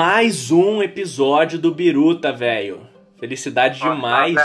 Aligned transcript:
Mais 0.00 0.50
um 0.50 0.82
episódio 0.82 1.58
do 1.58 1.74
Biruta, 1.74 2.32
velho. 2.32 2.88
Felicidade 3.18 3.80
demais. 3.80 4.34
Ah, 4.34 4.44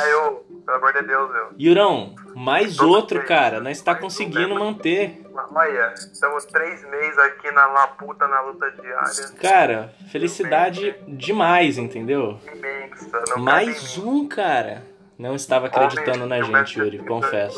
pelo 0.65 0.77
amor 0.77 0.91
de 0.91 1.01
Deus, 1.03 1.31
meu. 1.31 1.47
Yurão, 1.57 2.13
mais 2.35 2.75
Todo 2.75 2.89
outro, 2.89 3.19
mês, 3.19 3.29
cara. 3.29 3.61
Nós 3.61 3.81
tá 3.81 3.93
mais 3.93 4.03
um 4.03 4.05
conseguindo 4.05 4.49
mesmo. 4.49 4.59
manter. 4.59 5.21
Olha, 5.33 5.93
estamos 5.93 6.43
três 6.43 6.83
meses 6.89 7.17
aqui 7.19 7.49
na 7.51 7.67
laputa, 7.67 8.27
na 8.27 8.41
luta 8.41 8.69
diária. 8.69 9.31
Cara, 9.39 9.93
felicidade 10.11 10.93
demais, 11.07 11.77
entendeu? 11.77 12.37
Imensa. 12.53 13.23
Não 13.29 13.37
Mais 13.37 13.97
um, 13.97 14.27
cara. 14.27 14.83
Não 15.17 15.35
estava 15.35 15.67
acreditando 15.67 16.25
na 16.25 16.41
gente, 16.41 16.77
Yuri, 16.77 16.97
confesso. 16.97 17.57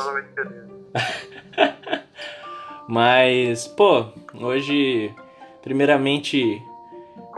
Mas, 2.88 3.66
pô, 3.66 4.06
hoje, 4.40 5.12
primeiramente, 5.62 6.62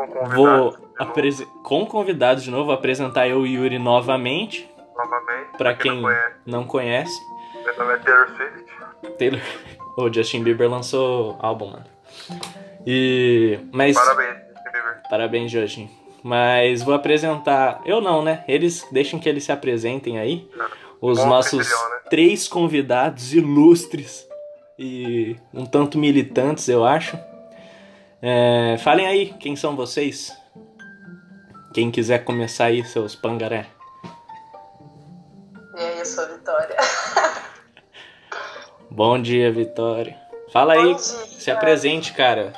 Com 0.06 0.14
convidados 0.14 0.34
vou 0.34 1.62
com 1.62 1.86
convidados 1.86 2.42
de 2.42 2.50
novo, 2.50 2.66
vou 2.66 2.74
apresentar 2.74 3.28
eu 3.28 3.46
e 3.46 3.54
Yuri 3.54 3.78
novamente, 3.78 4.70
novamente. 4.96 5.56
pra 5.56 5.74
quem 5.74 5.92
não 5.92 6.02
conhece, 6.02 6.34
não 6.46 6.64
conhece. 6.64 7.20
meu 7.64 7.76
nome 7.78 7.94
é 7.94 7.98
Taylor 7.98 8.28
Swift. 8.36 9.18
Taylor... 9.18 9.40
O 9.96 10.10
Justin 10.10 10.42
Bieber 10.42 10.70
lançou 10.70 11.36
álbum, 11.40 11.72
mano. 11.72 11.84
E. 12.86 13.58
Mas. 13.72 13.96
Parabéns, 13.96 14.36
Justin 14.36 14.72
Bieber. 14.72 15.02
Parabéns, 15.10 15.50
Justin. 15.50 15.90
Mas 16.22 16.82
vou 16.82 16.94
apresentar. 16.94 17.80
Eu 17.84 18.00
não, 18.00 18.22
né? 18.22 18.44
Eles. 18.48 18.86
Deixem 18.90 19.18
que 19.18 19.28
eles 19.28 19.44
se 19.44 19.52
apresentem 19.52 20.18
aí. 20.18 20.48
Os 21.00 21.18
Bom 21.18 21.26
nossos 21.26 21.68
né? 21.68 22.00
três 22.08 22.46
convidados 22.46 23.34
ilustres 23.34 24.26
e 24.78 25.36
um 25.52 25.66
tanto 25.66 25.98
militantes, 25.98 26.68
eu 26.68 26.84
acho. 26.84 27.18
É, 28.22 28.76
falem 28.78 29.06
aí 29.06 29.32
quem 29.34 29.56
são 29.56 29.74
vocês. 29.74 30.36
Quem 31.72 31.90
quiser 31.90 32.24
começar 32.24 32.66
aí, 32.66 32.84
seus 32.84 33.14
pangaré. 33.14 33.66
E 35.76 35.80
aí, 35.80 35.98
eu 35.98 36.04
sou 36.04 36.24
a 36.24 36.26
Vitória. 36.26 36.76
Bom 38.90 39.20
dia, 39.22 39.52
Vitória. 39.52 40.18
Fala 40.52 40.74
aí, 40.74 40.92
Bom 40.92 40.96
dia. 40.96 40.98
se 40.98 41.50
apresente, 41.50 42.12
cara. 42.12 42.52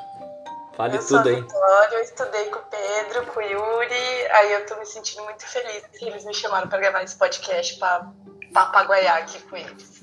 Fale 0.74 0.96
eu 0.96 1.02
sou 1.02 1.18
tudo 1.18 1.28
aí. 1.28 1.40
Vitória, 1.40 1.96
eu 1.96 2.02
estudei 2.02 2.44
com 2.46 2.58
o 2.58 2.62
Pedro, 2.62 3.26
com 3.26 3.40
o 3.40 3.42
Yuri, 3.42 4.26
aí 4.30 4.52
eu 4.54 4.66
tô 4.66 4.76
me 4.76 4.86
sentindo 4.86 5.22
muito 5.24 5.46
feliz 5.46 5.84
que 5.98 6.06
eles 6.06 6.24
me 6.24 6.32
chamaram 6.32 6.68
pra 6.68 6.78
gravar 6.78 7.02
esse 7.02 7.16
podcast 7.16 7.78
pra 7.78 8.10
papaguaiar 8.52 9.18
aqui 9.18 9.38
com 9.42 9.56
eles. 9.56 10.02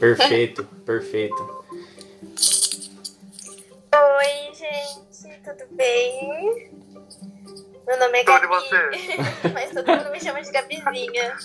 Perfeito, 0.00 0.64
perfeito. 0.86 1.61
Tudo 5.56 5.74
bem? 5.74 6.70
Meu 7.86 7.98
nome 7.98 8.18
é 8.20 8.24
Gabi, 8.24 8.46
você? 8.46 8.76
mas 9.52 9.70
todo 9.70 9.86
mundo 9.86 10.10
me 10.10 10.20
chama 10.20 10.40
de 10.42 10.50
Gabizinha. 10.50 11.36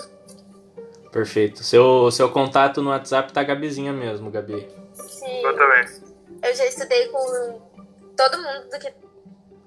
Perfeito. 1.11 1.63
Seu, 1.63 2.11
seu 2.11 2.31
contato 2.31 2.81
no 2.81 2.89
WhatsApp 2.91 3.33
tá 3.33 3.43
Gabizinha 3.43 3.91
mesmo, 3.91 4.29
Gabi. 4.29 4.67
Sim, 4.93 5.41
Eu 5.43 5.55
também. 5.55 5.85
eu 6.43 6.55
já 6.55 6.65
estudei 6.65 7.07
com 7.07 7.61
todo 8.15 8.37
mundo 8.37 8.69
que 8.79 8.93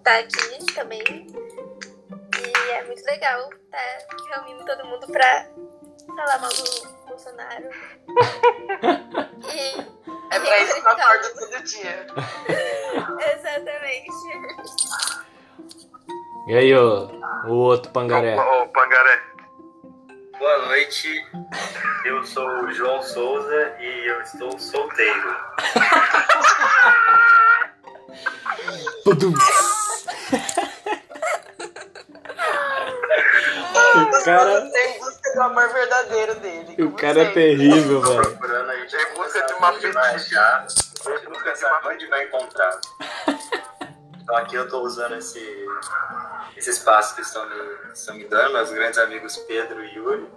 tá 0.02 0.18
aqui 0.18 0.74
também. 0.74 1.02
E 1.02 2.70
é 2.70 2.84
muito 2.84 3.04
legal 3.04 3.50
tá 3.70 3.78
reunindo 4.34 4.64
todo 4.64 4.86
mundo 4.86 5.06
pra 5.08 5.48
falar 6.06 6.38
mal 6.38 6.50
do 6.50 7.06
Bolsonaro. 7.08 7.68
E 9.52 10.19
É 10.30 10.38
pra 10.38 10.58
isso 10.60 10.74
que 10.74 10.80
eu 10.80 10.88
acordo 10.90 11.34
todo 11.34 11.62
dia. 11.64 12.06
Exatamente. 13.34 14.10
E 16.46 16.54
aí, 16.54 16.74
ô, 16.74 17.10
o 17.46 17.54
outro 17.54 17.90
pangaré? 17.92 18.36
Ô, 18.36 18.62
ô, 18.62 18.68
Pangaré. 18.68 19.20
Boa 20.38 20.66
noite, 20.68 21.22
eu 22.06 22.24
sou 22.24 22.48
o 22.48 22.72
João 22.72 23.02
Souza 23.02 23.76
e 23.78 24.08
eu 24.08 24.22
estou 24.22 24.58
solteiro. 24.58 25.36
o 33.98 34.24
cara, 34.24 34.60
Você 34.60 34.78
em 34.86 34.98
busca 34.98 35.32
do 35.34 35.42
amor 35.42 35.68
verdadeiro 35.72 36.34
dele. 36.36 36.82
o 36.84 36.92
cara 36.92 37.20
é 37.22 37.30
terrível, 37.32 38.00
velho. 38.00 38.22
procurando, 38.22 38.70
a 38.70 38.76
gente 38.76 38.96
Em 38.96 39.14
busca 39.14 39.42
de 39.46 39.52
uma 39.54 39.70
onde 39.72 39.90
vai 39.92 40.12
fetiche. 40.12 40.36
achar, 40.38 40.56
a 40.56 40.60
Em 40.60 40.68
gente 40.68 40.86
busca 41.04 41.28
nunca 41.30 41.52
de 41.52 41.64
uma 41.64 41.88
onde 41.92 42.06
vai 42.06 42.24
encontrar. 42.24 42.80
Então 44.22 44.36
aqui 44.36 44.54
eu 44.54 44.64
estou 44.64 44.82
usando 44.84 45.16
esse, 45.16 45.66
esse 46.56 46.70
espaço 46.70 47.14
que 47.16 47.22
estão 47.22 47.48
me, 47.48 47.56
estão 47.92 48.14
me 48.14 48.24
dando, 48.28 48.52
meus 48.52 48.70
grandes 48.70 48.98
amigos 48.98 49.36
Pedro 49.38 49.82
e 49.84 49.94
Yuri, 49.96 50.28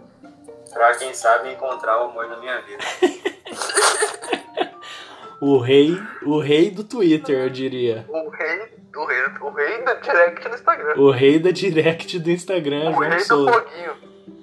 para 0.74 0.96
quem 0.96 1.14
sabe 1.14 1.52
encontrar 1.54 2.02
o 2.02 2.06
amor 2.06 2.28
na 2.28 2.38
minha 2.38 2.60
vida. 2.62 2.84
O 5.46 5.58
rei, 5.58 6.02
o 6.26 6.40
rei 6.40 6.72
do 6.72 6.86
Twitter, 6.86 7.38
eu 7.44 7.50
diria. 7.50 8.06
O 8.08 8.30
rei, 8.30 8.62
o 8.96 9.06
rei, 9.06 9.24
o 9.42 9.50
rei 9.50 9.84
do 9.84 10.02
direct 10.02 10.48
no 10.48 10.56
Instagram. 10.56 10.94
O 10.96 11.12
rei 11.12 11.38
da 11.38 11.52
direct 11.52 12.18
do 12.18 12.32
Instagram, 12.32 12.92
O 12.92 12.94
João 12.94 13.10
rei 13.10 13.18
do 13.18 13.26
Souza. 13.26 13.52
foguinho. 13.52 13.92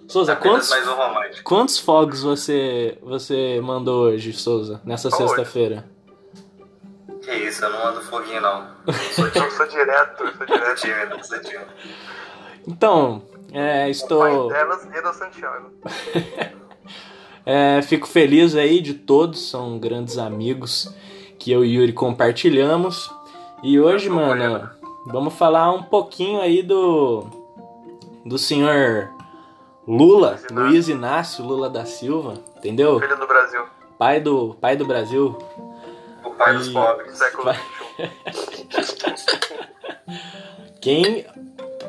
Souza, 0.07 0.37
quantos, 0.37 0.71
um 0.71 1.43
quantos 1.43 1.79
fogos 1.79 2.23
você, 2.23 2.99
você 3.01 3.59
mandou 3.63 4.09
hoje, 4.09 4.35
Souza, 4.35 4.83
nessa 4.85 5.11
sexta-feira? 5.11 5.89
Que 7.23 7.33
isso, 7.33 7.65
eu 7.65 7.71
não 7.71 7.87
ando 7.87 8.03
foguinho 8.03 8.43
não. 8.43 8.71
Eu 8.87 8.93
sou 8.93 9.27
Eu 9.27 9.51
sou 9.53 9.67
direto, 9.69 10.23
eu 10.23 10.35
sou 10.37 10.47
direto. 10.47 10.81
tímido, 10.83 11.27
sou 11.27 11.41
tímido. 11.41 11.71
Então, 12.69 13.23
é, 13.55 13.81
Pai 13.85 13.91
estou... 13.91 14.49
delas 14.49 14.85
e 14.85 15.01
do 15.01 15.13
Santiago. 15.15 15.71
É, 17.45 17.81
fico 17.83 18.07
feliz 18.07 18.55
aí 18.55 18.81
de 18.81 18.95
todos, 18.95 19.49
são 19.51 19.79
grandes 19.79 20.19
amigos 20.19 20.93
que 21.39 21.51
eu 21.51 21.65
e 21.65 21.75
Yuri 21.77 21.93
compartilhamos. 21.93 23.11
E 23.63 23.79
hoje, 23.81 24.09
tô 24.09 24.15
mano, 24.15 24.43
apoiando. 24.45 24.71
vamos 25.07 25.35
falar 25.35 25.71
um 25.73 25.83
pouquinho 25.83 26.41
aí 26.41 26.63
do 26.63 27.25
do 28.25 28.37
senhor 28.39 29.11
Lula, 29.89 30.31
Luiz 30.33 30.43
Inácio. 30.51 30.55
Luiz 30.71 30.89
Inácio 30.89 31.45
Lula 31.45 31.71
da 31.71 31.85
Silva, 31.85 32.35
entendeu? 32.59 33.01
Filho 33.01 33.17
do 33.19 33.27
Brasil. 33.27 33.63
Pai 33.99 34.21
do 34.21 34.55
pai 34.61 34.77
do 34.77 34.85
Brasil. 34.87 35.37
O 36.25 36.31
pai 36.31 36.55
dos 36.57 36.69
E- 36.69 36.73
pobres. 36.73 37.17
Século. 37.19 37.53
XXI. 37.53 39.41
Quem 40.81 41.27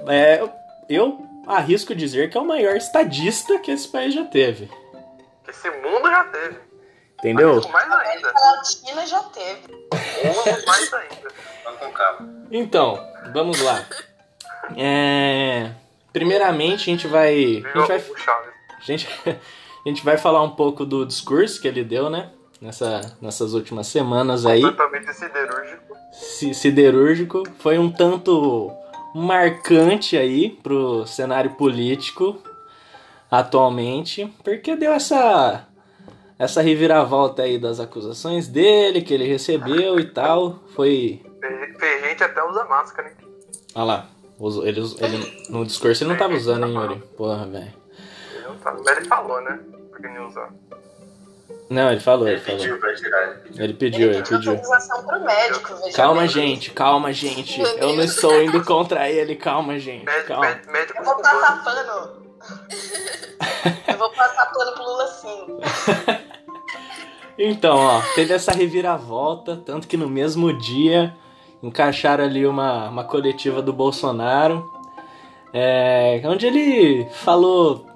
é, 0.08 0.44
eu 0.90 1.20
arrisco 1.48 1.96
dizer 1.96 2.30
que 2.30 2.38
é 2.38 2.42
o 2.42 2.48
maior 2.48 2.76
estadista 2.76 3.60
que 3.60 3.72
esse 3.72 3.88
país 3.88 4.14
já 4.14 4.24
teve, 4.26 4.70
esse 5.52 5.70
mundo 5.70 6.10
já 6.10 6.24
teve. 6.26 6.58
entendeu? 7.20 7.56
Mas 7.56 7.72
mais 7.72 7.92
A 7.92 7.98
ainda. 8.00 8.30
América 8.30 8.34
Latina 8.40 9.06
já 9.06 9.24
teve. 9.24 9.62
Ou 9.94 10.66
mais 10.68 10.94
ainda. 10.94 11.28
Vamos 11.64 11.80
com 11.80 11.92
calma. 11.92 12.30
Então, 12.52 13.08
vamos 13.34 13.62
lá. 13.62 13.86
É, 14.78 15.72
primeiramente, 16.14 16.82
a 16.90 16.94
gente 16.94 17.08
vai, 17.08 17.34
a 17.34 17.80
gente 17.80 17.88
vai, 17.88 17.98
a 18.78 18.82
gente, 18.84 19.08
a 19.86 19.90
gente 19.90 20.04
vai 20.06 20.18
falar 20.18 20.42
um 20.44 20.52
pouco 20.52 20.86
do 20.86 21.06
discurso 21.06 21.62
que 21.62 21.68
ele 21.68 21.84
deu, 21.84 22.10
né? 22.10 22.30
Nessa, 22.62 23.18
nessas 23.20 23.54
últimas 23.54 23.88
semanas 23.88 24.46
aí. 24.46 24.62
Completamente 24.62 25.14
siderúrgico. 25.16 25.96
Si- 26.14 26.54
Siderúrgico. 26.54 27.44
Foi 27.58 27.80
um 27.80 27.92
tanto 27.92 28.72
marcante 29.16 30.16
aí 30.16 30.50
pro 30.62 31.06
cenário 31.08 31.52
político 31.56 32.40
atualmente, 33.32 34.32
porque 34.44 34.76
deu 34.76 34.92
essa 34.92 35.66
essa 36.38 36.62
reviravolta 36.62 37.44
aí 37.44 37.58
das 37.58 37.80
acusações 37.80 38.48
dele 38.48 39.02
que 39.02 39.14
ele 39.14 39.26
recebeu 39.28 40.00
e 40.00 40.06
tal. 40.06 40.60
Foi 40.76 41.22
Fez 41.80 42.04
gente 42.04 42.24
até 42.24 42.44
usar 42.44 42.66
máscara, 42.66 43.08
hein? 43.10 43.16
Olha 43.74 43.84
lá. 43.86 44.08
Usou- 44.38 44.66
Ele, 44.68 44.80
ele- 45.00 45.48
no 45.50 45.64
discurso 45.66 46.04
ele 46.04 46.10
não 46.12 46.18
tava 46.18 46.34
usando, 46.34 46.66
hein, 46.68 46.74
Yuri? 46.76 46.96
Porra, 47.16 47.46
velho. 47.48 47.74
Ele 48.36 48.44
não 48.48 48.56
tá. 48.58 48.74
Mas 48.74 48.98
ele 48.98 49.06
falou, 49.08 49.40
né? 49.42 49.60
Porque 49.92 50.08
não 50.08 50.28
usar. 50.28 50.50
Não, 51.70 51.92
ele 51.92 52.00
falou, 52.02 52.28
ele 52.28 52.36
Ele 52.38 52.44
falou. 52.44 52.60
pediu 52.60 52.78
pra 52.80 52.94
tirar, 52.96 53.24
ele 53.30 53.40
pediu. 53.44 53.64
Ele 53.64 53.74
pediu, 53.74 54.08
Ele 54.10 54.16
ele 54.18 54.24
pediu 54.24 54.52
autorização 54.52 55.04
pro 55.06 55.22
médico, 55.24 55.76
veja 55.76 55.96
Calma, 55.96 56.22
bem. 56.22 56.30
gente, 56.30 56.72
calma, 56.72 57.14
gente. 57.14 57.62
Eu 57.78 57.96
não 57.96 58.04
estou 58.04 58.42
indo 58.44 58.64
contra 58.66 59.10
ele, 59.10 59.36
calma, 59.36 59.80
gente. 59.80 60.04
Médico, 60.06 60.28
Calma. 60.28 60.48
Eu 60.98 61.04
vou 61.06 61.16
passar 61.22 61.64
pano. 61.64 62.21
Eu 63.88 63.98
vou 63.98 64.10
passar 64.12 64.46
pano 64.52 64.72
pro 64.74 64.84
Lula 64.84 65.08
sim. 65.08 65.48
Então, 67.38 67.76
ó, 67.78 68.02
teve 68.14 68.34
essa 68.34 68.52
reviravolta, 68.52 69.60
tanto 69.66 69.88
que 69.88 69.98
no 69.98 70.08
mesmo 70.08 70.54
dia 70.54 71.16
encaixaram 71.64 72.24
ali 72.26 72.46
uma, 72.46 72.90
uma 72.90 73.04
coletiva 73.04 73.62
do 73.64 73.74
Bolsonaro, 73.74 74.70
é, 75.54 76.22
onde 76.26 76.46
ele 76.46 77.08
falou 77.14 77.88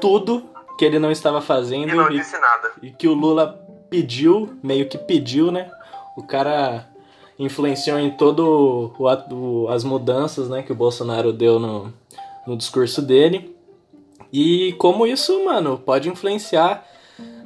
tudo 0.00 0.44
que 0.78 0.84
ele 0.84 0.98
não 1.00 1.10
estava 1.10 1.40
fazendo 1.40 1.90
E 1.92 1.96
não 1.96 2.10
e, 2.12 2.18
disse 2.18 2.38
nada. 2.38 2.70
e 2.82 2.90
que 2.90 3.08
o 3.08 3.14
Lula 3.14 3.58
pediu, 3.90 4.56
meio 4.62 4.88
que 4.88 4.98
pediu, 4.98 5.50
né? 5.50 5.68
O 6.16 6.22
cara 6.22 6.86
influenciou 7.38 7.98
em 7.98 8.10
todo 8.10 8.94
o, 8.98 9.34
o- 9.64 9.68
as 9.68 9.82
mudanças 9.82 10.48
né, 10.48 10.62
que 10.62 10.70
o 10.72 10.76
Bolsonaro 10.76 11.32
deu 11.32 11.58
no, 11.58 11.92
no 12.46 12.56
discurso 12.56 13.02
dele. 13.02 13.55
E 14.38 14.72
como 14.74 15.06
isso, 15.06 15.44
mano, 15.46 15.78
pode 15.78 16.10
influenciar 16.10 16.84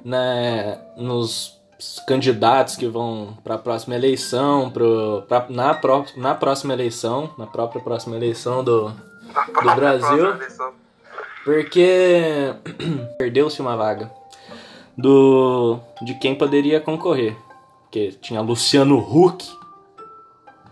né, 0.04 0.76
nos 0.96 1.56
candidatos 2.04 2.74
que 2.74 2.88
vão 2.88 3.38
para 3.44 3.54
a 3.54 3.58
próxima 3.58 3.94
eleição, 3.94 4.70
pro, 4.70 5.22
pra, 5.28 5.46
na, 5.48 5.72
pró- 5.72 6.04
na 6.16 6.34
próxima 6.34 6.72
eleição, 6.72 7.30
na 7.38 7.46
própria 7.46 7.80
próxima 7.80 8.16
eleição 8.16 8.64
do, 8.64 8.92
própria 9.52 9.74
Brasil? 9.76 10.34
porque 11.44 12.54
perdeu-se 13.18 13.60
uma 13.60 13.76
vaga 13.76 14.10
do 14.98 15.78
de 16.02 16.14
quem 16.14 16.34
poderia 16.34 16.80
concorrer. 16.80 17.36
Porque 17.82 18.12
tinha 18.20 18.40
Luciano 18.40 18.98
Huck, 18.98 19.48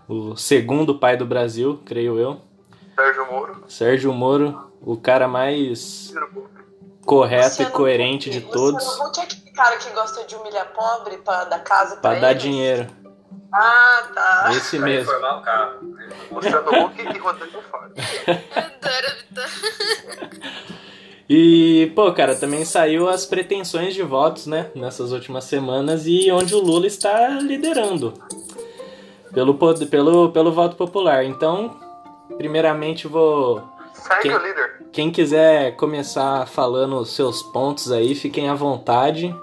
o 0.07 0.35
segundo 0.35 0.95
pai 0.95 1.15
do 1.15 1.25
Brasil, 1.25 1.79
creio 1.85 2.19
eu. 2.19 2.41
Sérgio 2.95 3.25
Moro. 3.31 3.63
Sérgio 3.67 4.13
Moro, 4.13 4.68
o 4.81 4.97
cara 4.97 5.27
mais 5.27 6.13
correto 7.05 7.47
Luciano 7.49 7.69
e 7.69 7.73
coerente 7.73 8.29
Huck. 8.29 8.39
de 8.39 8.45
todos 8.51 8.83
Luciano 8.85 9.09
Huck 9.09 9.19
é 9.19 9.23
aquele 9.23 9.51
cara 9.51 9.77
que 9.77 9.89
gosta 9.91 10.23
de 10.25 10.35
humilhar 10.35 10.71
pobre 10.73 11.17
pra 11.17 11.45
dar 11.45 11.59
casa 11.59 11.97
pra, 11.97 12.11
para 12.11 12.19
dar 12.19 12.31
eles? 12.31 12.43
dinheiro. 12.43 12.87
Ah, 13.51 14.03
tá. 14.13 14.51
Esse 14.51 14.77
Pra 14.77 14.85
mesmo. 14.85 15.11
reformar 15.11 15.39
o 15.39 15.41
carro. 15.41 15.79
Luciano 16.31 16.85
Huck 16.85 17.01
e 17.01 17.17
Rodrigo 17.17 17.61
Faro. 17.63 17.91
Adoro, 18.55 19.15
Vitor. 19.29 20.39
E, 21.31 21.91
pô, 21.95 22.11
cara, 22.11 22.35
também 22.35 22.65
saiu 22.65 23.07
as 23.07 23.23
pretensões 23.23 23.93
de 23.93 24.01
votos, 24.01 24.47
né, 24.47 24.71
nessas 24.73 25.11
últimas 25.11 25.43
semanas 25.43 26.07
e 26.07 26.31
onde 26.31 26.55
o 26.55 26.59
Lula 26.59 26.87
está 26.87 27.29
liderando 27.39 28.15
pelo, 29.31 29.53
pelo, 29.87 30.31
pelo 30.31 30.51
voto 30.51 30.75
popular. 30.75 31.23
Então, 31.23 31.79
primeiramente 32.35 33.07
vou. 33.07 33.61
Segue 33.99 34.21
Quem- 34.23 34.35
o 34.35 34.39
líder. 34.39 34.85
Quem 34.91 35.11
quiser 35.11 35.75
começar 35.75 36.47
falando 36.47 36.97
os 36.97 37.13
seus 37.15 37.41
pontos 37.43 37.91
aí, 37.91 38.15
fiquem 38.15 38.49
à 38.49 38.55
vontade 38.55 39.35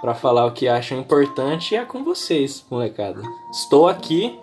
para 0.00 0.14
falar 0.14 0.46
o 0.46 0.52
que 0.52 0.66
acham 0.68 0.98
importante 0.98 1.74
e 1.74 1.78
é 1.78 1.84
com 1.84 2.02
vocês, 2.02 2.64
molecada. 2.70 3.22
Estou 3.52 3.88
aqui 3.88 4.40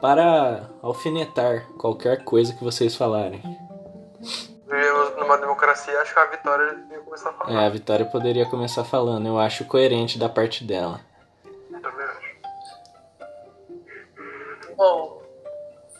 para 0.00 0.68
alfinetar 0.82 1.66
qualquer 1.78 2.24
coisa 2.24 2.52
que 2.52 2.64
vocês 2.64 2.96
falarem. 2.96 3.40
Vivemos 4.66 5.16
numa 5.16 5.38
democracia, 5.38 6.00
acho 6.00 6.12
que 6.12 6.20
a 6.20 6.26
Vitória 6.26 6.74
devia 6.74 6.98
começar 7.00 7.30
a 7.30 7.32
falar. 7.32 7.52
É, 7.62 7.66
a 7.66 7.68
Vitória 7.70 8.06
poderia 8.06 8.46
começar 8.46 8.84
falando. 8.84 9.26
Eu 9.26 9.38
acho 9.38 9.64
coerente 9.64 10.18
da 10.18 10.28
parte 10.28 10.64
dela. 10.64 11.00
Também 11.70 12.06
acho. 12.06 12.28
Bom, 14.76 15.22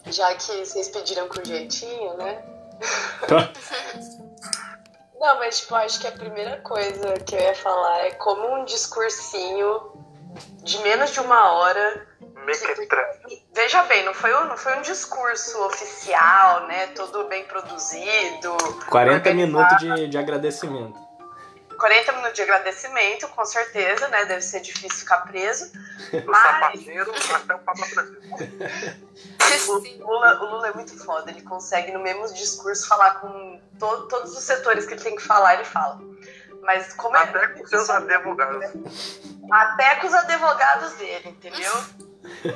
já 0.07 0.35
que 0.35 0.43
vocês 0.43 0.89
pediram 0.89 1.29
com 1.29 1.43
jeitinho, 1.45 2.15
né? 2.17 2.43
Não, 5.21 5.39
mas 5.39 5.61
tipo, 5.61 5.75
acho 5.75 6.01
que 6.01 6.07
a 6.07 6.13
primeira 6.13 6.59
coisa 6.61 7.15
que 7.27 7.35
eu 7.35 7.41
ia 7.41 7.55
falar 7.55 8.07
é 8.07 8.11
como 8.13 8.55
um 8.55 8.65
discursinho 8.65 9.93
de 10.63 10.79
menos 10.83 11.11
de 11.11 11.21
uma 11.21 11.53
hora. 11.53 12.07
Mequetran. 12.47 13.03
Veja 13.53 13.83
bem, 13.83 14.05
não 14.05 14.15
foi, 14.15 14.33
um- 14.35 14.47
não 14.47 14.57
foi 14.57 14.79
um 14.79 14.83
discurso 14.83 15.61
oficial, 15.67 16.67
né? 16.67 16.87
Todo 16.89 17.25
bem 17.29 17.45
produzido. 17.45 18.57
40 18.89 19.29
organizado. 19.29 19.35
minutos 19.35 19.79
de, 19.79 20.09
de 20.09 20.17
agradecimento. 20.17 20.99
40 21.79 22.13
minutos 22.13 22.35
de 22.35 22.43
agradecimento, 22.43 23.29
com 23.29 23.45
certeza, 23.45 24.09
né? 24.09 24.25
Deve 24.25 24.43
ser 24.43 24.61
difícil 24.61 24.99
ficar 25.01 25.19
preso. 25.19 25.71
Mas 26.27 26.43
sapateiro 26.43 27.13
até 27.35 27.55
o 27.55 27.59
Papa 27.61 27.87
Francisco. 27.87 29.73
o. 29.73 30.05
Lula, 30.07 30.41
o 30.43 30.47
Lula 30.51 30.69
é 30.69 30.73
muito 30.75 30.97
foda. 31.05 31.31
Ele 31.31 31.43
consegue, 31.43 31.93
no 31.93 32.01
mesmo 32.01 32.27
discurso, 32.35 32.87
falar 32.87 33.21
com 33.21 33.61
to- 33.79 34.09
todos 34.09 34.37
os 34.37 34.43
setores 34.43 34.87
que 34.87 34.95
ele 34.95 35.03
tem 35.03 35.17
que 35.17 35.23
falar, 35.23 35.55
ele 35.55 35.65
fala. 35.65 36.01
Mas 36.63 36.93
como 36.95 37.17
é. 37.17 37.23
Até 37.23 37.49
com 37.49 37.67
seus 37.67 37.89
advogados. 37.89 38.65
Até 39.51 39.97
com 39.97 40.07
os 40.07 40.15
advogados 40.15 40.93
dele, 40.95 41.29
entendeu? 41.31 41.73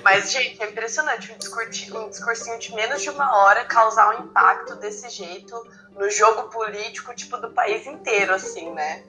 Mas, 0.03 0.31
gente, 0.31 0.63
é 0.63 0.69
impressionante 0.69 1.33
um 1.33 1.39
discursinho, 1.39 1.99
um 2.05 2.11
discursinho 2.11 2.59
de 2.59 2.75
menos 2.75 3.01
de 3.01 3.09
uma 3.09 3.35
hora 3.37 3.65
causar 3.65 4.11
um 4.11 4.25
impacto 4.25 4.75
desse 4.77 5.09
jeito 5.09 5.55
no 5.97 6.11
jogo 6.11 6.49
político, 6.51 7.15
tipo, 7.15 7.37
do 7.39 7.51
país 7.51 7.87
inteiro, 7.87 8.35
assim, 8.35 8.71
né? 8.73 9.05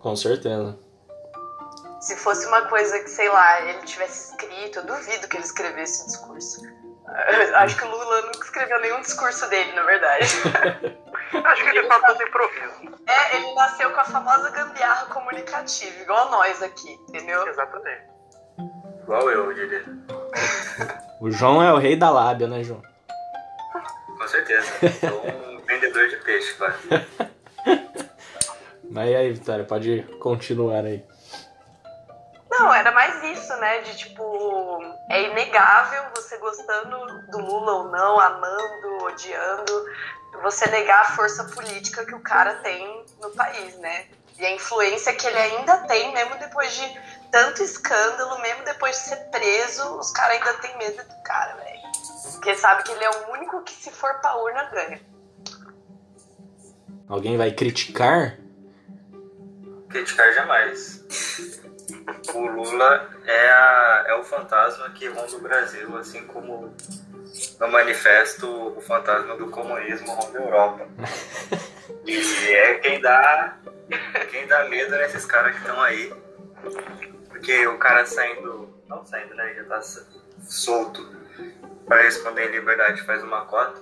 Com 0.00 0.14
certeza. 0.16 0.78
Se 2.00 2.16
fosse 2.16 2.46
uma 2.46 2.62
coisa 2.62 2.98
que, 3.00 3.10
sei 3.10 3.28
lá, 3.28 3.62
ele 3.62 3.78
tivesse 3.84 4.30
escrito, 4.30 4.78
eu 4.78 4.86
duvido 4.86 5.28
que 5.28 5.36
ele 5.36 5.44
escrevesse 5.44 6.00
esse 6.00 6.06
discurso. 6.06 6.62
Eu 6.64 7.56
Acho 7.56 7.76
que 7.76 7.84
o 7.84 7.90
Lula 7.90 8.22
nunca 8.22 8.44
escreveu 8.44 8.80
nenhum 8.80 9.00
discurso 9.00 9.48
dele, 9.48 9.72
na 9.72 9.82
verdade. 9.82 10.26
Acho 11.44 11.62
que 11.62 11.70
ele 11.70 11.86
tá 11.86 12.00
todo 12.00 12.22
improviso. 12.22 12.98
É, 13.06 13.36
ele 13.36 13.54
nasceu 13.54 13.90
com 13.90 14.00
a 14.00 14.04
famosa 14.04 14.50
gambiarra 14.50 15.06
comunicativa, 15.06 16.00
igual 16.00 16.30
nós 16.30 16.62
aqui, 16.62 16.92
entendeu? 17.08 17.46
Exatamente. 17.48 18.02
Igual 19.02 19.30
eu, 19.30 19.52
diria. 19.54 19.84
O 21.20 21.30
João 21.30 21.62
é 21.62 21.72
o 21.72 21.78
rei 21.78 21.96
da 21.96 22.10
lábia, 22.10 22.46
né, 22.46 22.62
João? 22.62 22.82
Com 24.18 24.28
certeza. 24.28 24.70
Um 25.48 25.57
vendedor 25.68 26.08
de 26.08 26.16
peixe, 26.16 26.54
quase. 26.54 26.88
Mas 28.90 29.10
e 29.10 29.16
aí, 29.16 29.32
Vitória, 29.32 29.64
pode 29.64 30.02
continuar 30.18 30.84
aí. 30.84 31.04
Não, 32.50 32.72
era 32.72 32.90
mais 32.90 33.22
isso, 33.22 33.54
né? 33.56 33.80
De 33.82 33.96
tipo, 33.96 34.80
é 35.10 35.22
inegável 35.24 36.04
você 36.16 36.38
gostando 36.38 36.98
do 37.30 37.38
Lula 37.38 37.72
ou 37.74 37.84
não, 37.90 38.18
amando, 38.18 39.04
odiando, 39.04 39.86
você 40.42 40.68
negar 40.70 41.02
a 41.02 41.10
força 41.12 41.44
política 41.44 42.04
que 42.06 42.14
o 42.14 42.20
cara 42.20 42.54
tem 42.56 43.04
no 43.20 43.30
país, 43.30 43.76
né? 43.76 44.06
E 44.38 44.46
a 44.46 44.52
influência 44.52 45.12
que 45.12 45.26
ele 45.26 45.38
ainda 45.38 45.76
tem, 45.86 46.12
mesmo 46.14 46.36
depois 46.38 46.72
de 46.72 47.00
tanto 47.30 47.62
escândalo, 47.62 48.40
mesmo 48.40 48.64
depois 48.64 48.96
de 48.96 49.02
ser 49.02 49.16
preso, 49.30 49.98
os 49.98 50.10
caras 50.12 50.38
ainda 50.38 50.54
têm 50.54 50.78
medo 50.78 51.02
do 51.04 51.22
cara, 51.22 51.54
velho. 51.56 51.78
Porque 52.32 52.54
sabe 52.54 52.82
que 52.84 52.92
ele 52.92 53.04
é 53.04 53.10
o 53.10 53.32
único 53.32 53.62
que, 53.62 53.72
se 53.72 53.90
for 53.90 54.14
pra 54.20 54.36
urna, 54.36 54.64
ganha. 54.64 55.00
Alguém 57.08 57.36
vai 57.36 57.50
criticar? 57.52 58.38
Criticar 59.88 60.32
jamais. 60.34 61.04
O 62.34 62.40
Lula 62.46 63.08
é, 63.26 63.48
a- 63.50 64.04
é 64.08 64.14
o 64.14 64.22
fantasma 64.24 64.90
que 64.90 65.08
ronda 65.08 65.36
o 65.36 65.40
Brasil, 65.40 65.96
assim 65.96 66.24
como 66.26 66.74
no 67.60 67.68
manifesto 67.68 68.46
o 68.76 68.80
fantasma 68.80 69.36
do 69.36 69.48
comunismo 69.48 70.12
ronda 70.12 70.38
a 70.38 70.42
Europa. 70.42 70.88
E 72.04 72.52
é 72.54 72.74
quem 72.78 73.00
dá, 73.02 73.58
quem 74.30 74.46
dá 74.46 74.66
medo 74.68 74.92
nesses 74.96 75.26
caras 75.26 75.52
que 75.54 75.60
estão 75.60 75.80
aí. 75.82 76.12
Porque 77.28 77.66
o 77.66 77.76
cara 77.78 78.06
saindo, 78.06 78.74
não 78.88 79.04
saindo, 79.04 79.34
né? 79.34 79.52
Já 79.54 79.64
tá 79.64 79.82
solto 80.40 81.06
para 81.86 82.02
responder 82.02 82.48
em 82.48 82.52
liberdade 82.52 83.02
faz 83.02 83.22
uma 83.22 83.42
cota. 83.44 83.78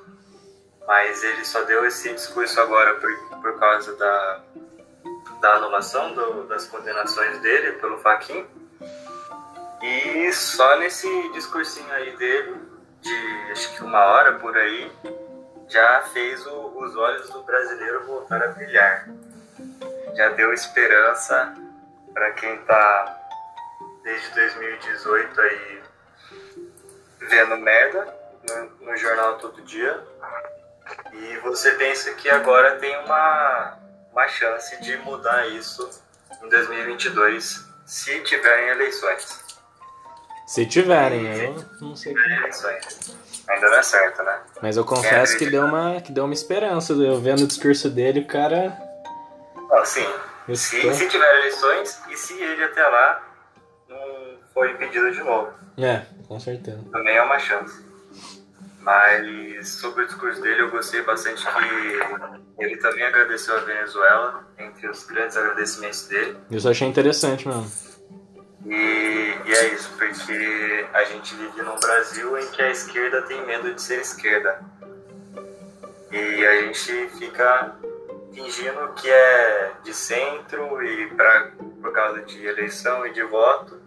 Mas 0.86 1.22
ele 1.24 1.44
só 1.44 1.62
deu 1.62 1.84
esse 1.86 2.12
discurso 2.12 2.60
agora 2.60 2.94
por, 2.94 3.12
por 3.42 3.58
causa 3.58 3.94
da, 3.96 4.40
da 5.40 5.54
anulação 5.54 6.12
do- 6.14 6.44
das 6.44 6.66
condenações 6.66 7.38
dele 7.40 7.72
pelo 7.72 7.98
Faquin. 7.98 8.46
E 9.82 10.32
só 10.32 10.76
nesse 10.78 11.08
discursinho 11.32 11.92
aí 11.92 12.16
dele, 12.16 12.56
de 13.00 13.52
acho 13.52 13.74
que 13.74 13.82
uma 13.82 14.04
hora 14.04 14.34
por 14.34 14.56
aí, 14.56 14.90
já 15.68 16.02
fez 16.12 16.46
o- 16.46 16.78
os 16.78 16.94
olhos 16.96 17.28
do 17.30 17.42
brasileiro 17.42 18.04
voltar 18.06 18.42
a 18.42 18.48
brilhar. 18.48 19.08
Já 20.14 20.28
deu 20.30 20.52
esperança 20.52 21.52
para 22.14 22.30
quem 22.32 22.56
tá 22.58 23.18
desde 24.04 24.30
2018 24.34 25.40
aí 25.40 25.82
vendo 27.18 27.56
merda 27.56 28.06
no, 28.48 28.86
no 28.86 28.96
jornal 28.96 29.36
todo 29.38 29.60
dia. 29.62 30.00
E 31.12 31.36
você 31.38 31.72
pensa 31.72 32.12
que 32.14 32.28
agora 32.28 32.76
tem 32.76 32.96
uma, 33.04 33.78
uma 34.12 34.28
chance 34.28 34.80
de 34.82 34.96
mudar 34.98 35.46
isso 35.48 35.88
em 36.42 36.48
2022, 36.48 37.64
se 37.84 38.20
tiverem 38.20 38.68
eleições. 38.68 39.44
Se 40.46 40.64
tiverem, 40.64 41.26
eu 41.26 41.64
não 41.80 41.96
sei. 41.96 42.14
Tiverem 42.14 42.36
eleições. 42.38 43.16
Ainda 43.48 43.70
não 43.70 43.78
é 43.78 43.82
certo, 43.82 44.22
né? 44.22 44.40
Mas 44.60 44.76
eu 44.76 44.84
confesso 44.84 45.36
que 45.38 45.48
deu 45.48 45.64
uma, 45.64 46.00
que 46.00 46.12
deu 46.12 46.24
uma 46.24 46.34
esperança. 46.34 46.92
Eu 46.92 47.20
vendo 47.20 47.42
o 47.42 47.46
discurso 47.46 47.88
dele, 47.88 48.20
o 48.20 48.26
cara. 48.26 48.76
Não, 49.68 49.84
sim. 49.84 50.06
Se, 50.54 50.94
se 50.94 51.08
tiver 51.08 51.40
eleições 51.40 52.00
e 52.08 52.16
se 52.16 52.40
ele 52.40 52.62
até 52.62 52.86
lá 52.86 53.22
não 53.88 54.38
for 54.54 54.70
impedido 54.70 55.10
de 55.10 55.22
novo. 55.22 55.52
É, 55.78 56.02
com 56.26 56.38
certeza. 56.38 56.80
Também 56.92 57.16
é 57.16 57.22
uma 57.22 57.38
chance. 57.38 57.85
Mas 58.86 59.68
sobre 59.68 60.04
o 60.04 60.06
discurso 60.06 60.40
dele, 60.40 60.62
eu 60.62 60.70
gostei 60.70 61.02
bastante 61.02 61.44
que 61.44 62.62
ele 62.62 62.76
também 62.76 63.04
agradeceu 63.04 63.56
a 63.56 63.60
Venezuela, 63.60 64.46
entre 64.56 64.88
os 64.88 65.04
grandes 65.04 65.36
agradecimentos 65.36 66.06
dele. 66.06 66.38
Isso 66.50 66.68
eu 66.68 66.70
achei 66.70 66.86
interessante 66.86 67.48
mesmo. 67.48 67.68
E 68.64 69.16
e 69.46 69.54
é 69.54 69.74
isso, 69.74 69.92
porque 69.96 70.86
a 70.92 71.04
gente 71.04 71.36
vive 71.36 71.62
num 71.62 71.78
Brasil 71.78 72.36
em 72.36 72.48
que 72.48 72.60
a 72.60 72.68
esquerda 72.68 73.22
tem 73.22 73.46
medo 73.46 73.72
de 73.72 73.80
ser 73.80 74.00
esquerda. 74.00 74.60
E 76.10 76.44
a 76.44 76.62
gente 76.62 77.08
fica 77.16 77.76
fingindo 78.34 78.92
que 78.94 79.08
é 79.08 79.72
de 79.84 79.94
centro 79.94 80.82
e 80.82 81.06
pra, 81.14 81.52
por 81.80 81.92
causa 81.92 82.22
de 82.22 82.44
eleição 82.44 83.06
e 83.06 83.12
de 83.12 83.22
voto, 83.22 83.80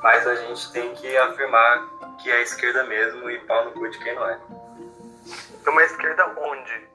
mas 0.00 0.28
a 0.28 0.36
gente 0.36 0.72
tem 0.72 0.94
que 0.94 1.16
afirmar 1.16 1.88
que 2.22 2.30
é 2.30 2.42
esquerda 2.42 2.84
mesmo 2.84 3.28
e 3.30 3.38
pau 3.40 3.64
no 3.64 3.72
cu 3.72 3.88
de 3.90 3.98
quem 3.98 4.14
não 4.14 4.28
é. 4.28 4.38
Tem 5.64 5.72
uma 5.72 5.82
esquerda 5.82 6.26
onde 6.38 6.88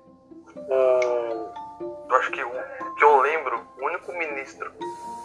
o. 0.55 1.53
Eu 2.09 2.15
acho 2.15 2.31
que 2.31 2.43
o 2.43 2.95
que 2.95 3.03
eu 3.03 3.21
lembro, 3.21 3.67
o 3.79 3.85
único 3.85 4.11
ministro 4.13 4.71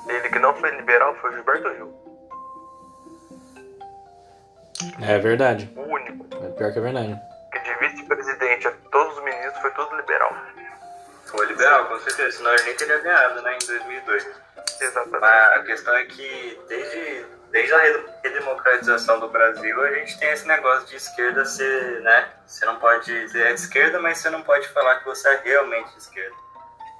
dele 0.06 0.28
que 0.28 0.38
não 0.38 0.54
foi 0.54 0.70
liberal 0.70 1.14
foi 1.16 1.30
o 1.30 1.32
Gilberto 1.34 1.74
Gil. 1.74 2.02
É 5.00 5.18
verdade. 5.18 5.72
O 5.76 5.82
único. 5.82 6.26
É 6.44 6.48
pior 6.50 6.72
que 6.72 6.78
é 6.78 6.82
verdade. 6.82 7.20
Que 7.52 7.58
de 7.60 7.74
vice-presidente 7.74 8.68
a 8.68 8.72
todos 8.90 9.16
os 9.16 9.24
ministros 9.24 9.58
foi 9.60 9.70
tudo 9.72 9.96
liberal. 9.96 10.36
Foi 11.26 11.46
liberal, 11.46 11.86
com 11.86 11.98
certeza, 12.00 12.36
senão 12.36 12.52
ele 12.52 12.64
nem 12.64 12.76
teria 12.76 12.98
ganhado, 12.98 13.40
né, 13.42 13.54
em 13.54 13.66
2002. 13.66 14.30
Exatamente. 14.80 15.20
Mas 15.20 15.52
a 15.52 15.62
questão 15.62 15.94
é 15.96 16.04
que 16.04 16.60
desde, 16.68 17.26
desde 17.50 17.72
a 17.72 17.78
re- 18.22 18.28
redemocratização 18.28 19.20
do 19.20 19.28
Brasil, 19.28 19.80
a 19.82 19.92
gente 19.94 20.18
tem 20.18 20.30
esse 20.30 20.46
negócio 20.46 20.86
de 20.88 20.96
esquerda 20.96 21.44
ser, 21.44 22.00
né? 22.02 22.28
Você 22.46 22.64
não 22.66 22.76
pode 22.76 23.04
dizer 23.26 23.46
é 23.46 23.52
de 23.54 23.60
esquerda, 23.60 23.98
mas 24.00 24.18
você 24.18 24.30
não 24.30 24.42
pode 24.42 24.68
falar 24.68 24.96
que 25.00 25.04
você 25.04 25.28
é 25.28 25.40
realmente 25.44 25.90
de 25.92 25.98
esquerda. 25.98 26.36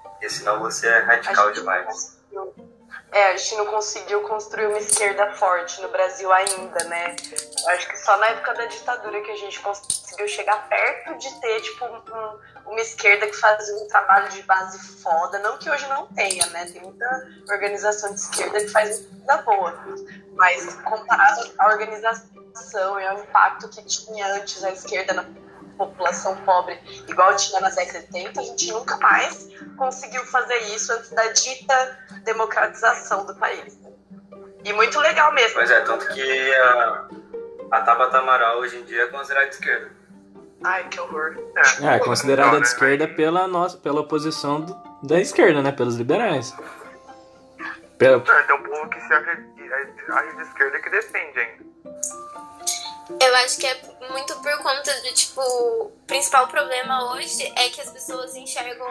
Porque 0.02 0.28
senão 0.28 0.60
você 0.60 0.88
é 0.88 0.98
radical 1.00 1.50
demais. 1.52 1.84
conseguiu- 1.86 2.71
É, 3.12 3.32
a 3.32 3.36
gente 3.36 3.54
não 3.56 3.66
conseguiu 3.66 4.22
construir 4.22 4.66
uma 4.68 4.78
esquerda 4.78 5.32
forte 5.34 5.82
no 5.82 5.88
Brasil 5.90 6.32
ainda, 6.32 6.82
né? 6.84 7.14
Eu 7.62 7.68
acho 7.70 7.86
que 7.88 7.98
só 7.98 8.16
na 8.16 8.28
época 8.28 8.54
da 8.54 8.64
ditadura 8.64 9.20
que 9.20 9.30
a 9.30 9.36
gente 9.36 9.60
conseguiu 9.60 10.26
chegar 10.26 10.66
perto 10.68 11.18
de 11.18 11.40
ter, 11.40 11.60
tipo, 11.60 11.84
um- 11.84 12.70
uma 12.70 12.80
esquerda 12.80 13.26
que 13.26 13.36
fazia 13.36 13.76
um 13.76 13.86
trabalho 13.88 14.30
de 14.30 14.42
base 14.44 14.78
foda. 15.02 15.38
Não 15.40 15.58
que 15.58 15.68
hoje 15.68 15.86
não 15.88 16.06
tenha, 16.06 16.46
né? 16.46 16.64
Tem 16.72 16.80
muita 16.80 17.28
organização 17.50 18.14
de 18.14 18.20
esquerda 18.20 18.58
que 18.60 18.68
faz 18.68 19.04
da 19.26 19.38
boa. 19.38 19.78
Mas 20.34 20.74
comparado 20.76 21.52
à 21.58 21.66
organização 21.66 22.98
e 22.98 23.06
ao 23.06 23.18
impacto 23.18 23.68
que 23.68 23.82
tinha 23.84 24.26
antes 24.36 24.64
a 24.64 24.70
esquerda 24.70 25.12
na 25.12 25.24
população 25.76 26.36
pobre, 26.44 26.78
igual 27.08 27.34
tinha 27.36 27.60
nas 27.60 27.74
décadas 27.74 28.08
de 28.08 28.16
80, 28.18 28.40
a 28.40 28.44
gente 28.44 28.72
nunca 28.72 28.96
mais 28.98 29.48
conseguiu 29.76 30.24
fazer 30.26 30.56
isso 30.74 30.92
antes 30.92 31.10
da 31.10 31.26
dita 31.32 31.98
democratização 32.24 33.24
do 33.26 33.34
país. 33.36 33.78
E 34.64 34.72
muito 34.72 34.98
legal 35.00 35.32
mesmo. 35.32 35.54
Pois 35.54 35.70
é, 35.70 35.80
tanto 35.80 36.06
que 36.08 36.54
a, 36.54 37.08
a 37.72 37.80
Tabata 37.80 38.18
Amaral 38.18 38.58
hoje 38.58 38.76
em 38.78 38.84
dia 38.84 39.02
é 39.02 39.06
considerada 39.08 39.48
de 39.48 39.54
esquerda. 39.54 39.90
Ai, 40.64 40.88
que 40.88 41.00
horror. 41.00 41.36
É, 41.82 41.98
considerada 41.98 42.52
Não, 42.52 42.60
de 42.60 42.68
esquerda 42.68 43.08
pela 43.08 43.48
nossa, 43.48 43.76
pela 43.78 44.00
oposição 44.00 44.60
do- 44.60 44.76
da 45.02 45.18
esquerda, 45.20 45.60
né? 45.60 45.72
Pelos 45.72 45.96
liberais. 45.96 46.54
Pela, 47.98 48.18
Não, 48.18 48.24
tem 48.46 48.56
um 48.56 48.62
povo 48.62 48.88
que 48.88 49.00
se 49.00 49.12
acha, 49.12 49.38
acha 50.10 50.36
de 50.36 50.42
esquerda 50.42 50.78
que 50.80 50.90
defende 50.90 51.40
ainda. 51.40 51.64
Eu 53.20 53.34
acho 53.36 53.58
que 53.58 53.66
é 53.66 53.80
muito 54.10 54.34
por 54.40 54.58
conta 54.62 54.92
do, 55.02 55.12
tipo, 55.14 55.40
o 55.40 55.90
principal 56.06 56.46
problema 56.48 57.12
hoje 57.12 57.42
é 57.56 57.68
que 57.68 57.80
as 57.80 57.90
pessoas 57.90 58.34
enxergam 58.36 58.86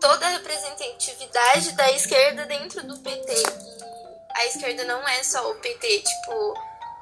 toda 0.00 0.26
a 0.26 0.30
representatividade 0.30 1.72
da 1.72 1.90
esquerda 1.92 2.44
dentro 2.46 2.86
do 2.86 2.98
PT. 2.98 3.32
E 3.32 4.38
a 4.38 4.46
esquerda 4.46 4.84
não 4.84 5.06
é 5.08 5.22
só 5.22 5.50
o 5.50 5.54
PT, 5.56 6.00
tipo, 6.00 6.54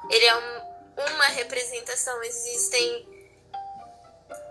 ele 0.09 0.25
é 0.25 0.35
um- 0.37 0.71
uma 1.15 1.25
representação. 1.27 2.21
Existem 2.23 3.07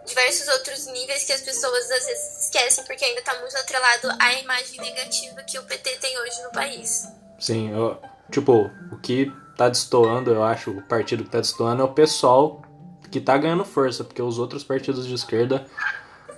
diversos 0.06 0.48
outros 0.48 0.86
níveis 0.86 1.24
que 1.24 1.32
as 1.32 1.40
pessoas 1.42 1.90
às 1.90 2.04
vezes 2.04 2.44
esquecem 2.44 2.84
porque 2.84 3.04
ainda 3.04 3.22
tá 3.22 3.38
muito 3.38 3.56
atrelado 3.56 4.08
à 4.18 4.32
imagem 4.34 4.80
negativa 4.80 5.42
que 5.44 5.58
o 5.58 5.62
PT 5.64 5.96
tem 5.98 6.18
hoje 6.18 6.42
no 6.42 6.50
país. 6.50 7.06
sim, 7.38 7.70
eu- 7.72 8.00
tipo, 8.30 8.52
o 8.92 9.00
que 9.00 9.30
tá 9.60 9.68
destoando, 9.68 10.30
eu 10.32 10.42
acho, 10.42 10.70
o 10.70 10.80
partido 10.82 11.22
que 11.22 11.28
tá 11.28 11.38
destoando 11.38 11.82
é 11.82 11.84
o 11.84 11.88
pessoal 11.88 12.62
que 13.10 13.20
tá 13.20 13.36
ganhando 13.36 13.62
força, 13.62 14.02
porque 14.02 14.22
os 14.22 14.38
outros 14.38 14.64
partidos 14.64 15.06
de 15.06 15.12
esquerda, 15.14 15.66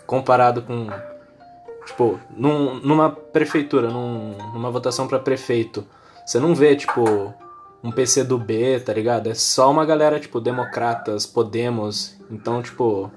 comparado 0.06 0.62
com. 0.62 0.88
Tipo, 1.86 2.18
num- 2.30 2.74
numa 2.80 3.10
prefeitura, 3.10 3.88
num- 3.90 4.36
numa 4.52 4.70
votação 4.72 5.06
pra 5.06 5.18
prefeito, 5.20 5.86
você 6.26 6.40
não 6.40 6.52
vê, 6.54 6.74
tipo, 6.74 7.32
um 7.84 7.92
PC 7.92 8.24
do 8.24 8.38
B, 8.38 8.80
tá 8.80 8.92
ligado? 8.92 9.28
É 9.28 9.34
só 9.34 9.70
uma 9.70 9.84
galera, 9.86 10.18
tipo, 10.18 10.40
democratas, 10.40 11.24
Podemos. 11.26 12.18
Então, 12.30 12.60
tipo, 12.60 13.08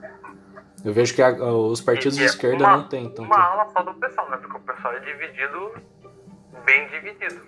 eu 0.84 0.94
vejo 0.94 1.16
que 1.16 1.22
a- 1.24 1.32
os 1.34 1.82
partidos 1.82 2.16
E- 2.18 2.20
de 2.20 2.26
esquerda 2.26 2.64
uma- 2.64 2.78
não 2.78 2.88
tem 2.88 3.06
tanto. 3.10 3.24
Uma 3.24 3.40
ala 3.44 3.68
só 3.72 3.82
do 3.82 3.94
pessoal, 3.96 4.30
né? 4.30 4.38
Porque 4.38 4.58
o 4.58 4.60
pessoal 4.62 4.94
é 4.94 5.00
dividido, 5.00 5.72
bem 6.64 6.88
dividido. 6.90 7.42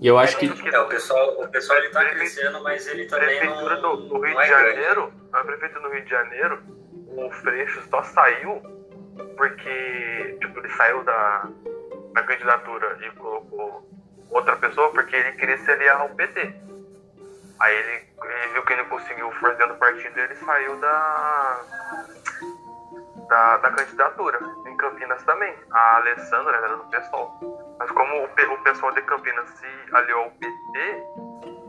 E 0.00 0.06
eu 0.06 0.18
acho 0.18 0.38
que. 0.38 0.46
É, 0.46 0.80
o 0.80 0.88
pessoal, 0.88 1.42
o 1.42 1.48
pessoal 1.48 1.78
ele 1.78 1.90
tá 1.90 2.02
crescendo, 2.06 2.62
mas 2.62 2.86
ele 2.88 3.04
A 3.04 3.08
também 3.08 3.38
prefeitura 3.38 3.80
não, 3.80 3.96
do, 3.96 4.08
do 4.08 4.20
Rio 4.20 4.34
não 4.34 4.40
é 4.40 4.44
de 4.44 4.50
grande. 4.50 4.70
Janeiro, 4.70 5.12
a 5.32 5.44
prefeitura 5.44 5.82
do 5.82 5.94
Rio 5.94 6.04
de 6.04 6.10
Janeiro, 6.10 6.62
o 7.08 7.30
Freixo 7.30 7.82
só 7.90 8.02
saiu 8.02 8.62
porque, 9.36 10.38
tipo, 10.40 10.58
ele 10.58 10.70
saiu 10.70 11.04
da, 11.04 11.48
da 12.14 12.22
candidatura 12.22 12.98
e 13.02 13.10
colocou 13.16 13.86
outra 14.30 14.56
pessoa 14.56 14.90
porque 14.90 15.14
ele 15.14 15.32
queria 15.32 15.58
se 15.58 15.70
aliar 15.70 16.00
ao 16.00 16.08
PT. 16.10 16.54
Aí 17.60 17.76
ele, 17.76 18.08
ele 18.22 18.52
viu 18.54 18.62
que 18.64 18.72
ele 18.72 18.84
conseguiu 18.84 19.30
fazer 19.32 19.66
no 19.66 19.74
partido 19.74 20.18
e 20.18 20.22
ele 20.22 20.34
saiu 20.36 20.76
da, 20.80 21.60
da, 23.28 23.56
da 23.58 23.70
candidatura. 23.70 24.38
Campinas 24.80 25.22
também. 25.24 25.54
A 25.70 25.96
Alessandra 25.96 26.56
era 26.56 26.76
do 26.76 26.84
PSOL. 26.84 27.76
Mas 27.78 27.90
como 27.90 28.14
o, 28.16 28.24
o 28.24 28.62
pessoal 28.62 28.92
de 28.92 29.02
Campinas 29.02 29.48
se 29.50 29.66
aliou 29.92 30.24
ao 30.24 30.30
PT, 30.32 31.04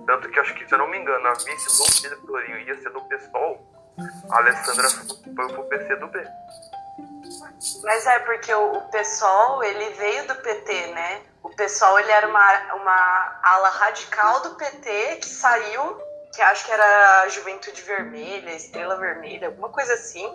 tanto 0.06 0.30
que 0.30 0.40
acho 0.40 0.54
que, 0.56 0.68
se 0.68 0.74
eu 0.74 0.80
não 0.80 0.88
me 0.88 0.98
engano, 0.98 1.28
a 1.28 1.34
vice 1.34 1.78
do 1.78 2.02
Pedro 2.02 2.26
Tourinho 2.26 2.58
ia 2.60 2.76
ser 2.82 2.90
do 2.90 3.02
PSOL, 3.02 3.66
a 4.32 4.38
Alessandra 4.38 4.90
foi 4.90 5.48
pro 5.54 5.64
PC 5.66 5.96
do 5.98 6.08
B. 6.08 6.26
Mas 7.84 8.06
é 8.08 8.20
porque 8.20 8.54
o, 8.54 8.74
o 8.74 8.82
PSOL, 8.90 9.64
ele 9.64 9.90
veio 9.92 10.28
do 10.28 10.36
PT, 10.36 10.88
né? 10.88 11.22
O 11.44 11.50
PSOL, 11.50 12.00
ele 12.00 12.12
era 12.12 12.28
uma, 12.28 12.76
uma 12.76 13.40
ala 13.44 13.70
radical 13.70 14.42
do 14.42 14.56
PT 14.56 15.18
que 15.18 15.28
saiu, 15.28 16.02
que 16.34 16.42
acho 16.42 16.66
que 16.66 16.72
era 16.72 17.22
a 17.22 17.30
Juventude 17.30 17.82
Vermelha, 17.82 18.52
Estrela 18.52 18.96
Vermelha, 18.96 19.48
alguma 19.48 19.70
coisa 19.70 19.94
assim, 19.94 20.26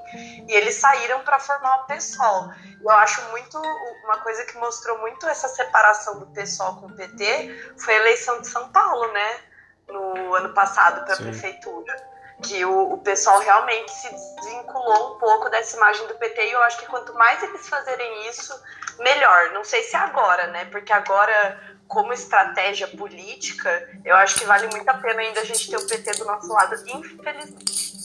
e 0.46 0.52
eles 0.52 0.74
saíram 0.74 1.20
para 1.20 1.38
formar 1.38 1.82
o 1.82 1.86
PSOL. 1.86 2.50
Eu 2.82 2.90
acho 2.90 3.22
muito, 3.30 3.58
uma 4.04 4.18
coisa 4.18 4.44
que 4.44 4.56
mostrou 4.58 4.98
muito 4.98 5.26
essa 5.26 5.48
separação 5.48 6.18
do 6.18 6.26
PSOL 6.26 6.76
com 6.76 6.86
o 6.86 6.96
PT 6.96 7.74
foi 7.78 7.94
a 7.94 7.98
eleição 7.98 8.40
de 8.40 8.48
São 8.48 8.70
Paulo, 8.70 9.10
né? 9.12 9.40
No 9.88 10.34
ano 10.34 10.52
passado 10.52 11.04
para 11.04 11.14
a 11.14 11.16
prefeitura 11.16 12.16
que 12.42 12.64
o, 12.64 12.92
o 12.92 12.98
pessoal 12.98 13.40
realmente 13.40 13.90
se 13.90 14.10
desvinculou 14.10 15.14
um 15.14 15.18
pouco 15.18 15.48
dessa 15.48 15.76
imagem 15.76 16.06
do 16.06 16.14
PT 16.14 16.48
e 16.48 16.52
eu 16.52 16.62
acho 16.62 16.78
que 16.78 16.86
quanto 16.86 17.14
mais 17.14 17.42
eles 17.42 17.68
fazerem 17.68 18.28
isso, 18.28 18.52
melhor. 18.98 19.50
Não 19.52 19.64
sei 19.64 19.82
se 19.82 19.96
agora, 19.96 20.48
né? 20.48 20.66
Porque 20.66 20.92
agora, 20.92 21.75
como 21.88 22.12
estratégia 22.12 22.86
política, 22.88 23.70
eu 24.04 24.14
acho 24.16 24.38
que 24.38 24.44
vale 24.44 24.66
muito 24.68 24.88
a 24.88 24.94
pena 24.94 25.20
ainda 25.20 25.40
a 25.40 25.44
gente 25.44 25.70
ter 25.70 25.76
o 25.76 25.86
PT 25.86 26.18
do 26.18 26.24
nosso 26.24 26.48
lado, 26.52 26.74
infelizmente. 26.86 27.96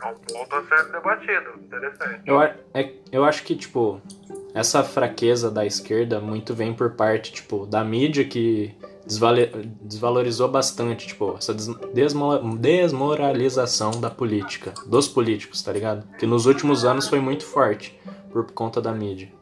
É 0.00 0.06
um 0.06 0.14
ponto 0.14 0.54
a 0.54 0.64
ser 0.68 0.92
debatido. 0.92 1.50
Interessante. 1.58 2.20
Eu, 2.24 2.40
é- 2.40 2.92
eu 3.10 3.24
acho 3.24 3.42
que, 3.42 3.56
tipo, 3.56 4.00
essa 4.54 4.84
fraqueza 4.84 5.50
da 5.50 5.66
esquerda 5.66 6.20
muito 6.20 6.54
vem 6.54 6.72
por 6.72 6.92
parte, 6.92 7.32
tipo, 7.32 7.66
da 7.66 7.82
mídia 7.82 8.24
que 8.24 8.76
desvale- 9.04 9.50
desvalorizou 9.82 10.48
bastante, 10.48 11.08
tipo, 11.08 11.34
essa 11.36 11.52
des- 11.52 11.66
desmo- 11.92 12.56
desmoralização 12.56 13.90
da 14.00 14.08
política, 14.08 14.72
dos 14.86 15.08
políticos, 15.08 15.62
tá 15.62 15.72
ligado? 15.72 16.06
Que 16.16 16.26
nos 16.26 16.46
últimos 16.46 16.84
anos 16.84 17.08
foi 17.08 17.18
muito 17.18 17.44
forte 17.44 17.98
por 18.30 18.52
conta 18.52 18.80
da 18.80 18.92
mídia. 18.92 19.32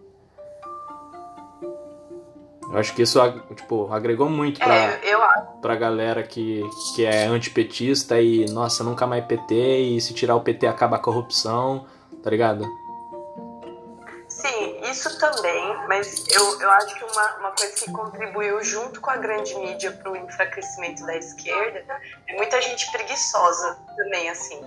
Eu 2.70 2.78
acho 2.78 2.94
que 2.94 3.02
isso, 3.02 3.20
tipo, 3.54 3.92
agregou 3.92 4.28
muito 4.28 4.58
pra, 4.58 4.74
É, 4.74 5.00
eu 5.04 5.20
pra 5.60 5.76
galera 5.76 6.22
que, 6.22 6.68
que 6.94 7.04
é 7.04 7.24
antipetista 7.26 8.20
e, 8.20 8.44
nossa, 8.50 8.82
nunca 8.82 9.06
mais 9.06 9.24
PT 9.24 9.54
e 9.54 10.00
se 10.00 10.14
tirar 10.14 10.36
o 10.36 10.40
PT 10.40 10.66
acaba 10.66 10.96
a 10.96 10.98
corrupção, 10.98 11.86
tá 12.22 12.30
ligado? 12.30 12.64
Sim, 14.28 14.80
isso 14.90 15.18
também, 15.18 15.76
mas 15.88 16.24
eu, 16.30 16.60
eu 16.60 16.70
acho 16.70 16.94
que 16.94 17.04
uma, 17.04 17.36
uma 17.38 17.50
coisa 17.52 17.72
que 17.72 17.90
contribuiu 17.90 18.62
junto 18.62 19.00
com 19.00 19.10
a 19.10 19.16
grande 19.16 19.54
mídia 19.56 19.92
para 19.92 20.10
o 20.10 20.16
enfraquecimento 20.16 21.06
da 21.06 21.16
esquerda 21.16 21.84
é 22.28 22.36
muita 22.36 22.60
gente 22.60 22.90
preguiçosa 22.92 23.78
também, 23.96 24.28
assim. 24.28 24.60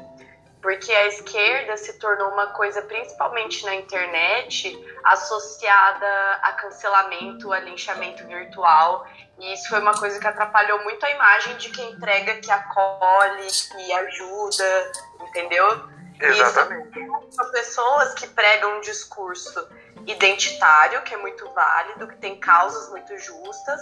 Porque 0.61 0.91
a 0.91 1.07
esquerda 1.07 1.77
se 1.77 1.93
tornou 1.99 2.29
uma 2.29 2.47
coisa, 2.47 2.81
principalmente 2.81 3.65
na 3.65 3.75
internet, 3.75 4.77
associada 5.03 6.39
a 6.41 6.53
cancelamento, 6.53 7.53
a 7.53 7.59
linchamento 7.59 8.25
virtual. 8.27 9.07
E 9.39 9.53
isso 9.53 9.69
foi 9.69 9.79
uma 9.79 9.97
coisa 9.97 10.19
que 10.19 10.27
atrapalhou 10.27 10.83
muito 10.83 11.05
a 11.05 11.11
imagem 11.11 11.55
de 11.57 11.69
quem 11.69 11.97
prega 11.97 12.35
que 12.35 12.51
acolhe, 12.51 13.47
que 13.47 13.93
ajuda, 13.93 14.91
entendeu? 15.21 15.89
Exatamente. 16.19 16.99
São 17.31 17.51
pessoas 17.51 18.13
que 18.15 18.27
pregam 18.27 18.77
um 18.77 18.81
discurso 18.81 19.65
identitário, 20.05 21.01
que 21.03 21.13
é 21.13 21.17
muito 21.17 21.49
válido, 21.53 22.07
que 22.07 22.17
tem 22.17 22.37
causas 22.37 22.89
muito 22.89 23.17
justas, 23.17 23.79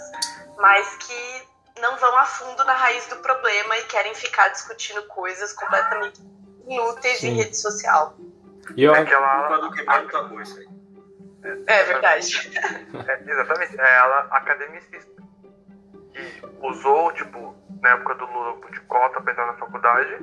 mas 0.56 0.96
que 0.98 1.48
não 1.80 1.96
vão 1.96 2.16
a 2.16 2.24
fundo 2.24 2.64
na 2.64 2.74
raiz 2.74 3.06
do 3.08 3.16
problema 3.16 3.76
e 3.78 3.84
querem 3.84 4.14
ficar 4.14 4.48
discutindo 4.48 5.02
coisas 5.04 5.52
completamente 5.52 6.20
inúteis 6.68 7.18
Sim. 7.18 7.28
em 7.28 7.34
rede 7.34 7.56
social. 7.56 8.16
E 8.76 8.84
eu, 8.84 8.94
Aquela. 8.94 9.70
Culpa 10.00 10.22
do 10.24 10.42
isso 10.42 10.58
aí. 10.58 10.68
É 11.66 11.84
verdade. 11.84 12.50
É, 13.06 13.30
exatamente, 13.30 13.80
é 13.80 13.96
ela 13.96 14.28
academicista. 14.30 15.22
Que 16.12 16.42
usou, 16.62 17.12
tipo, 17.12 17.54
na 17.80 17.90
época 17.90 18.14
do 18.16 18.26
Lula 18.26 18.70
de 18.70 18.80
cota 18.82 19.20
pra 19.20 19.32
entrar 19.32 19.46
na 19.46 19.54
faculdade. 19.54 20.18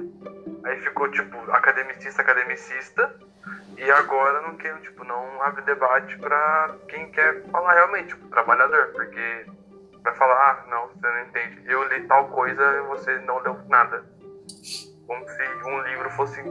Aí 0.66 0.82
ficou, 0.82 1.10
tipo, 1.12 1.38
academicista, 1.52 2.22
academicista. 2.22 3.16
E 3.78 3.92
agora 3.92 4.42
não 4.42 4.56
quer, 4.58 4.80
tipo, 4.82 5.04
não 5.04 5.42
abre 5.42 5.62
debate 5.64 6.18
pra 6.18 6.76
quem 6.88 7.12
quer 7.12 7.44
falar 7.50 7.74
realmente, 7.74 8.10
tipo, 8.10 8.28
trabalhador. 8.28 8.88
Porque 8.94 9.46
vai 10.04 10.16
falar, 10.16 10.36
ah, 10.36 10.70
não, 10.70 10.88
você 10.90 11.08
não 11.08 11.22
entende. 11.22 11.62
Eu 11.66 11.84
li 11.88 12.08
tal 12.08 12.28
coisa 12.30 12.62
e 12.62 12.82
você 12.88 13.20
não 13.20 13.40
leu 13.40 13.58
nada. 13.68 14.04
Como 15.08 15.26
se 15.28 15.44
um 15.68 15.82
livro 15.84 16.10
fosse 16.12 16.44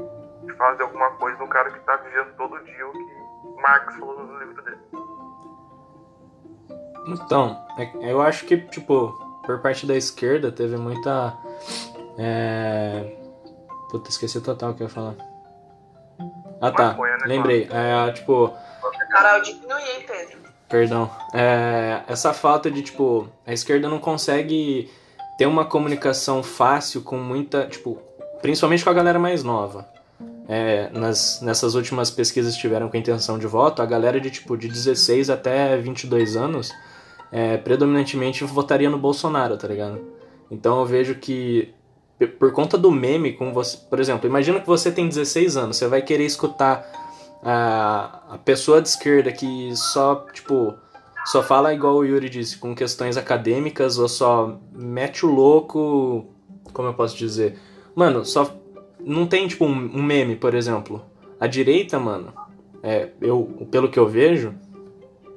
fazer 0.57 0.83
alguma 0.83 1.11
coisa 1.13 1.37
de 1.37 1.43
um 1.43 1.49
cara 1.49 1.71
que 1.71 1.81
tá 1.81 1.97
vivendo 1.97 2.37
todo 2.37 2.63
dia 2.65 2.87
o 2.87 2.93
que 2.93 3.63
Marx 3.63 3.95
falou 3.97 4.25
no 4.25 4.39
livro 4.39 4.63
dele. 4.63 4.79
Então, 7.07 7.67
é- 7.79 8.11
eu 8.11 8.23
acho 8.23 8.47
que, 8.47 8.57
tipo, 8.59 9.13
por 9.45 9.61
parte 9.61 9.87
da 9.87 9.95
esquerda 9.97 10.51
teve 10.51 10.77
muita. 10.77 11.37
É... 12.19 13.17
Puta, 13.91 14.11
esqueci 14.11 14.41
total 14.41 14.71
o 14.71 14.75
que 14.75 14.83
eu 14.83 14.87
ia 14.87 14.93
falar. 14.93 15.15
Ah 16.61 16.71
tá, 16.71 16.85
Maconha, 16.89 17.17
né, 17.19 17.27
lembrei. 17.27 17.69
É, 17.71 18.13
tipo, 18.13 18.53
Carol, 19.11 19.43
diminui, 19.43 19.83
hein, 19.83 20.05
Pedro? 20.07 20.45
perdão. 20.69 21.11
É, 21.33 22.03
essa 22.09 22.33
falta 22.33 22.69
de, 22.71 22.83
tipo, 22.83 23.29
a 23.47 23.53
esquerda 23.53 23.89
não 23.89 24.01
consegue 24.01 24.91
ter 25.39 25.47
uma 25.47 25.65
comunicação 25.65 26.43
fácil 26.43 27.03
com 27.03 27.17
muita, 27.17 27.67
tipo, 27.67 28.01
principalmente 28.45 28.85
com 28.85 28.91
a 28.91 28.93
galera 28.93 29.19
mais 29.19 29.43
nova. 29.43 29.89
É, 30.47 30.91
nas, 30.93 31.41
nessas 31.41 31.75
últimas 31.75 32.11
pesquisas 32.11 32.55
que 32.55 32.61
tiveram 32.61 32.91
com 32.91 32.97
intenção 32.99 33.39
de 33.39 33.47
voto, 33.47 33.81
a 33.81 33.87
galera 33.87 34.21
de, 34.21 34.31
tipo, 34.31 34.55
de 34.55 34.69
16 34.69 35.31
até 35.31 35.75
22 35.79 36.37
anos 36.37 36.71
é, 37.33 37.57
predominantemente 37.57 38.45
votaria 38.45 38.91
no 38.91 38.99
Bolsonaro, 38.99 39.57
tá 39.57 39.67
ligado? 39.67 39.99
Então 40.51 40.81
eu 40.81 40.85
vejo 40.85 41.15
que 41.15 41.73
por 42.39 42.53
conta 42.53 42.77
do 42.77 42.91
meme 42.91 43.33
com 43.33 43.51
você, 43.51 43.79
por 43.89 43.99
exemplo, 43.99 44.29
imagina 44.29 44.61
que 44.61 44.67
você 44.67 44.93
tem 44.93 45.09
16 45.09 45.57
anos, 45.57 45.79
você 45.79 45.89
vai 45.89 46.03
querer 46.03 46.27
escutar 46.27 46.87
a, 47.43 48.35
a 48.35 48.39
pessoa 48.45 48.83
de 48.83 48.91
esquerda 48.91 49.33
que 49.33 49.75
só, 49.75 50.17
tipo, 50.35 50.75
só 51.25 51.43
fala 51.43 51.73
igual 51.73 51.97
o 51.97 52.05
Yuri 52.05 52.29
disse, 52.29 52.59
com 52.59 52.75
questões 52.75 53.17
acadêmicas 53.17 53.97
ou 53.97 54.07
só 54.07 54.59
mete 54.71 55.25
o 55.25 55.31
louco, 55.31 56.27
como 56.75 56.89
eu 56.89 56.95
posso 56.95 57.17
dizer? 57.17 57.59
Mano, 57.95 58.25
só 58.25 58.55
não 59.01 59.27
tem 59.27 59.47
tipo 59.47 59.65
um, 59.65 60.03
meme, 60.03 60.37
por 60.37 60.55
exemplo. 60.55 61.03
A 61.39 61.47
direita, 61.47 61.99
mano, 61.99 62.33
é, 62.83 63.11
eu, 63.21 63.67
pelo 63.71 63.89
que 63.89 63.99
eu 63.99 64.09
vejo, 64.09 64.55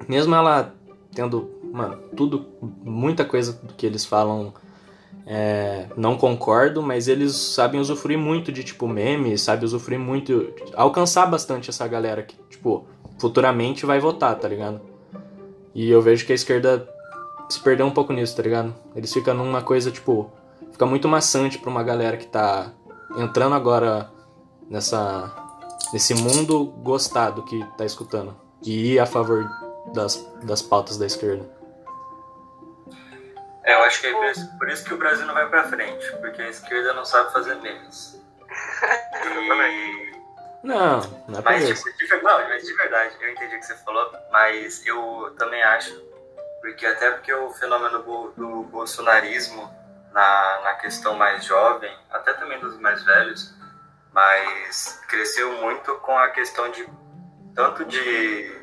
mesmo 0.08 0.34
ela 0.34 0.74
tendo, 1.14 1.50
mano, 1.72 1.98
tudo, 2.16 2.46
muita 2.84 3.26
coisa 3.26 3.60
que 3.76 3.86
eles 3.86 4.06
falam 4.06 4.54
é, 5.26 5.88
não 5.98 6.18
concordo, 6.18 6.82
mas 6.82 7.10
eles 7.10 7.36
sabem 7.36 7.82
usufruir 7.82 8.18
muito 8.18 8.52
de, 8.52 8.64
tipo, 8.64 8.88
meme, 8.88 9.38
sabem 9.38 9.66
usufruir 9.66 10.00
muito, 10.00 10.54
alcançar 10.74 11.26
bastante 11.26 11.70
essa 11.70 11.86
galera 11.88 12.24
que, 12.24 12.36
tipo, 12.50 12.86
futuramente 13.20 13.86
vai 13.86 14.00
votar, 14.00 14.36
tá 14.40 14.48
ligado? 14.48 14.80
E 15.76 15.90
eu 15.90 16.02
vejo 16.02 16.26
que 16.26 16.32
a 16.32 16.36
esquerda 16.36 16.88
se 17.50 17.60
perdeu 17.60 17.86
um 17.86 17.92
pouco 17.92 18.14
nisso, 18.14 18.36
tá 18.36 18.44
ligado? 18.44 18.74
Eles 18.96 19.12
ficam 19.12 19.34
numa 19.34 19.62
coisa, 19.62 19.92
tipo, 19.92 20.32
fica 20.72 20.86
muito 20.86 21.08
maçante 21.08 21.58
pra 21.58 21.70
uma 21.70 21.84
galera 21.84 22.18
que 22.18 22.28
tá 22.28 22.72
entrando 23.18 23.56
agora 23.56 24.10
nessa 24.70 25.34
nesse 25.94 26.14
mundo 26.14 26.66
gostar 26.66 27.30
do 27.32 27.44
que 27.44 27.64
tá 27.78 27.86
escutando 27.86 28.36
e 28.62 28.94
ir 28.94 29.00
a 29.00 29.06
favor 29.06 29.50
das, 29.94 30.18
das 30.44 30.62
pautas 30.62 30.98
da 30.98 31.06
esquerda. 31.06 31.50
É, 33.64 33.74
eu 33.74 33.84
acho 33.84 34.00
que 34.02 34.08
é 34.08 34.12
por 34.58 34.70
isso, 34.70 34.84
que 34.86 34.94
o 34.94 34.98
Brasil 34.98 35.26
não 35.26 35.34
vai 35.34 35.48
pra 35.50 35.64
frente, 35.66 36.06
porque 36.18 36.42
a 36.42 36.50
esquerda 36.50 36.94
não 36.94 37.04
sabe 37.06 37.32
fazer 37.32 37.56
memes. 37.56 38.20
E... 39.70 40.18
Não, 40.64 41.00
não 41.28 41.40
é 41.40 41.44
Mas, 41.44 41.70
isso. 41.70 41.84
tipo, 41.84 41.98
de, 42.18 42.24
não, 42.24 42.40
mas 42.50 42.64
de 42.64 42.74
verdade, 42.74 43.16
eu 43.22 43.32
entendi 43.32 43.56
o 43.56 43.60
que 43.60 43.66
você 43.66 43.76
falou, 43.78 44.12
mas 44.32 44.86
eu 44.86 45.34
também 45.38 45.62
acho, 45.64 45.94
porque 46.62 46.86
até 46.86 47.12
porque 47.12 47.32
o 47.34 47.52
fenômeno 47.52 48.02
bo- 48.04 48.32
do 48.36 48.64
bolsonarismo 48.64 49.70
na, 50.12 50.62
na 50.64 50.74
questão 50.76 51.16
mais 51.16 51.44
jovem, 51.46 51.96
até 52.12 52.34
também 52.34 52.60
dos 52.60 52.78
mais 52.80 53.04
velhos, 53.04 53.54
mas 54.14 55.02
cresceu 55.08 55.54
muito 55.62 55.96
com 55.96 56.18
a 56.18 56.30
questão 56.30 56.70
de 56.72 56.88
tanto 57.54 57.86
de, 57.86 58.62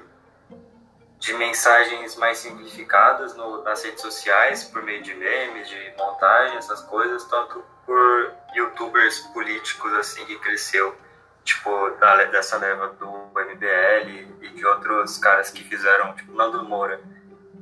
de 1.19 1.35
mensagens 1.35 2.17
mais 2.17 2.39
simplificadas 2.39 3.35
no- 3.37 3.63
nas 3.63 3.83
redes 3.83 4.01
sociais, 4.01 4.65
por 4.65 4.83
meio 4.83 5.03
de 5.03 5.15
memes, 5.15 5.69
de 5.69 5.95
montagem, 5.99 6.57
essas 6.57 6.81
coisas, 6.83 7.25
tanto 7.25 7.65
por 7.85 8.33
youtubers 8.55 9.21
políticos 9.33 9.93
assim 9.95 10.25
que 10.27 10.39
cresceu 10.39 10.97
tipo, 11.45 11.91
da, 12.01 12.25
dessa 12.25 12.57
leva 12.57 12.89
do 12.89 13.07
MBL 13.35 14.09
e 14.41 14.49
de 14.49 14.65
outros 14.67 15.19
caras 15.19 15.51
que 15.51 15.63
fizeram, 15.63 16.15
tipo, 16.15 16.33
Nando 16.33 16.65
Moura, 16.65 17.01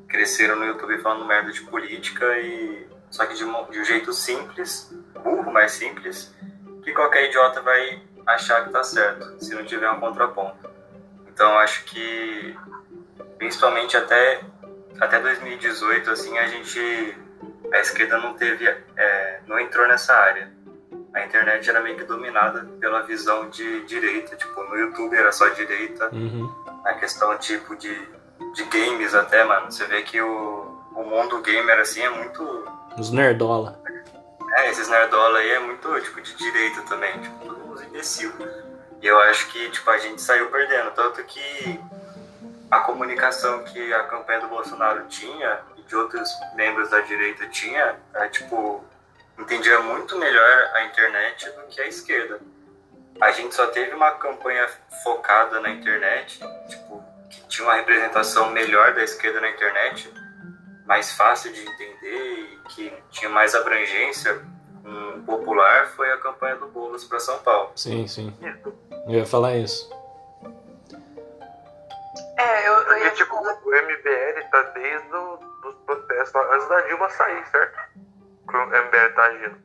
cresceram 0.09 0.57
no 0.57 0.65
YouTube 0.65 0.99
falando 0.99 1.25
merda 1.25 1.51
de 1.51 1.63
política 1.63 2.25
e 2.39 2.89
só 3.13 3.25
que 3.27 3.35
de, 3.35 3.45
um- 3.45 3.71
de 3.71 3.79
um 3.81 3.85
jeito 3.85 4.13
simples, 4.13 4.91
burro, 5.23 5.53
mais 5.53 5.71
simples, 5.73 6.35
que 6.83 6.93
qualquer 6.93 7.29
idiota 7.29 7.61
vai 7.63 8.03
achar 8.27 8.65
que 8.65 8.71
tá 8.73 8.83
certo, 8.83 9.37
se 9.45 9.55
não 9.55 9.65
tiver 9.65 9.89
um 9.91 10.01
contraponto. 10.01 10.69
Então 11.29 11.57
acho 11.59 11.85
que 11.85 12.57
principalmente 13.39 13.97
até 13.97 14.41
até 15.01 15.19
2018 15.21 16.11
assim 16.11 16.37
a 16.39 16.47
gente 16.49 17.17
a 17.73 17.79
esquerda 17.79 18.19
não 18.19 18.35
teve 18.35 18.67
é, 18.97 19.41
não 19.47 19.59
entrou 19.59 19.87
nessa 19.89 20.13
área 20.15 20.53
a 21.15 21.25
internet 21.25 21.69
era 21.69 21.81
meio 21.81 21.97
que 21.97 22.05
dominada 22.05 22.65
pela 22.81 23.03
visão 23.03 23.49
de 23.51 23.85
direita, 23.85 24.35
tipo, 24.35 24.63
no 24.65 24.77
YouTube 24.77 25.15
era 25.15 25.31
só 25.31 25.47
direita, 25.49 26.09
Uhum. 26.11 26.51
na 26.83 26.95
questão 26.95 27.37
tipo 27.37 27.77
de, 27.77 27.95
de 28.55 28.65
games 28.65 29.15
até, 29.15 29.45
mano, 29.45 29.71
você 29.71 29.85
vê 29.85 30.01
que 30.03 30.19
o, 30.23 30.83
o 30.97 31.03
mundo 31.05 31.43
gamer 31.43 31.81
assim 31.81 32.01
é 32.01 32.09
muito, 32.09 32.43
Os 32.99 33.11
nerdola. 33.11 33.81
é, 34.57 34.71
esses 34.71 34.89
nerdola 34.89 35.39
aí 35.39 35.51
é 35.51 35.59
muito, 35.59 36.01
tipo, 36.01 36.21
de 36.21 36.35
direita 36.37 36.83
também, 36.83 37.19
tipo, 37.21 37.45
todo 37.45 37.59
mundo 37.59 37.83
imbecil. 37.85 38.33
E 39.01 39.07
eu 39.07 39.19
acho 39.21 39.49
que, 39.49 39.71
tipo, 39.71 39.91
a 39.91 39.99
gente 39.99 40.21
saiu 40.21 40.51
perdendo, 40.51 40.91
tanto 40.93 41.23
que 41.25 41.81
a 42.71 42.81
comunicação 42.81 43.65
que 43.65 43.93
a 43.93 44.05
campanha 44.05 44.41
do 44.41 44.49
Bolsonaro 44.49 45.07
tinha 45.09 45.61
e 45.77 45.83
de 45.83 45.97
outros 45.97 46.31
membros 46.55 46.91
da 46.91 47.01
direita 47.01 47.47
tinha, 47.49 47.97
é, 48.15 48.29
tipo, 48.29 48.85
entendia 49.39 49.81
muito 49.81 50.17
melhor 50.19 50.71
a 50.75 50.85
internet 50.85 51.51
do 51.51 51.63
que 51.69 51.81
a 51.81 51.87
esquerda. 51.87 52.41
A 53.21 53.33
gente 53.33 53.55
só 53.55 53.67
teve 53.69 53.95
uma 53.95 54.13
campanha 54.13 54.69
focada 55.03 55.61
na 55.61 55.71
internet, 55.71 56.41
tipo, 56.69 57.03
que 57.31 57.41
tinha 57.49 57.67
uma 57.67 57.75
representação 57.75 58.51
melhor 58.51 58.95
da 58.95 59.03
esquerda 59.03 59.41
na 59.41 59.51
internet, 59.51 60.13
mais 60.87 61.13
fácil 61.13 61.53
de 61.53 61.61
entender 61.61 62.15
e 62.15 62.61
que 62.69 62.93
tinha 63.11 63.31
mais 63.31 63.55
abrangência 63.55 64.43
um, 64.85 65.23
popular, 65.25 65.87
foi 65.89 66.11
a 66.13 66.19
campanha 66.19 66.57
do 66.57 66.67
Boulos 66.69 67.05
para 67.05 67.21
São 67.21 67.39
Paulo. 67.39 67.73
Sim, 67.77 68.07
sim. 68.07 68.35
Eu 69.07 69.15
ia 69.15 69.27
falar 69.27 69.57
isso. 69.57 69.91
É, 72.37 72.69
eu, 72.69 72.73
eu 72.73 72.85
Porque, 72.85 73.05
ia 73.05 73.11
tipo, 73.13 73.35
falar. 73.35 73.59
o 73.65 73.71
MBL 73.71 74.51
tá 74.51 74.63
desde 74.75 75.15
o, 75.15 75.37
dos 75.63 75.75
protestos, 75.87 76.43
antes 76.51 76.69
da 76.69 76.81
Dilma 76.83 77.09
sair, 77.11 77.47
certo? 77.49 77.79
Que 78.49 78.57
o 78.57 78.67
MBL 78.67 79.15
tá 79.15 79.25
agindo. 79.25 79.57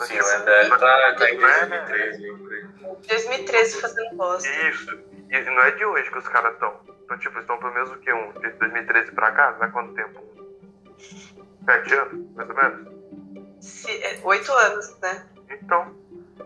Sim, 0.00 0.20
o 0.20 0.38
MBL 0.38 0.78
tá, 0.78 1.14
tá 1.16 1.30
em 1.30 1.38
2013. 1.38 2.32
por 2.32 2.52
aí. 2.52 2.68
2013 3.08 3.80
fazendo 3.80 4.16
bosta. 4.16 4.48
Isso. 4.48 4.98
E 5.30 5.40
não 5.40 5.62
é 5.62 5.70
de 5.72 5.84
hoje 5.84 6.10
que 6.10 6.18
os 6.18 6.28
caras 6.28 6.54
estão. 6.54 6.80
Então, 7.04 7.18
tipo, 7.18 7.38
estão 7.38 7.58
pelo 7.58 7.74
menos 7.74 7.90
o 7.90 7.98
quê? 7.98 8.12
Um, 8.12 8.32
de 8.32 8.50
2013 8.50 9.12
pra 9.12 9.32
cá? 9.32 9.56
Não 9.58 9.66
é 9.66 9.70
quanto 9.70 9.94
tempo? 9.94 10.27
Sete 10.98 11.94
anos, 11.94 12.34
mais 12.34 12.48
ou 12.50 12.56
menos? 12.56 12.88
Se- 13.64 14.02
é, 14.04 14.20
Oito 14.24 14.52
anos, 14.52 14.98
né? 15.00 15.26
Então, 15.50 15.94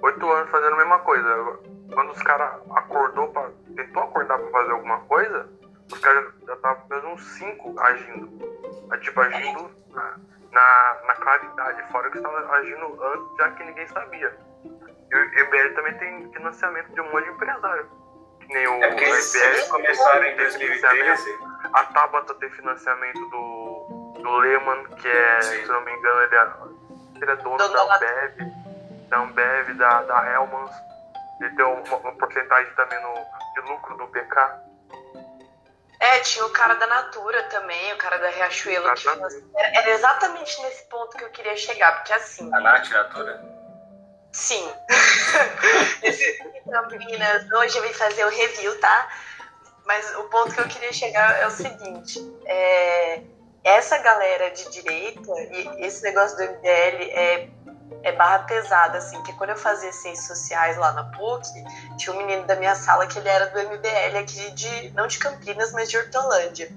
oito 0.03 0.31
anos 0.31 0.51
fazendo 0.51 0.75
a 0.75 0.79
mesma 0.79 0.99
coisa. 1.01 1.59
Quando 1.93 2.11
os 2.13 2.23
caras 2.23 2.55
acordou 2.75 3.29
pra. 3.29 3.51
tentou 3.77 4.03
acordar 4.05 4.39
pra 4.39 4.51
fazer 4.51 4.73
alguma 4.73 4.99
coisa, 5.01 5.49
os 5.93 5.99
caras 5.99 6.33
já 6.47 6.55
estavam 6.55 6.89
fazendo 6.89 7.09
uns 7.09 7.23
cinco 7.35 7.79
agindo. 7.81 8.29
Tipo, 9.01 9.21
agindo 9.21 9.71
na, 9.91 10.17
na, 10.53 11.01
na 11.07 11.15
claridade, 11.17 11.93
fora 11.93 12.11
que 12.11 12.17
estavam 12.19 12.39
agindo 12.53 13.03
antes, 13.05 13.37
já 13.37 13.51
que 13.53 13.65
ninguém 13.65 13.87
sabia. 13.89 14.37
E 14.65 15.15
o 15.17 15.39
IBL 15.41 15.75
também 15.75 15.95
tem 15.99 16.33
financiamento 16.33 16.89
de 16.95 17.01
um 17.01 17.11
monte 17.13 17.25
de 17.25 17.31
empresário. 17.31 17.87
Que 18.41 18.49
nem 18.55 18.67
o, 18.67 18.83
É 18.83 18.95
o 18.95 18.99
eles, 18.99 19.35
IBL 19.35 19.69
começaram 19.71 20.25
em 20.25 20.37
tem 20.37 20.37
2013. 20.37 21.39
A 21.75 21.85
Tabata 21.85 22.35
tem 22.35 22.51
financiamento 22.51 23.21
do, 23.31 23.62
do 24.23 24.37
Lehman, 24.39 24.85
que 24.97 25.09
é, 25.09 25.43
Sim. 25.43 25.57
se 25.57 25.63
eu 25.63 25.73
não 25.75 25.81
me 25.83 25.93
engano, 25.93 26.23
ele 26.23 26.37
é, 26.37 26.49
ele 27.23 27.31
é 27.31 27.37
dono 27.37 27.57
da 27.59 27.95
Ambev, 27.97 28.53
da 29.09 29.19
Ambev, 29.19 29.75
da, 29.75 30.03
da 30.03 30.33
Hellmans. 30.33 30.71
Ele 31.41 31.57
tem 31.57 31.65
uma, 31.65 31.97
uma 31.97 32.13
porcentagem 32.13 32.73
também 32.75 33.01
no, 33.03 33.15
de 33.55 33.69
lucro 33.71 33.97
do 33.97 34.07
BK. 34.07 34.63
É, 36.01 36.19
tinha 36.21 36.45
o 36.47 36.51
cara 36.51 36.75
da 36.75 36.87
Natura 36.87 37.43
também, 37.45 37.93
o 37.93 37.97
cara 37.97 38.19
da 38.19 38.29
Riachuelo. 38.31 38.93
que 38.95 39.09
Era, 39.09 39.79
era 39.79 39.91
exatamente 39.91 40.61
nesse 40.63 40.85
ponto 40.89 41.17
que 41.17 41.25
eu 41.25 41.31
queria 41.31 41.57
chegar, 41.57 41.93
porque 41.97 42.13
assim, 42.13 42.53
A 42.53 42.61
Nath 42.61 42.91
Natura. 42.91 43.41
sim. 44.33 44.69
Esse 46.03 46.39
Campinas, 46.69 47.51
hoje 47.53 47.79
eu 47.79 47.83
vim 47.83 47.93
fazer 47.93 48.25
o 48.25 48.31
review, 48.31 48.81
tá? 48.81 49.09
Mas 49.85 50.15
o 50.17 50.25
ponto 50.25 50.55
que 50.55 50.61
eu 50.61 50.69
queria 50.69 50.93
chegar 50.93 51.39
é 51.41 51.47
o 51.47 51.51
seguinte: 51.51 52.19
é, 52.47 53.23
essa 53.65 53.99
galera 53.99 54.51
de 54.51 54.71
direita 54.71 55.33
e 55.51 55.85
esse 55.85 56.03
negócio 56.03 56.37
do 56.37 56.43
MBL 56.43 57.11
é, 57.11 57.49
é 58.03 58.13
barra 58.13 58.41
pesada, 58.41 58.99
assim, 58.99 59.17
porque 59.19 59.33
quando 59.35 59.51
eu 59.51 59.57
fazia 59.57 59.93
ciências 59.93 60.27
sociais 60.27 60.77
lá 60.77 60.93
na 60.93 61.05
PUC, 61.05 61.49
tinha 61.97 62.15
um 62.15 62.19
menino 62.19 62.45
da 62.45 62.57
minha 62.57 62.75
sala 62.75 63.07
que 63.07 63.19
ele 63.19 63.29
era 63.29 63.47
do 63.47 63.59
MBL 63.59 64.19
aqui 64.19 64.51
de, 64.53 64.91
não 64.91 65.07
de 65.07 65.19
Campinas, 65.19 65.73
mas 65.73 65.89
de 65.89 65.97
Hortolândia. 65.97 66.71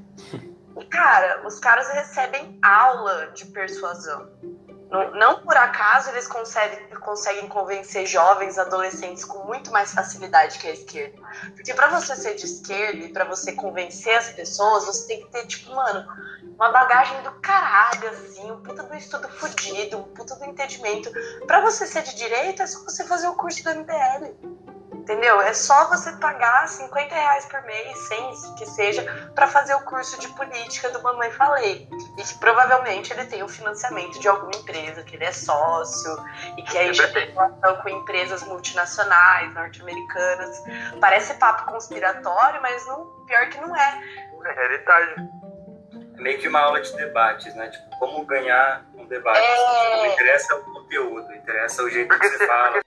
E, 0.78 0.86
cara, 0.86 1.48
os 1.48 1.60
caras 1.60 1.88
recebem 1.90 2.60
aula 2.62 3.32
de 3.34 3.46
persuasão. 3.46 4.30
Não, 4.90 5.40
por 5.40 5.58
acaso 5.58 6.10
eles 6.12 6.28
conseguem, 6.28 6.80
conseguem 7.00 7.48
convencer 7.48 8.06
jovens, 8.06 8.58
adolescentes 8.58 9.26
com 9.26 9.46
muito 9.46 9.72
mais 9.72 9.94
facilidade 9.94 10.60
que 10.60 10.68
a 10.68 10.72
esquerda. 10.72 11.18
Porque 11.56 11.74
pra 11.74 11.88
você 11.88 12.16
ser 12.16 12.36
de 12.36 12.46
esquerda 12.46 13.06
e 13.06 13.12
pra 13.12 13.26
você 13.26 13.54
convencer 13.54 14.16
as 14.16 14.30
pessoas, 14.30 14.86
você 14.86 15.08
tem 15.08 15.22
que 15.22 15.32
ter, 15.32 15.48
tipo, 15.48 15.74
mano, 15.74 16.06
uma 16.56 16.72
bagagem 16.72 17.22
do 17.24 17.32
caralho, 17.42 18.10
assim, 18.10 18.52
um 18.52 18.62
puta 18.62 18.84
do 18.84 18.96
estudo 18.96 19.28
fudido, 19.28 19.98
um 19.98 20.04
puta 20.04 20.36
do 20.36 20.46
entendimento. 20.46 21.12
Pra 21.48 21.62
você 21.62 21.86
ser 21.88 22.04
de 22.04 22.16
direita, 22.16 22.64
é 22.64 22.68
só 22.68 22.84
você 22.84 23.04
fazer 23.06 23.28
o 23.28 23.36
curso 23.36 23.64
do 23.64 23.72
MBL. 23.72 24.55
Entendeu? 25.06 25.40
É 25.40 25.54
só 25.54 25.88
você 25.88 26.14
pagar 26.14 26.68
50 26.68 27.14
reais 27.14 27.46
por 27.46 27.62
mês, 27.62 27.96
100 28.08 28.56
que 28.58 28.66
seja, 28.66 29.30
pra 29.36 29.46
fazer 29.46 29.76
o 29.76 29.82
curso 29.82 30.20
de 30.20 30.28
política 30.30 30.90
do 30.90 31.00
Mamãe 31.04 31.30
Falei. 31.30 31.88
E 32.18 32.24
que 32.24 32.40
provavelmente 32.40 33.14
ele 33.14 33.24
tem 33.26 33.44
o 33.44 33.48
financiamento 33.48 34.20
de 34.20 34.28
alguma 34.28 34.56
empresa, 34.56 35.04
que 35.04 35.16
ele 35.16 35.26
é 35.26 35.32
sócio, 35.32 36.12
e 36.58 36.64
que 36.64 36.76
aí 36.76 36.92
já 36.92 37.08
tem 37.14 37.32
relação 37.32 37.76
com 37.84 37.90
empresas 37.90 38.42
multinacionais, 38.48 39.54
norte-americanas. 39.54 40.64
Parece 41.00 41.36
papo 41.36 41.72
conspiratório, 41.72 42.60
mas 42.64 42.84
não, 42.88 43.06
pior 43.28 43.48
que 43.50 43.62
não 43.62 43.76
é. 43.76 44.02
É 44.44 44.52
realidade. 44.54 45.16
É 46.18 46.20
meio 46.20 46.40
que 46.40 46.48
uma 46.48 46.62
aula 46.62 46.82
de 46.82 46.92
debates, 46.96 47.54
né? 47.54 47.70
Tipo, 47.70 48.00
como 48.00 48.26
ganhar 48.26 48.84
um 48.96 49.06
debate. 49.06 49.40
É. 49.40 49.98
Não 49.98 50.06
interessa 50.08 50.56
o 50.56 50.64
conteúdo, 50.64 51.32
interessa 51.36 51.84
o 51.84 51.90
jeito 51.92 52.18
que 52.18 52.28
você 52.28 52.48
fala. 52.48 52.82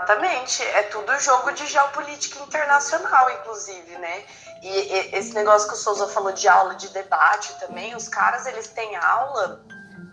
Exatamente, 0.00 0.62
é 0.62 0.84
tudo 0.84 1.18
jogo 1.18 1.50
de 1.50 1.66
geopolítica 1.66 2.38
internacional, 2.44 3.30
inclusive, 3.32 3.98
né? 3.98 4.24
E, 4.62 4.68
e- 4.68 5.16
esse 5.16 5.34
negócio 5.34 5.66
que 5.68 5.74
o 5.74 5.76
Souza 5.76 6.06
falou 6.06 6.30
de 6.30 6.46
aula 6.46 6.76
de 6.76 6.88
debate 6.92 7.52
também, 7.58 7.96
os 7.96 8.08
caras 8.08 8.46
eles 8.46 8.68
têm 8.68 8.94
aula 8.94 9.60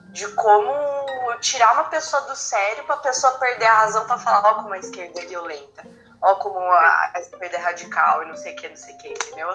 de 0.10 0.28
como 0.34 1.38
tirar 1.40 1.74
uma 1.74 1.84
pessoa 1.84 2.24
do 2.24 2.36
sério 2.36 2.84
para 2.86 2.96
a 2.96 3.00
pessoa 3.00 3.38
perder 3.38 3.66
a 3.66 3.74
razão 3.82 4.08
para 4.08 4.18
falar, 4.18 4.50
ó, 4.50 4.54
como 4.56 4.74
a 4.74 4.80
esquerda 4.80 5.20
é 5.20 5.26
violenta, 5.26 5.84
ó, 6.20 6.34
como 6.36 6.58
a, 6.58 7.12
a 7.14 7.20
esquerda 7.20 7.56
é 7.56 7.60
radical 7.60 8.24
e 8.24 8.26
não 8.26 8.36
sei 8.36 8.54
o 8.54 8.56
que, 8.56 8.70
não 8.70 8.76
sei 8.76 8.96
o 8.96 8.98
que, 8.98 9.10
entendeu? 9.10 9.50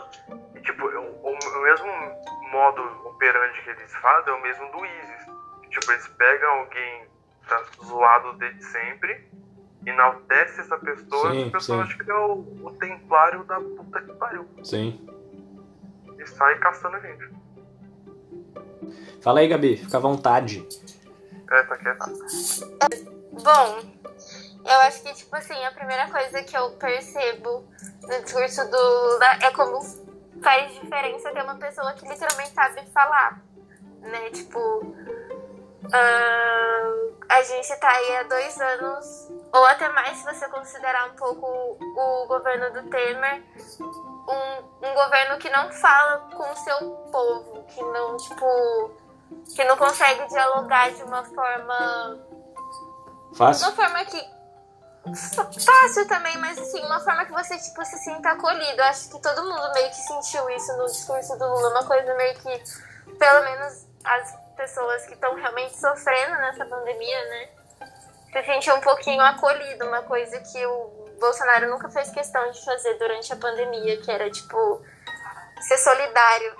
E, 0.55 0.61
tipo, 0.61 0.87
o, 0.87 1.33
o 1.33 1.62
mesmo 1.62 1.88
modo 2.53 2.83
operante 3.09 3.62
que 3.64 3.71
eles 3.71 3.93
fazem 3.97 4.33
é 4.33 4.37
o 4.37 4.40
mesmo 4.43 4.71
do 4.71 4.87
ISIS. 4.87 5.27
Tipo, 5.71 5.90
eles 5.90 6.07
pegam 6.07 6.51
alguém 6.51 7.11
tá 7.49 7.64
zoado 7.83 8.33
desde 8.35 8.62
sempre, 8.64 9.29
enaltece 9.87 10.61
essa 10.61 10.77
pessoa, 10.79 11.33
Sim, 11.33 11.45
e 11.45 11.49
a 11.49 11.51
pessoa 11.51 11.79
sim. 11.79 11.85
acha 11.85 11.97
que 11.97 12.03
ele 12.03 12.11
é 12.11 12.27
o, 12.27 12.66
o 12.66 12.71
templário 12.79 13.45
da 13.45 13.61
puta 13.61 14.01
que 14.03 14.12
pariu. 14.14 14.47
Sim. 14.62 15.07
E 16.19 16.27
sai 16.27 16.59
caçando 16.59 16.97
a 16.97 17.01
gente. 17.01 17.31
Fala 19.23 19.40
aí, 19.40 19.49
Gabi, 19.49 19.77
fica 19.77 19.97
à 19.97 20.01
vontade. 20.01 20.66
É, 21.51 21.62
tá 21.62 21.77
quieto. 21.77 22.11
Bom, 23.33 23.81
eu 24.64 24.81
acho 24.81 25.03
que, 25.03 25.14
tipo 25.14 25.35
assim, 25.35 25.64
a 25.64 25.73
primeira 25.73 26.09
coisa 26.11 26.43
que 26.43 26.57
eu 26.57 26.71
percebo 26.73 27.64
no 28.03 28.23
discurso 28.23 28.71
do 28.71 28.77
Lula 28.77 29.38
é 29.43 29.51
como 29.51 29.81
faz 30.43 30.73
diferença 30.75 31.33
ter 31.33 31.43
uma 31.43 31.57
pessoa 31.57 31.93
que 31.95 32.09
literalmente 32.09 32.51
sabe 32.51 32.87
falar, 32.93 33.43
né? 34.01 34.31
Tipo, 34.31 34.95
ahn, 35.85 37.11
a 37.29 37.43
gente 37.43 37.77
tá 37.77 37.90
aí 37.90 38.16
há 38.16 38.23
dois 38.25 38.61
anos, 38.61 39.29
ou 39.53 39.64
até 39.66 39.88
mais 39.90 40.19
se 40.19 40.25
você 40.25 40.49
considerar 40.49 41.11
um 41.11 41.16
pouco 41.16 41.47
o 41.47 42.27
governo 42.27 42.73
do 42.73 42.90
Temer, 42.90 43.43
um, 43.81 44.87
um 44.88 44.95
governo 44.95 45.38
que 45.38 45.51
não 45.51 45.71
fala 45.73 46.29
com 46.35 46.51
o 46.51 46.57
seu 46.57 46.90
povo, 47.12 47.64
que 47.69 47.83
não, 47.83 48.16
tipo, 48.16 48.90
que 49.55 49.64
não 49.64 49.77
consegue 49.77 50.27
dialogar 50.29 50.90
de 50.93 51.03
uma 51.03 51.25
forma 51.25 52.31
Fácil? 53.35 53.69
uma 53.69 53.77
forma 53.77 54.05
que. 54.05 54.40
Fácil 55.64 56.07
também, 56.09 56.37
mas 56.38 56.59
assim, 56.59 56.85
uma 56.85 57.01
forma 57.01 57.25
que 57.25 57.33
você, 57.33 57.57
tipo, 57.59 57.85
se 57.85 57.97
sinta 57.99 58.31
acolhido. 58.31 58.81
Eu 58.81 58.85
acho 58.85 59.09
que 59.09 59.21
todo 59.21 59.43
mundo 59.45 59.73
meio 59.73 59.88
que 59.88 59.97
sentiu 59.97 60.49
isso 60.51 60.77
no 60.77 60.87
discurso 60.87 61.38
do 61.38 61.47
Lula, 61.47 61.71
uma 61.71 61.87
coisa 61.87 62.14
meio 62.14 62.35
que, 62.35 62.62
pelo 63.19 63.45
menos 63.45 63.87
as 64.05 64.39
pessoas 64.61 65.07
que 65.07 65.14
estão 65.14 65.35
realmente 65.35 65.75
sofrendo 65.75 66.33
nessa 66.37 66.66
pandemia, 66.66 67.25
né? 67.31 67.49
Se 68.31 68.42
sentir 68.44 68.73
um 68.73 68.81
pouquinho 68.81 69.23
acolhido, 69.23 69.87
uma 69.87 70.03
coisa 70.03 70.38
que 70.38 70.66
o 70.66 71.14
Bolsonaro 71.18 71.70
nunca 71.70 71.88
fez 71.88 72.11
questão 72.11 72.51
de 72.51 72.62
fazer 72.62 72.94
durante 72.99 73.33
a 73.33 73.37
pandemia, 73.37 73.96
que 74.03 74.11
era, 74.11 74.31
tipo, 74.31 74.85
ser 75.62 75.79
solidário. 75.79 76.57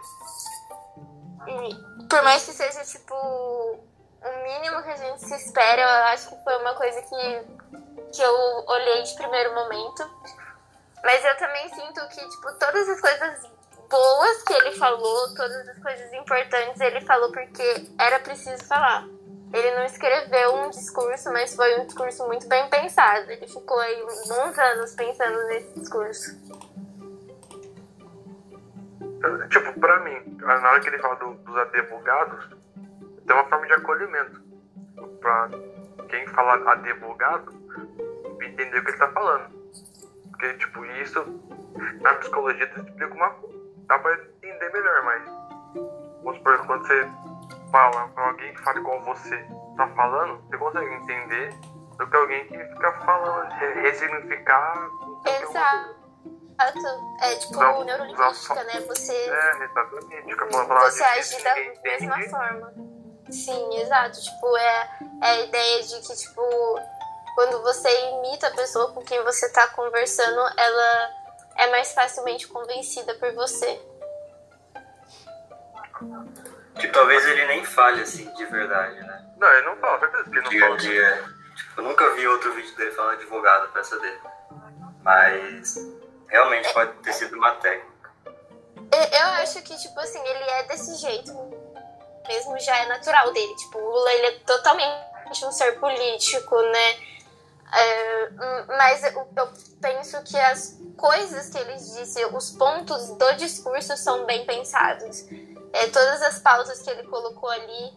E 1.47 2.07
por 2.09 2.23
mais 2.23 2.43
que 2.45 2.53
seja, 2.53 2.83
tipo, 2.85 3.15
o 3.15 4.43
mínimo 4.45 4.83
que 4.83 4.91
a 4.91 4.97
gente 4.97 5.21
se 5.21 5.35
espera, 5.35 5.83
eu 5.83 6.05
acho 6.07 6.31
que 6.31 6.43
foi 6.43 6.57
uma 6.57 6.75
coisa 6.75 7.03
que, 7.03 8.17
que 8.17 8.23
eu 8.23 8.65
olhei 8.67 9.03
de 9.03 9.15
primeiro 9.15 9.55
momento. 9.55 10.11
Mas 11.05 11.23
eu 11.23 11.37
também 11.37 11.69
sinto 11.69 12.09
que, 12.09 12.29
tipo, 12.29 12.53
todas 12.59 12.89
as 12.89 13.01
coisas 13.01 13.51
boas 13.91 14.43
que 14.45 14.53
ele 14.55 14.73
falou, 14.73 15.35
todas 15.35 15.69
as 15.69 15.79
coisas 15.83 16.13
importantes, 16.15 16.81
ele 16.81 17.01
falou 17.03 17.31
porque 17.33 17.89
era 17.99 18.19
preciso 18.21 18.65
falar. 18.65 19.07
Ele 19.53 19.75
não 19.75 19.85
escreveu 19.85 20.55
um 20.55 20.71
discurso, 20.71 21.31
mas 21.33 21.55
foi 21.57 21.81
um 21.81 21.85
discurso 21.85 22.25
muito 22.29 22.47
bem 22.47 22.71
pensado. 22.71 23.29
Ele 23.31 23.49
ficou 23.49 23.79
aí 23.81 24.03
uns 24.05 24.59
anos 24.59 24.95
pensando 24.95 25.45
nesse 25.49 25.81
discurso. 25.81 26.39
Tipo, 29.51 29.79
pra 29.81 30.01
mim, 30.01 30.37
na 30.39 30.71
hora 30.71 30.81
que 30.81 30.89
ele 30.89 30.99
fala 30.99 31.17
do- 31.17 31.35
dos 31.35 31.57
advogados, 31.57 32.49
tem 33.27 33.37
uma 33.37 33.45
forma 33.49 33.67
de 33.67 33.73
acolhimento. 33.73 34.41
Pra 35.21 35.49
quem 36.09 36.27
fala 36.29 36.73
advogado, 36.73 37.53
entender 38.41 38.79
o 38.79 38.85
que 38.85 38.91
ele 38.91 38.99
tá 38.99 39.09
falando. 39.09 39.51
Porque, 40.31 40.55
tipo, 40.55 40.85
isso 40.87 41.25
na 42.01 42.15
psicologia 42.15 42.65
explica 42.65 43.15
uma 43.15 43.31
coisa. 43.31 43.60
Dá 43.91 43.99
pra 43.99 44.15
entender 44.15 44.73
melhor, 44.73 45.03
mas. 45.03 45.23
Vamos 46.23 46.39
supor, 46.39 46.65
quando 46.67 46.87
você 46.87 47.11
fala 47.73 48.07
pra 48.09 48.29
alguém 48.29 48.55
que 48.55 48.63
fala 48.63 48.79
igual 48.79 49.03
você 49.03 49.37
tá 49.77 49.89
falando, 49.97 50.41
você 50.49 50.59
consegue 50.59 50.95
entender 50.95 51.53
do 51.99 52.07
que 52.09 52.17
alguém 52.17 52.47
que 52.47 52.57
fica 52.57 52.93
falando, 53.05 53.51
re- 53.51 53.81
ressignificar. 53.83 54.89
Exato. 55.27 56.01
É 57.23 57.35
tipo 57.37 57.59
Não, 57.59 57.85
neurolinguística, 57.85 58.55
não. 58.55 58.65
né? 58.65 58.81
Você 58.87 59.13
É, 59.13 59.65
exatamente. 59.65 60.23
Fica 60.25 60.47
falando 60.51 60.69
palavras 60.69 60.95
você 60.95 61.03
agir 61.05 61.43
da 61.43 61.55
mesma 61.83 62.17
entende. 62.17 62.31
forma. 62.31 62.73
Sim, 63.31 63.77
exato. 63.81 64.21
Tipo, 64.21 64.57
é, 64.57 64.91
é 65.23 65.27
a 65.31 65.41
ideia 65.41 65.83
de 65.83 66.01
que, 66.07 66.15
tipo, 66.17 66.43
quando 67.35 67.63
você 67.63 67.89
imita 68.11 68.47
a 68.49 68.51
pessoa 68.55 68.93
com 68.93 69.01
quem 69.03 69.21
você 69.25 69.51
tá 69.53 69.67
conversando, 69.69 70.41
ela 70.59 71.11
é 71.61 71.71
mais 71.71 71.93
facilmente 71.93 72.49
convencida 72.49 73.15
por 73.15 73.33
você. 73.35 73.81
Que 76.79 76.89
talvez 76.89 77.27
ele 77.27 77.47
nem 77.47 77.65
fale 77.65 78.01
assim 78.03 78.33
de 78.35 78.47
verdade, 78.47 78.99
né? 79.01 79.27
Não, 79.37 79.49
ele 79.53 79.67
não 79.67 79.77
fala, 79.77 79.99
certeza 80.01 80.25
que 80.25 80.31
ele 80.31 80.41
não 80.43 80.51
Dia 80.51 80.65
a 80.65 80.69
fala. 80.69 80.79
dia. 80.79 81.25
Tipo, 81.57 81.81
eu 81.81 81.85
nunca 81.85 82.15
vi 82.15 82.27
outro 82.27 82.55
vídeo 82.55 82.75
dele 82.77 82.91
falando 82.93 83.13
advogado, 83.15 83.73
peça 83.73 83.99
dele. 83.99 84.21
Mas 85.03 85.75
realmente 86.29 86.73
pode 86.73 86.93
ter 87.03 87.13
sido 87.13 87.37
uma 87.37 87.55
técnica. 87.57 88.11
Eu 88.93 89.27
acho 89.43 89.63
que, 89.63 89.77
tipo 89.77 90.01
assim, 90.01 90.21
ele 90.27 90.43
é 90.51 90.63
desse 90.65 90.95
jeito 90.97 91.33
mesmo, 92.27 92.59
já 92.59 92.77
é 92.79 92.87
natural 92.87 93.31
dele. 93.33 93.55
Tipo, 93.57 93.79
o 93.79 93.91
Lula, 93.91 94.13
ele 94.15 94.27
é 94.27 94.39
totalmente 94.41 95.45
um 95.45 95.53
ser 95.53 95.79
político, 95.79 96.61
né? 96.63 97.11
É, 97.73 98.31
mas 98.67 99.05
eu, 99.05 99.29
eu 99.37 99.49
penso 99.81 100.23
que 100.25 100.37
as 100.39 100.80
coisas 101.01 101.49
que 101.49 101.59
ele 101.59 101.75
disse, 101.75 102.25
os 102.27 102.51
pontos 102.51 103.17
do 103.17 103.33
discurso 103.37 103.97
são 103.97 104.27
bem 104.27 104.45
pensados. 104.45 105.27
É, 105.73 105.87
todas 105.87 106.21
as 106.23 106.39
pautas 106.39 106.83
que 106.83 106.91
ele 106.91 107.05
colocou 107.05 107.49
ali, 107.49 107.93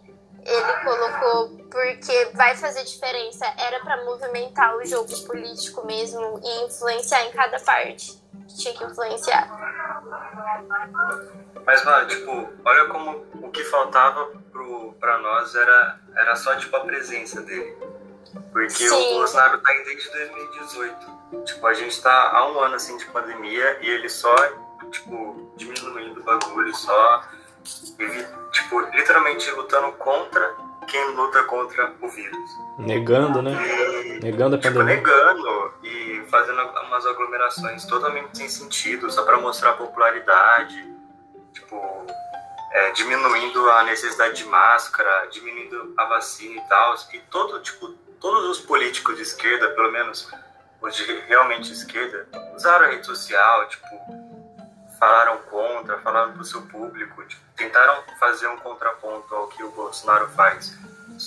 ele 0.46 0.74
colocou 0.84 1.50
porque 1.70 2.32
vai 2.34 2.56
fazer 2.56 2.84
diferença. 2.86 3.46
Era 3.58 3.82
para 3.82 4.06
movimentar 4.06 4.78
o 4.78 4.86
jogo 4.86 5.13
político 5.26 5.86
mesmo 5.86 6.39
e 6.42 6.66
influenciar 6.66 7.26
em 7.26 7.32
cada 7.32 7.60
parte 7.60 8.22
que 8.48 8.58
tinha 8.58 8.74
que 8.74 8.84
influenciar. 8.86 9.50
Mas, 11.66 11.84
mano, 11.84 12.08
tipo, 12.08 12.50
olha 12.66 12.88
como 12.88 13.26
o 13.42 13.50
que 13.52 13.63
faltava 13.66 14.32
pro, 14.52 14.94
pra 15.00 15.18
nós 15.20 15.56
era, 15.56 16.00
era 16.16 16.36
só, 16.36 16.56
tipo, 16.56 16.76
a 16.76 16.82
presença 16.82 17.42
dele. 17.42 17.78
Porque 18.52 18.69
Sim. 18.69 18.89
o 18.89 19.17
Bolsonaro 19.17 19.60
tá 19.60 19.72
aí 19.72 19.84
desde 19.84 20.10
2018. 20.10 21.46
Tipo, 21.46 21.67
a 21.67 21.74
gente 21.74 22.02
tá 22.02 22.32
há 22.34 22.52
um 22.52 22.60
ano, 22.60 22.76
assim, 22.76 22.98
de 22.98 23.06
pandemia 23.06 23.80
e 23.82 23.89
ele 23.89 24.10
só, 24.10 24.36
tipo, 24.91 25.52
diminuindo 25.56 26.19
o 26.19 26.24
bagulho, 26.24 26.74
só, 26.76 27.24
tipo, 28.52 28.80
literalmente 28.93 29.50
lutando 29.52 29.91
contra 29.93 30.56
quem 30.88 31.15
luta 31.15 31.43
contra 31.43 31.93
o 32.02 32.08
vírus. 32.10 32.52
Negando, 32.78 33.41
né? 33.41 33.52
E, 33.52 34.19
negando 34.19 34.56
a 34.56 34.60
tipo, 34.60 34.74
pandemia. 34.74 34.96
negando 34.96 35.74
e 35.84 36.24
fazendo 36.30 36.62
umas 36.62 37.06
aglomerações 37.06 37.86
totalmente 37.86 38.38
sem 38.38 38.50
sentido, 38.50 39.10
só 39.12 39.24
para 39.24 39.39
mostrar 39.39 39.74
popularidade. 39.74 40.93
Tipo, 41.54 42.06
é, 42.72 42.91
diminuindo 42.91 43.69
a 43.72 43.84
necessidade 43.84 44.38
de 44.38 44.46
máscara, 44.46 45.28
diminuindo 45.32 45.93
a 45.98 46.06
vacina 46.06 46.56
e 46.56 46.67
tal. 46.67 46.96
E 47.13 47.19
todo, 47.30 47.62
tipo, 47.62 47.93
todos 48.24 48.58
os 48.58 48.66
políticos 48.66 49.18
de 49.18 49.22
esquerda, 49.22 49.68
pelo 49.72 49.92
menos 49.92 50.32
os 50.82 50.96
de 50.96 51.04
realmente 51.28 51.74
esquerda, 51.74 52.26
usaram 52.56 52.86
a 52.86 52.88
rede 52.88 53.06
social, 53.06 53.68
tipo, 53.68 53.86
falaram 54.98 55.38
contra, 55.50 56.00
falaram 56.00 56.32
pro 56.32 56.46
seu 56.46 56.62
público, 56.62 57.22
tipo, 57.26 57.42
tentaram 57.58 58.02
fazer 58.18 58.48
um 58.48 58.56
contraponto 58.56 59.36
ao 59.36 59.48
que 59.50 59.62
o 59.62 59.72
Bolsonaro 59.72 60.30
faz. 60.30 60.74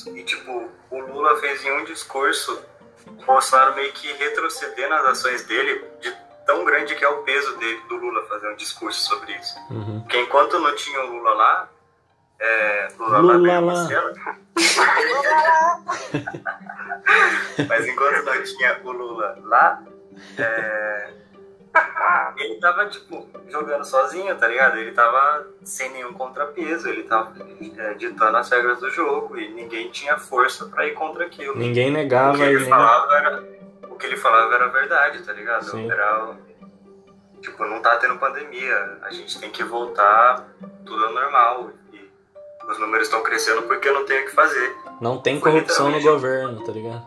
E, 0.06 0.22
tipo, 0.22 0.70
o 0.90 0.98
Lula 0.98 1.38
fez 1.38 1.62
em 1.66 1.70
um 1.70 1.84
discurso 1.84 2.64
o 3.06 3.24
Bolsonaro 3.24 3.74
meio 3.76 3.92
que 3.92 4.10
retroceder 4.14 4.88
nas 4.88 5.04
ações 5.04 5.44
dele 5.44 5.84
de 6.00 6.16
tão 6.46 6.64
grande 6.64 6.94
que 6.94 7.04
é 7.04 7.08
o 7.08 7.22
peso 7.22 7.58
dele, 7.58 7.80
do 7.88 7.96
Lula 7.96 8.24
fazer 8.26 8.50
um 8.50 8.56
discurso 8.56 9.00
sobre 9.00 9.32
isso. 9.34 9.54
Uhum. 9.70 10.00
Porque 10.00 10.18
enquanto 10.18 10.58
não 10.58 10.74
tinha 10.74 11.00
o 11.02 11.06
Lula 11.08 11.34
lá, 11.34 11.68
é, 12.38 12.88
Lula, 12.98 13.36
Lula. 13.36 13.88
Mas 17.68 17.86
enquanto 17.86 18.24
não 18.24 18.42
tinha 18.42 18.80
o 18.84 18.92
Lula 18.92 19.38
lá, 19.44 19.82
é, 20.38 21.10
ele 22.38 22.56
tava, 22.60 22.86
tipo, 22.86 23.26
jogando 23.48 23.84
sozinho, 23.84 24.36
tá 24.36 24.48
ligado? 24.48 24.78
Ele 24.78 24.92
tava 24.92 25.46
sem 25.64 25.90
nenhum 25.92 26.12
contrapeso, 26.12 26.88
ele 26.88 27.04
tava 27.04 27.34
é, 27.76 27.94
ditando 27.94 28.36
as 28.36 28.50
regras 28.50 28.80
do 28.80 28.90
jogo 28.90 29.38
e 29.38 29.48
ninguém 29.52 29.90
tinha 29.90 30.18
força 30.18 30.66
pra 30.66 30.86
ir 30.86 30.94
contra 30.94 31.24
aquilo. 31.26 31.56
Ninguém 31.56 31.90
negava 31.90 32.34
o 32.34 32.36
que 32.36 32.42
ele 32.42 32.60
nem- 32.60 32.68
falava 32.68 33.14
era 33.16 33.44
O 33.90 33.94
que 33.96 34.06
ele 34.06 34.16
falava 34.16 34.54
era 34.54 34.68
verdade, 34.68 35.22
tá 35.22 35.32
ligado? 35.32 35.64
Sim. 35.64 35.90
Era. 35.90 36.36
Tipo, 37.40 37.64
não 37.66 37.80
tá 37.80 37.96
tendo 37.96 38.18
pandemia, 38.18 38.98
a 39.02 39.10
gente 39.10 39.38
tem 39.38 39.50
que 39.50 39.62
voltar 39.62 40.44
tudo 40.84 41.04
ao 41.06 41.12
normal. 41.12 41.70
Os 42.68 42.78
números 42.78 43.06
estão 43.06 43.22
crescendo 43.22 43.62
porque 43.62 43.90
não 43.90 44.04
tem 44.04 44.22
o 44.22 44.26
que 44.26 44.32
fazer. 44.32 44.76
Não 45.00 45.18
tem 45.18 45.40
Foi 45.40 45.52
corrupção 45.52 45.90
no 45.90 46.00
governo, 46.00 46.64
tá 46.64 46.72
ligado? 46.72 47.06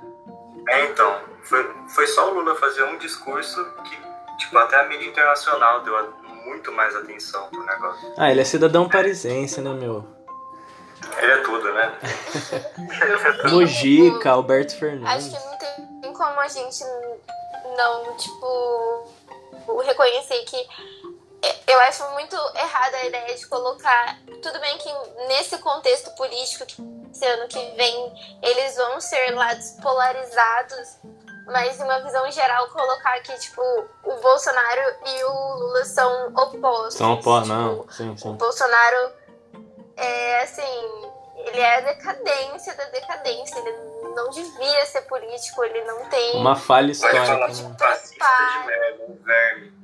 É, 0.68 0.86
então, 0.86 1.20
foi, 1.44 1.70
foi 1.90 2.08
só 2.08 2.32
o 2.32 2.36
Lula 2.36 2.56
fazer 2.56 2.84
um 2.84 2.98
discurso 2.98 3.66
que, 3.84 3.98
tipo, 4.38 4.58
até 4.58 4.80
a 4.80 4.88
mídia 4.88 5.08
internacional 5.08 5.82
deu 5.82 6.14
muito 6.46 6.72
mais 6.72 6.96
atenção 6.96 7.48
pro 7.50 7.64
negócio. 7.66 8.14
Ah, 8.18 8.32
ele 8.32 8.42
é 8.42 8.46
cidadão 8.46 8.88
parisiense, 8.88 9.60
né, 9.62 9.74
meu? 9.74 10.06
Ele 11.18 11.32
é 11.32 11.38
tudo, 11.38 11.74
né? 11.74 11.98
Mojica, 13.50 14.32
Alberto 14.32 14.72
Acho 14.74 14.80
Fernandes. 14.80 15.28
que 15.28 15.46
não 15.46 16.02
tem 16.02 16.14
como 16.14 16.40
a 16.40 16.48
gente 16.48 16.84
não, 17.78 18.16
tipo, 18.18 19.08
reconhecer 19.86 20.44
que 20.46 20.58
eu 21.68 21.80
acho 21.82 22.04
muito 22.12 22.36
errada 22.56 22.98
a 22.98 23.06
ideia 23.06 23.36
de 23.36 23.46
colocar. 23.48 24.20
Tudo 24.42 24.60
bem 24.60 24.78
que 24.78 24.92
nesse 25.28 25.58
contexto 25.60 26.12
político, 26.12 26.66
que 26.66 26.82
esse 27.12 27.26
ano 27.26 27.48
que 27.48 27.60
vem, 27.76 28.40
eles 28.42 28.76
vão 28.76 29.00
ser 29.00 29.32
lados 29.32 29.72
polarizados, 29.82 30.98
mas 31.46 31.80
em 31.80 31.84
uma 31.84 32.00
visão 32.00 32.30
geral, 32.32 32.68
colocar 32.70 33.20
que, 33.22 33.34
tipo, 33.40 33.62
o 34.04 34.16
Bolsonaro 34.22 34.82
e 35.06 35.24
o 35.24 35.54
Lula 35.56 35.86
são 35.86 36.28
opostos. 36.28 36.96
São 36.96 37.22
pó, 37.22 37.42
tipo, 37.42 37.54
não. 37.54 37.90
Sim, 37.90 38.12
o 38.12 38.18
sim. 38.18 38.34
Bolsonaro 38.34 39.12
é 39.98 40.42
assim, 40.42 41.12
ele 41.38 41.60
é 41.60 41.78
a 41.78 41.82
decadência 41.82 42.76
da 42.76 42.86
decadência, 42.86 43.58
ele 43.60 43.72
não 44.16 44.30
devia 44.30 44.86
ser 44.86 45.02
político, 45.04 45.64
ele 45.64 45.84
não 45.86 46.06
tem. 46.06 46.36
Uma 46.36 46.56
falha 46.56 46.92
histórica. 46.92 47.38
né? 47.38 47.48
de 47.48 47.64
um 47.64 47.78
fascista 47.78 48.26
de 48.26 48.68
merda, 48.68 49.04
um 49.08 49.24
verme. 49.24 49.79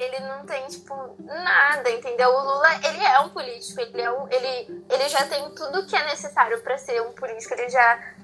Ele 0.00 0.20
não 0.20 0.46
tem, 0.46 0.66
tipo, 0.68 1.14
nada, 1.18 1.90
entendeu? 1.90 2.30
O 2.30 2.40
Lula, 2.40 2.68
ele 2.84 3.04
é 3.04 3.20
um 3.20 3.28
político, 3.28 3.80
ele, 3.80 4.00
é 4.00 4.10
um, 4.10 4.26
ele, 4.28 4.84
ele 4.88 5.08
já 5.08 5.26
tem 5.26 5.50
tudo 5.50 5.86
que 5.86 5.94
é 5.94 6.04
necessário 6.06 6.60
pra 6.62 6.78
ser 6.78 7.02
um 7.02 7.12
político, 7.12 7.52
ele 7.52 7.68
já 7.68 8.14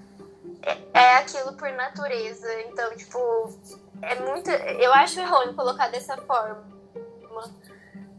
é, 0.62 0.78
é 0.94 1.16
aquilo 1.16 1.52
por 1.54 1.70
natureza. 1.72 2.50
Então, 2.62 2.96
tipo, 2.96 3.18
é 4.02 4.14
muito. 4.16 4.50
Eu 4.50 4.92
acho 4.94 5.20
errôneo 5.20 5.54
colocar 5.54 5.88
dessa 5.88 6.16
forma. 6.16 6.64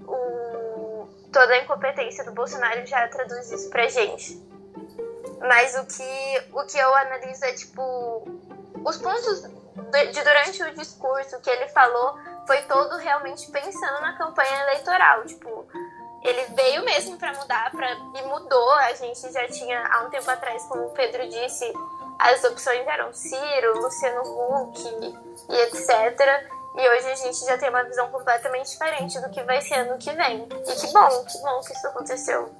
O, 0.07 1.07
toda 1.33 1.53
a 1.53 1.63
incompetência 1.63 2.23
do 2.23 2.31
Bolsonaro 2.31 2.85
já 2.85 3.07
traduz 3.07 3.51
isso 3.51 3.69
pra 3.69 3.87
gente. 3.87 4.41
Mas 5.39 5.75
o 5.75 5.85
que, 5.85 6.53
o 6.53 6.63
que 6.63 6.77
eu 6.77 6.95
analiso 6.95 7.45
é, 7.45 7.53
tipo, 7.53 8.23
os 8.85 8.97
pontos 8.97 9.41
de, 9.41 10.07
de 10.07 10.23
durante 10.23 10.63
o 10.63 10.73
discurso 10.73 11.39
que 11.41 11.49
ele 11.49 11.67
falou 11.69 12.17
foi 12.47 12.61
todo 12.63 12.95
realmente 12.95 13.51
pensando 13.51 14.01
na 14.01 14.17
campanha 14.17 14.61
eleitoral. 14.63 15.25
Tipo, 15.25 15.67
ele 16.23 16.43
veio 16.55 16.83
mesmo 16.85 17.17
para 17.17 17.33
mudar 17.33 17.69
pra, 17.71 17.91
e 17.91 18.21
mudou. 18.23 18.73
A 18.73 18.93
gente 18.93 19.31
já 19.31 19.47
tinha, 19.49 19.85
há 19.85 20.05
um 20.05 20.09
tempo 20.09 20.31
atrás, 20.31 20.63
como 20.63 20.87
o 20.87 20.91
Pedro 20.91 21.27
disse, 21.27 21.71
as 22.17 22.43
opções 22.45 22.87
eram 22.87 23.13
Ciro, 23.13 23.81
Luciano 23.81 24.21
Huck 24.21 24.81
e 25.49 25.55
etc. 25.61 26.49
E 26.75 26.89
hoje 26.89 27.11
a 27.11 27.15
gente 27.15 27.45
já 27.45 27.57
tem 27.57 27.69
uma 27.69 27.83
visão 27.83 28.09
completamente 28.09 28.71
diferente 28.71 29.19
do 29.19 29.29
que 29.29 29.43
vai 29.43 29.61
ser 29.61 29.75
ano 29.75 29.97
que 29.97 30.11
vem. 30.13 30.43
E 30.43 30.75
que 30.75 30.93
bom, 30.93 31.25
que 31.25 31.37
bom 31.39 31.59
que 31.61 31.73
isso 31.73 31.87
aconteceu. 31.87 32.51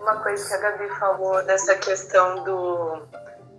Uma 0.00 0.22
coisa 0.22 0.46
que 0.46 0.54
a 0.54 0.58
Gabi 0.58 0.88
falou 0.98 1.42
dessa 1.44 1.76
questão 1.76 2.44
do 2.44 3.02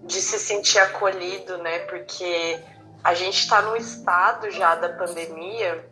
de 0.03 0.21
se 0.21 0.37
sentir 0.37 0.77
acolhido, 0.77 1.57
né? 1.57 1.79
Porque 1.79 2.63
a 3.05 3.13
gente 3.13 3.37
está 3.37 3.61
num 3.61 3.75
estado 3.75 4.49
já 4.49 4.73
da 4.73 4.89
pandemia 4.89 5.87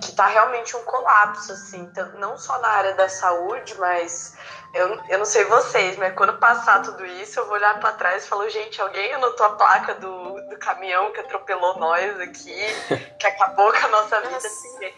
que 0.00 0.10
tá 0.10 0.26
realmente 0.26 0.76
um 0.76 0.82
colapso, 0.82 1.52
assim, 1.52 1.78
então, 1.78 2.08
não 2.18 2.36
só 2.36 2.58
na 2.58 2.68
área 2.68 2.94
da 2.94 3.08
saúde, 3.08 3.76
mas 3.78 4.36
eu, 4.74 5.00
eu 5.08 5.18
não 5.18 5.24
sei 5.24 5.44
vocês, 5.44 5.96
mas 5.96 6.14
quando 6.14 6.36
passar 6.38 6.82
tudo 6.82 7.06
isso, 7.06 7.38
eu 7.38 7.46
vou 7.46 7.54
olhar 7.54 7.78
para 7.78 7.92
trás 7.92 8.24
e 8.24 8.28
falo, 8.28 8.48
gente, 8.50 8.82
alguém 8.82 9.14
anotou 9.14 9.46
a 9.46 9.50
placa 9.50 9.94
do, 9.94 10.48
do 10.48 10.58
caminhão 10.58 11.12
que 11.12 11.20
atropelou 11.20 11.78
nós 11.78 12.20
aqui, 12.20 12.60
que 13.20 13.26
acabou 13.26 13.72
com 13.72 13.86
a 13.86 13.88
nossa 13.88 14.20
vida. 14.22 14.32
Nossa. 14.32 14.92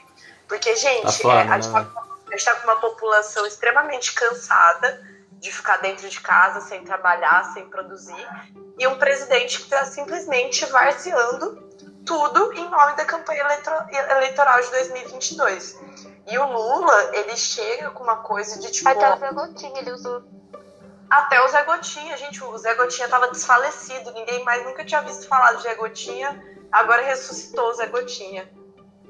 Porque, 0.49 0.75
gente, 0.77 1.03
Tá 1.03 1.13
foda, 1.13 1.41
é, 1.41 1.49
a 1.49 1.61
gente 1.61 1.69
né? 1.75 1.87
tá 1.95 2.03
a 2.29 2.31
gente 2.31 2.39
está 2.41 2.55
com 2.55 2.65
uma 2.65 2.81
população 2.81 3.47
extremamente 3.47 4.15
cansada 4.15 5.08
de 5.39 5.53
ficar 5.53 5.79
dentro 5.79 6.09
de 6.09 6.21
casa, 6.21 6.61
sem 6.61 6.85
trabalhar, 6.85 7.53
sem 7.53 7.69
produzir, 7.69 8.29
e 8.79 8.87
um 8.87 8.99
presidente 8.99 9.59
que 9.59 9.65
está 9.65 9.85
simplesmente 9.85 10.65
varzeando 10.67 11.69
tudo 12.05 12.53
em 12.55 12.69
nome 12.69 12.97
da 12.97 13.05
campanha 13.05 13.45
eleitoral 14.11 14.61
de 14.61 14.71
2022. 14.71 15.79
E 16.27 16.39
o 16.39 16.47
Lula, 16.47 17.11
ele 17.15 17.37
chega 17.37 17.91
com 17.91 18.03
uma 18.03 18.17
coisa 18.17 18.59
de 18.61 18.71
tipo. 18.71 18.89
Até 18.89 19.15
o 19.15 19.19
Zé 19.19 19.33
Gotinha 19.33 19.81
ele 19.81 19.93
usou. 19.93 20.23
Até 21.11 21.43
o 21.43 21.49
Zé 21.49 21.63
Gotinha, 21.63 22.17
gente, 22.17 22.45
o 22.45 22.59
Zé 22.59 22.75
Gotinha 22.75 23.09
tava 23.09 23.31
desfalecido, 23.31 24.13
ninguém 24.13 24.45
mais 24.45 24.65
nunca 24.65 24.85
tinha 24.85 25.01
visto 25.01 25.27
falar 25.27 25.53
do 25.53 25.63
Zé 25.63 25.75
Gotinha, 25.75 26.43
agora 26.71 27.03
ressuscitou 27.03 27.71
o 27.71 27.75
Zé 27.75 27.87
Gotinha. 27.87 28.51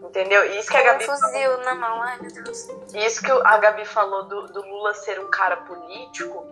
Entendeu? 0.03 0.45
E 0.45 0.59
isso 0.59 0.71
que 0.71 0.77
a 0.77 0.83
Gabi 0.83 1.05
um 1.05 1.07
fuzil 1.07 1.59
na 1.65 1.75
mão, 1.75 2.03
ai 2.03 2.19
meu 2.21 2.33
Deus. 2.33 2.69
isso 2.95 3.23
que 3.23 3.31
a 3.31 3.59
Gabi 3.59 3.85
falou 3.85 4.25
do, 4.25 4.47
do 4.47 4.63
Lula 4.63 4.95
ser 4.95 5.19
um 5.21 5.29
cara 5.29 5.57
político, 5.57 6.47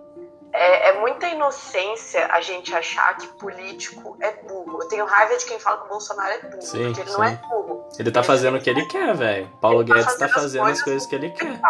é, 0.52 0.88
é 0.90 1.00
muita 1.00 1.28
inocência 1.28 2.26
a 2.30 2.40
gente 2.40 2.74
achar 2.74 3.16
que 3.16 3.26
político 3.38 4.16
é 4.20 4.32
burro. 4.32 4.82
Eu 4.82 4.88
tenho 4.88 5.04
raiva 5.04 5.36
de 5.36 5.44
quem 5.44 5.58
fala 5.58 5.78
que 5.78 5.84
o 5.86 5.88
Bolsonaro 5.88 6.32
é 6.32 6.38
burro, 6.38 6.62
Sim, 6.62 6.86
porque 6.86 7.00
ele 7.00 7.10
sim. 7.10 7.16
não 7.16 7.24
é 7.24 7.30
burro. 7.48 7.88
Ele 7.98 8.10
tá 8.10 8.22
fazendo 8.22 8.56
o 8.56 8.60
que 8.60 8.70
ele 8.70 8.84
quer, 8.86 9.14
velho. 9.14 9.50
Paulo 9.60 9.82
Ele 9.82 9.88
tá 9.88 9.94
Guedes 9.94 10.16
tá 10.16 10.28
fazendo 10.28 10.28
as 10.28 10.42
fazendo 10.42 10.66
as 10.66 10.82
coisas 10.82 10.82
coisas 10.82 11.06
que 11.06 11.14
ele 11.14 11.30
quer. 11.30 11.60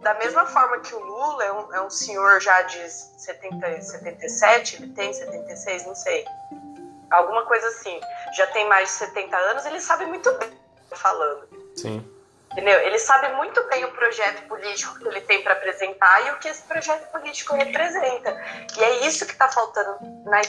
Da 0.00 0.14
mesma 0.14 0.44
forma 0.44 0.80
que 0.80 0.94
o 0.94 0.98
Lula 0.98 1.44
é 1.44 1.52
um, 1.52 1.74
é 1.74 1.80
um 1.80 1.88
senhor 1.88 2.38
já 2.40 2.60
de 2.62 2.90
70, 2.90 3.80
77, 3.80 4.76
ele 4.76 4.92
tem 4.92 5.12
76, 5.12 5.86
não 5.86 5.94
sei. 5.94 6.24
Alguma 7.10 7.46
coisa 7.46 7.66
assim. 7.68 7.98
Já 8.36 8.46
tem 8.48 8.68
mais 8.68 8.90
de 8.90 8.94
70 8.96 9.36
anos, 9.36 9.64
ele 9.64 9.80
sabe 9.80 10.04
muito 10.04 10.30
bem 10.34 10.63
tô 10.94 11.00
falando. 11.00 11.48
Sim. 11.76 12.04
Entendeu? 12.52 12.78
Ele 12.80 12.98
sabe 13.00 13.34
muito 13.34 13.60
bem 13.68 13.84
o 13.84 13.90
projeto 13.92 14.46
político 14.46 14.96
que 14.98 15.08
ele 15.08 15.20
tem 15.22 15.42
para 15.42 15.54
apresentar 15.54 16.26
e 16.26 16.30
o 16.30 16.38
que 16.38 16.48
esse 16.48 16.62
projeto 16.62 17.10
político 17.10 17.54
representa. 17.56 18.40
E 18.78 18.84
é 18.84 19.06
isso 19.08 19.26
que 19.26 19.32
está 19.32 19.48
faltando 19.48 19.98
na 20.24 20.40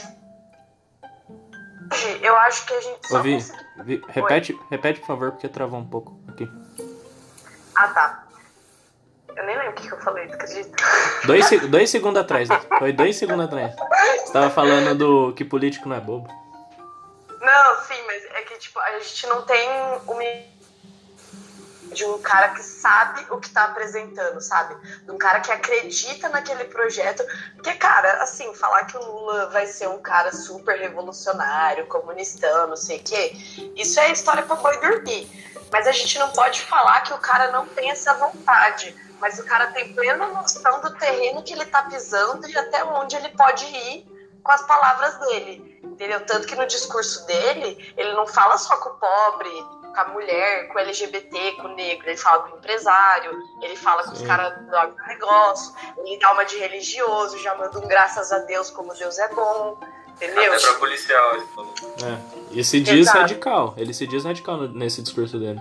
eu 2.20 2.36
acho 2.38 2.66
que 2.66 2.74
a 2.74 2.80
gente 2.80 3.08
só 3.08 3.18
Ô, 3.18 3.22
Vi, 3.22 3.34
conseguiu- 3.34 3.66
Vi, 3.84 4.02
repete, 4.08 4.60
repete, 4.70 5.00
por 5.00 5.06
favor, 5.06 5.32
porque 5.32 5.48
travou 5.48 5.78
um 5.78 5.86
pouco 5.88 6.18
aqui. 6.28 6.48
Ah, 7.74 7.88
tá. 7.88 8.24
Eu 9.36 9.44
nem 9.44 9.56
lembro 9.56 9.72
o 9.72 9.74
que 9.74 9.92
eu 9.92 10.00
falei, 10.00 10.24
acredita? 10.24 10.82
Dois, 11.26 11.68
dois 11.68 11.90
segundos 11.90 12.20
atrás, 12.20 12.48
né? 12.48 12.60
Foi 12.78 12.92
dois 12.92 13.16
segundos 13.16 13.44
atrás. 13.44 13.74
Você 14.24 14.32
tava 14.32 14.50
falando 14.50 14.94
do 14.96 15.34
que 15.34 15.44
político 15.44 15.88
não 15.88 15.96
é 15.96 16.00
bobo. 16.00 16.28
Tipo, 18.58 18.78
a 18.80 18.98
gente 18.98 19.26
não 19.26 19.42
tem 19.42 19.68
uma 20.06 20.22
de 21.92 22.04
um 22.04 22.18
cara 22.18 22.50
que 22.50 22.62
sabe 22.62 23.26
o 23.30 23.38
que 23.38 23.50
tá 23.50 23.64
apresentando, 23.64 24.40
sabe? 24.40 24.74
De 25.04 25.10
um 25.10 25.18
cara 25.18 25.40
que 25.40 25.50
acredita 25.50 26.28
naquele 26.28 26.64
projeto. 26.64 27.24
Porque, 27.54 27.72
cara, 27.74 28.22
assim, 28.22 28.52
falar 28.54 28.84
que 28.84 28.96
o 28.96 29.00
Lula 29.00 29.46
vai 29.50 29.66
ser 29.66 29.88
um 29.88 29.98
cara 29.98 30.32
super 30.32 30.78
revolucionário, 30.78 31.86
comunistão, 31.86 32.68
não 32.68 32.76
sei 32.76 32.98
o 32.98 33.02
quê, 33.02 33.32
isso 33.74 33.98
é 34.00 34.10
história 34.10 34.42
pra 34.42 34.56
boi 34.56 34.78
dormir. 34.80 35.28
Mas 35.72 35.86
a 35.86 35.92
gente 35.92 36.18
não 36.18 36.30
pode 36.30 36.60
falar 36.62 37.00
que 37.00 37.12
o 37.12 37.18
cara 37.18 37.50
não 37.50 37.66
tem 37.66 37.90
essa 37.90 38.14
vontade. 38.14 38.94
Mas 39.18 39.38
o 39.38 39.44
cara 39.44 39.68
tem 39.68 39.94
plena 39.94 40.26
noção 40.26 40.80
do 40.80 40.94
terreno 40.94 41.42
que 41.42 41.54
ele 41.54 41.64
tá 41.64 41.82
pisando 41.84 42.46
e 42.46 42.56
até 42.56 42.84
onde 42.84 43.16
ele 43.16 43.30
pode 43.30 43.64
ir 43.64 44.15
com 44.46 44.52
as 44.52 44.62
palavras 44.62 45.18
dele. 45.18 45.80
Entendeu? 45.82 46.24
Tanto 46.24 46.46
que 46.46 46.54
no 46.54 46.66
discurso 46.66 47.26
dele, 47.26 47.92
ele 47.96 48.12
não 48.12 48.26
fala 48.26 48.56
só 48.56 48.76
com 48.76 48.90
o 48.90 48.94
pobre, 48.94 49.50
com 49.50 50.00
a 50.00 50.04
mulher, 50.08 50.68
com 50.68 50.74
o 50.74 50.78
LGBT, 50.78 51.52
com 51.52 51.68
o 51.68 51.74
negro. 51.74 52.08
Ele 52.08 52.16
fala 52.16 52.44
com 52.44 52.54
o 52.54 52.58
empresário, 52.58 53.32
ele 53.62 53.76
fala 53.76 54.04
com 54.04 54.12
os 54.12 54.18
Sim. 54.18 54.26
caras 54.26 54.56
do 54.66 54.76
agronegócio, 54.76 55.74
ele 55.98 56.18
dá 56.18 56.32
uma 56.32 56.44
de 56.44 56.56
religioso, 56.58 57.38
já 57.38 57.54
manda 57.54 57.78
um 57.78 57.88
graças 57.88 58.30
a 58.30 58.38
Deus 58.40 58.70
como 58.70 58.94
Deus 58.94 59.18
é 59.18 59.28
bom. 59.34 59.78
Entendeu? 60.08 60.52
Até 60.52 60.66
pra 60.66 60.74
policial, 60.74 61.34
ele 61.34 61.46
falou. 61.54 61.74
É. 62.02 62.58
E 62.58 62.64
se 62.64 62.80
diz 62.80 63.00
Exato. 63.00 63.18
radical. 63.18 63.74
Ele 63.76 63.92
se 63.92 64.06
diz 64.06 64.24
radical 64.24 64.56
nesse 64.68 65.02
discurso 65.02 65.38
dele. 65.38 65.60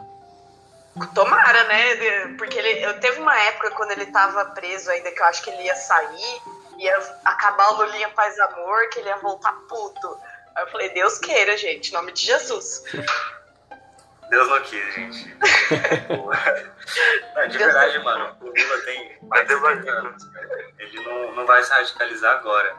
Tomara, 1.13 1.63
né? 1.65 2.35
Porque 2.37 2.57
ele, 2.57 2.85
eu 2.85 2.97
teve 3.01 3.19
uma 3.19 3.37
época 3.37 3.71
quando 3.71 3.91
ele 3.91 4.05
tava 4.05 4.45
preso 4.45 4.89
ainda 4.89 5.11
que 5.11 5.19
eu 5.19 5.25
acho 5.25 5.43
que 5.43 5.49
ele 5.49 5.63
ia 5.63 5.75
sair, 5.75 6.41
ia 6.77 7.19
acabar 7.23 7.73
o 7.73 7.77
Lulinha 7.77 8.09
Paz 8.09 8.39
Amor, 8.39 8.89
que 8.89 8.99
ele 8.99 9.09
ia 9.09 9.17
voltar 9.17 9.53
puto. 9.67 10.17
Aí 10.55 10.63
eu 10.63 10.67
falei, 10.67 10.89
Deus 10.89 11.17
queira, 11.19 11.57
gente, 11.57 11.89
em 11.89 11.93
nome 11.93 12.11
de 12.11 12.25
Jesus. 12.25 12.83
Deus 14.29 14.47
não 14.47 14.61
quis, 14.61 14.93
gente. 14.93 15.37
não, 17.35 17.47
de 17.47 17.57
verdade, 17.57 17.99
mano, 17.99 18.35
o 18.41 18.45
Lula 18.45 18.81
tem 18.83 19.17
mais 19.23 19.47
de 19.47 19.53
70 19.53 19.91
anos. 19.91 20.23
Ele 20.79 21.03
não, 21.03 21.31
não 21.33 21.45
vai 21.45 21.63
se 21.63 21.69
radicalizar 21.69 22.37
agora. 22.37 22.75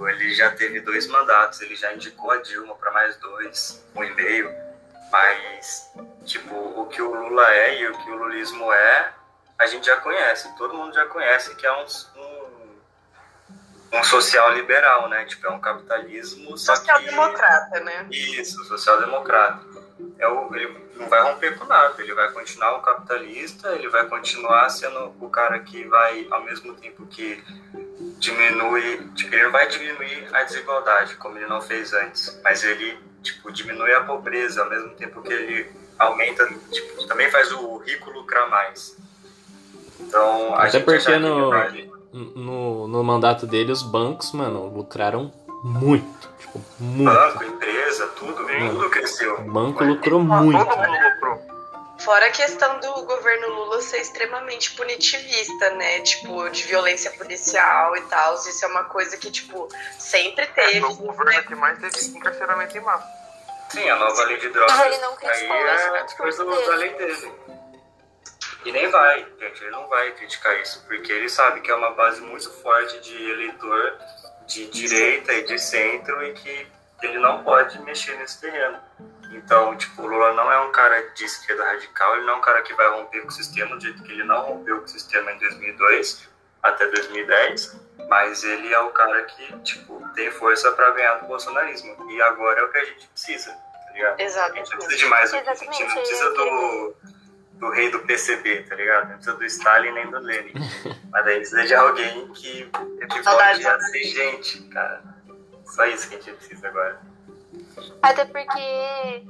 Ele 0.00 0.32
já 0.32 0.50
teve 0.52 0.80
dois 0.80 1.06
mandatos, 1.08 1.60
ele 1.60 1.76
já 1.76 1.92
indicou 1.92 2.30
a 2.30 2.36
Dilma 2.38 2.74
para 2.76 2.90
mais 2.92 3.16
dois, 3.16 3.84
um 3.94 4.04
e 4.04 4.14
meio. 4.14 4.50
Mas, 5.10 5.92
tipo, 6.24 6.54
o 6.54 6.86
que 6.86 7.02
o 7.02 7.12
Lula 7.12 7.50
é 7.52 7.80
e 7.80 7.88
o 7.88 7.98
que 7.98 8.10
o 8.10 8.16
lulismo 8.16 8.72
é, 8.72 9.12
a 9.58 9.66
gente 9.66 9.86
já 9.86 9.96
conhece. 9.96 10.54
Todo 10.56 10.74
mundo 10.74 10.94
já 10.94 11.06
conhece 11.06 11.54
que 11.56 11.66
é 11.66 11.72
um, 11.72 11.84
um, 11.84 12.37
um 13.92 14.02
social 14.04 14.52
liberal, 14.54 15.08
né? 15.08 15.24
Tipo, 15.24 15.46
é 15.46 15.50
um 15.50 15.60
capitalismo, 15.60 16.56
só 16.58 16.72
que... 16.74 16.80
Social-democrata, 16.80 17.80
né? 17.80 18.06
Isso, 18.10 18.62
social-democrata. 18.64 19.60
É 20.18 20.28
o, 20.28 20.54
ele 20.54 20.76
não 20.96 21.08
vai 21.08 21.20
romper 21.22 21.56
com 21.58 21.64
nada, 21.64 21.94
ele 21.98 22.14
vai 22.14 22.30
continuar 22.32 22.76
um 22.76 22.82
capitalista, 22.82 23.70
ele 23.74 23.88
vai 23.88 24.06
continuar 24.06 24.68
sendo 24.68 25.12
o 25.20 25.28
cara 25.30 25.58
que 25.60 25.84
vai, 25.84 26.26
ao 26.30 26.44
mesmo 26.44 26.74
tempo 26.74 27.06
que 27.06 27.42
diminui, 28.18 29.08
tipo, 29.14 29.34
ele 29.34 29.44
não 29.44 29.52
vai 29.52 29.66
diminuir 29.68 30.28
a 30.32 30.42
desigualdade, 30.44 31.14
como 31.16 31.36
ele 31.38 31.46
não 31.46 31.60
fez 31.60 31.92
antes, 31.92 32.40
mas 32.44 32.62
ele, 32.64 32.98
tipo, 33.22 33.50
diminui 33.52 33.92
a 33.94 34.02
pobreza, 34.04 34.62
ao 34.62 34.70
mesmo 34.70 34.90
tempo 34.90 35.22
que 35.22 35.32
ele 35.32 35.70
aumenta, 35.98 36.46
tipo, 36.70 37.06
também 37.06 37.30
faz 37.30 37.50
o 37.52 37.78
rico 37.78 38.10
lucrar 38.10 38.48
mais. 38.48 38.96
Então, 40.00 40.54
a 40.54 40.60
Até 40.62 40.70
gente 40.70 40.84
porque 40.84 41.16
no- 41.18 41.54
ele 41.54 41.88
vai- 41.88 41.97
No, 42.12 42.88
no 42.88 43.04
mandato 43.04 43.46
dele, 43.46 43.70
os 43.72 43.82
bancos, 43.82 44.32
mano, 44.32 44.66
lucraram 44.66 45.32
muito. 45.62 46.28
Tipo, 46.38 46.60
muito. 46.80 47.12
banco, 47.14 47.44
empresa, 47.44 48.06
tudo, 48.08 48.46
Sim. 48.46 48.68
tudo 48.70 48.90
cresceu. 48.90 49.34
O 49.40 49.50
banco 49.52 49.80
Mas- 49.84 49.88
lucrou 49.88 50.20
Todo 50.20 50.32
muito. 50.42 50.58
mundo 50.58 50.78
lucrou. 51.14 51.48
Fora 51.98 52.26
a 52.26 52.30
questão 52.30 52.78
do 52.78 52.92
governo 53.04 53.48
Lula 53.54 53.80
ser 53.82 53.98
extremamente 54.00 54.70
punitivista, 54.76 55.70
né? 55.70 55.98
Tipo, 56.00 56.48
de 56.48 56.62
violência 56.62 57.10
policial 57.10 57.96
e 57.96 58.00
tal. 58.02 58.34
Isso 58.34 58.64
é 58.64 58.68
uma 58.68 58.84
coisa 58.84 59.16
que, 59.16 59.30
tipo, 59.32 59.68
sempre 59.98 60.46
teve. 60.46 60.80
Foi 60.80 60.90
o 60.90 60.94
governo 60.94 61.42
que 61.42 61.54
mais 61.56 61.76
teve 61.78 62.16
encarceramento 62.16 62.78
em 62.78 62.80
massa. 62.80 63.04
Sim, 63.70 63.86
a 63.90 63.96
nova 63.96 64.24
lei 64.24 64.38
de 64.38 64.48
drogas. 64.48 64.76
Mas 64.76 64.86
ele 64.86 64.98
não 64.98 65.16
criticou 65.16 65.56
aí 65.56 65.76
isso 65.76 65.88
no 65.88 65.96
é 65.96 66.02
discurso 66.04 66.44
coisa 66.44 66.56
dele. 66.56 66.66
da 66.70 66.76
lei 66.76 66.94
dele. 66.94 67.32
E 68.64 68.72
nem 68.72 68.88
vai, 68.90 69.26
gente, 69.38 69.62
ele 69.62 69.70
não 69.70 69.88
vai 69.88 70.12
criticar 70.12 70.60
isso, 70.60 70.84
porque 70.86 71.12
ele 71.12 71.28
sabe 71.28 71.60
que 71.60 71.70
é 71.70 71.74
uma 71.74 71.92
base 71.92 72.20
muito 72.20 72.50
forte 72.60 73.00
de 73.00 73.30
eleitor 73.30 73.96
de 74.46 74.66
direita 74.66 75.32
e 75.32 75.44
de 75.44 75.58
centro 75.58 76.24
e 76.24 76.32
que 76.32 76.66
ele 77.02 77.18
não 77.18 77.44
pode 77.44 77.80
mexer 77.82 78.16
nesse 78.16 78.40
terreno. 78.40 78.78
Então, 79.32 79.76
tipo, 79.76 80.02
o 80.02 80.06
Lula 80.06 80.32
não 80.32 80.50
é 80.50 80.58
um 80.60 80.72
cara 80.72 81.00
de 81.10 81.24
esquerda 81.24 81.64
radical, 81.64 82.16
ele 82.16 82.24
não 82.24 82.34
é 82.34 82.36
um 82.36 82.40
cara 82.40 82.62
que 82.62 82.72
vai 82.74 82.88
romper 82.90 83.20
com 83.20 83.28
o 83.28 83.30
sistema, 83.30 83.76
do 83.76 83.82
jeito 83.82 84.02
que 84.02 84.10
ele 84.10 84.24
não 84.24 84.40
rompeu 84.40 84.78
com 84.78 84.84
o 84.84 84.88
sistema 84.88 85.30
em 85.32 85.38
2002 85.38 86.28
até 86.62 86.86
2010, 86.86 87.76
mas 88.08 88.42
ele 88.42 88.72
é 88.72 88.80
o 88.80 88.90
cara 88.90 89.22
que, 89.24 89.58
tipo, 89.60 90.02
tem 90.14 90.30
força 90.30 90.72
para 90.72 90.90
ganhar 90.92 91.14
do 91.16 91.26
bolsonarismo. 91.26 92.10
E 92.10 92.22
agora 92.22 92.60
é 92.60 92.64
o 92.64 92.70
que 92.70 92.78
a 92.78 92.84
gente 92.84 93.06
precisa, 93.08 93.50
tá 93.52 93.92
ligado? 93.92 94.18
A 94.18 94.22
gente 94.22 94.32
precisa 94.32 94.74
Exatamente. 94.74 94.96
de 94.96 95.06
mais 95.06 95.30
do 95.30 95.42
que 95.42 95.50
isso, 95.50 95.50
a 95.50 95.54
gente 95.54 95.68
não 95.68 95.86
Exatamente, 95.86 96.08
precisa 96.08 96.30
do, 96.30 96.96
do 97.58 97.70
rei 97.70 97.90
do 97.90 98.00
PCB, 98.00 98.62
tá 98.62 98.74
ligado? 98.74 99.08
Não 99.08 99.16
precisa 99.16 99.36
do 99.36 99.44
Stalin 99.44 99.92
nem 99.92 100.10
do 100.10 100.18
Lenin. 100.18 100.52
Mas 101.10 101.24
daí 101.24 101.36
precisa 101.36 101.64
de 101.64 101.74
alguém 101.74 102.28
que, 102.32 102.70
que 103.10 103.22
Saudades 103.22 103.62
volte 103.62 103.84
a 103.84 103.88
ser 103.88 104.04
gente, 104.04 104.62
cara. 104.68 105.02
Só 105.64 105.84
isso 105.84 106.08
que 106.08 106.16
a 106.16 106.20
gente 106.20 106.36
precisa 106.36 106.68
agora. 106.68 107.00
Até 108.02 108.24
porque 108.24 109.24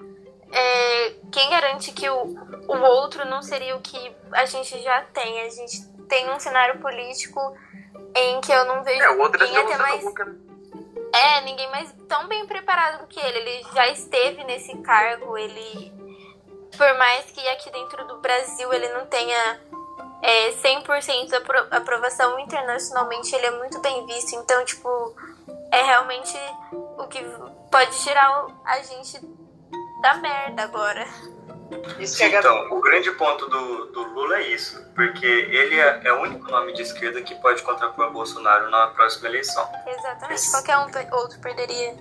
é, 0.52 1.14
quem 1.32 1.50
garante 1.50 1.92
que 1.92 2.08
o, 2.08 2.22
o 2.68 2.78
outro 2.78 3.24
não 3.26 3.42
seria 3.42 3.76
o 3.76 3.80
que 3.80 4.14
a 4.32 4.44
gente 4.46 4.80
já 4.82 5.02
tem? 5.02 5.42
A 5.42 5.50
gente 5.50 5.86
tem 6.08 6.30
um 6.30 6.38
cenário 6.38 6.80
político 6.80 7.56
em 8.14 8.40
que 8.40 8.52
eu 8.52 8.64
não 8.64 8.82
vejo 8.82 9.02
É, 9.02 9.10
o 9.10 9.20
outro 9.20 9.42
é 9.42 9.46
ninguém 9.46 9.64
até 9.64 9.78
mais. 9.78 10.04
É, 11.12 11.40
ninguém 11.42 11.70
mais 11.70 11.92
tão 12.06 12.28
bem 12.28 12.46
preparado 12.46 13.00
do 13.00 13.06
que 13.06 13.20
ele. 13.20 13.38
Ele 13.38 13.66
já 13.74 13.88
esteve 13.88 14.44
nesse 14.44 14.76
cargo, 14.78 15.36
ele. 15.36 15.92
Por 16.76 16.94
mais 16.98 17.24
que 17.26 17.46
aqui 17.48 17.70
dentro 17.70 18.06
do 18.06 18.18
Brasil 18.18 18.72
ele 18.72 18.88
não 18.90 19.06
tenha 19.06 19.60
é, 20.22 20.50
100% 20.52 21.32
apro 21.34 21.66
aprovação 21.70 22.38
internacionalmente, 22.38 23.34
ele 23.34 23.46
é 23.46 23.50
muito 23.52 23.80
bem 23.80 24.06
visto. 24.06 24.34
Então, 24.34 24.64
tipo, 24.64 25.14
é 25.72 25.82
realmente 25.82 26.36
o 26.98 27.06
que 27.06 27.24
pode 27.70 27.98
tirar 28.02 28.46
a 28.64 28.80
gente 28.82 29.20
da 30.02 30.14
merda 30.14 30.62
agora. 30.62 31.06
Isso 31.98 32.16
Sim, 32.16 32.24
é 32.24 32.38
então, 32.38 32.72
o 32.72 32.80
grande 32.80 33.10
ponto 33.12 33.46
do, 33.46 33.86
do 33.92 34.02
Lula 34.14 34.38
é 34.38 34.48
isso, 34.48 34.82
porque 34.94 35.26
ele 35.26 35.78
é, 35.78 36.00
é 36.04 36.12
o 36.14 36.22
único 36.22 36.50
nome 36.50 36.72
de 36.72 36.80
esquerda 36.80 37.20
que 37.20 37.34
pode 37.36 37.62
contrapor 37.62 38.10
Bolsonaro 38.10 38.70
na 38.70 38.86
próxima 38.88 39.28
eleição. 39.28 39.68
Exatamente. 39.86 40.34
Esse- 40.34 40.50
Qualquer 40.50 40.78
um 40.78 41.16
outro 41.16 41.38
perderia. 41.40 41.94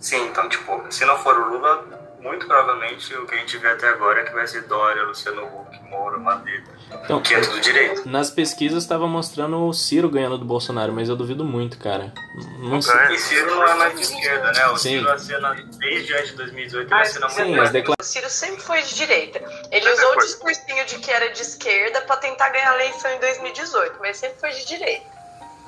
Sim, 0.00 0.28
então, 0.28 0.48
tipo, 0.48 0.84
se 0.92 1.04
não 1.04 1.18
for 1.18 1.36
o 1.36 1.48
Lula, 1.48 2.05
muito 2.26 2.46
provavelmente 2.46 3.14
o 3.14 3.26
que 3.26 3.34
a 3.34 3.38
gente 3.38 3.56
vê 3.58 3.68
até 3.68 3.88
agora 3.88 4.20
é 4.20 4.24
que 4.24 4.32
vai 4.32 4.46
ser 4.46 4.62
Dória, 4.62 5.02
Luciano 5.04 5.44
Huck, 5.44 5.80
Moro, 5.88 6.20
Madeira, 6.20 6.64
Então, 7.04 7.20
que 7.22 7.34
é 7.34 7.40
tudo 7.40 7.60
direito. 7.60 8.08
nas 8.08 8.30
pesquisas 8.30 8.82
estava 8.82 9.06
mostrando 9.06 9.66
o 9.66 9.72
Ciro 9.72 10.08
ganhando 10.08 10.36
do 10.38 10.44
Bolsonaro, 10.44 10.92
mas 10.92 11.08
eu 11.08 11.16
duvido 11.16 11.44
muito, 11.44 11.78
cara. 11.78 12.12
Não 12.58 12.82
sei. 12.82 12.94
E 13.14 13.18
Ciro 13.18 13.54
não 13.54 13.66
é 13.66 13.74
mais 13.74 13.94
de 13.94 14.00
esquerda, 14.02 14.52
né? 14.52 14.66
O 14.68 14.76
Sim. 14.76 14.98
Ciro 14.98 15.10
assina, 15.10 15.54
desde 15.78 16.14
antes 16.14 16.30
de 16.30 16.36
2018, 16.36 16.92
ele 16.94 17.00
Ah, 17.00 17.28
Sim, 17.28 17.44
muito. 17.44 17.60
as 17.62 17.70
declarações. 17.70 18.08
O 18.08 18.12
Ciro 18.12 18.30
sempre 18.30 18.62
foi 18.62 18.82
de 18.82 18.94
direita. 18.94 19.42
Ele 19.70 19.90
usou 19.90 20.12
o 20.12 20.18
discursinho 20.18 20.84
de 20.86 20.98
que 20.98 21.10
era 21.10 21.30
de 21.30 21.40
esquerda 21.42 22.00
pra 22.02 22.16
tentar 22.16 22.48
ganhar 22.50 22.72
a 22.72 22.74
eleição 22.74 23.10
em 23.12 23.18
2018, 23.20 23.96
mas 24.00 24.16
sempre 24.16 24.38
foi 24.40 24.50
de 24.50 24.66
direita. 24.66 25.06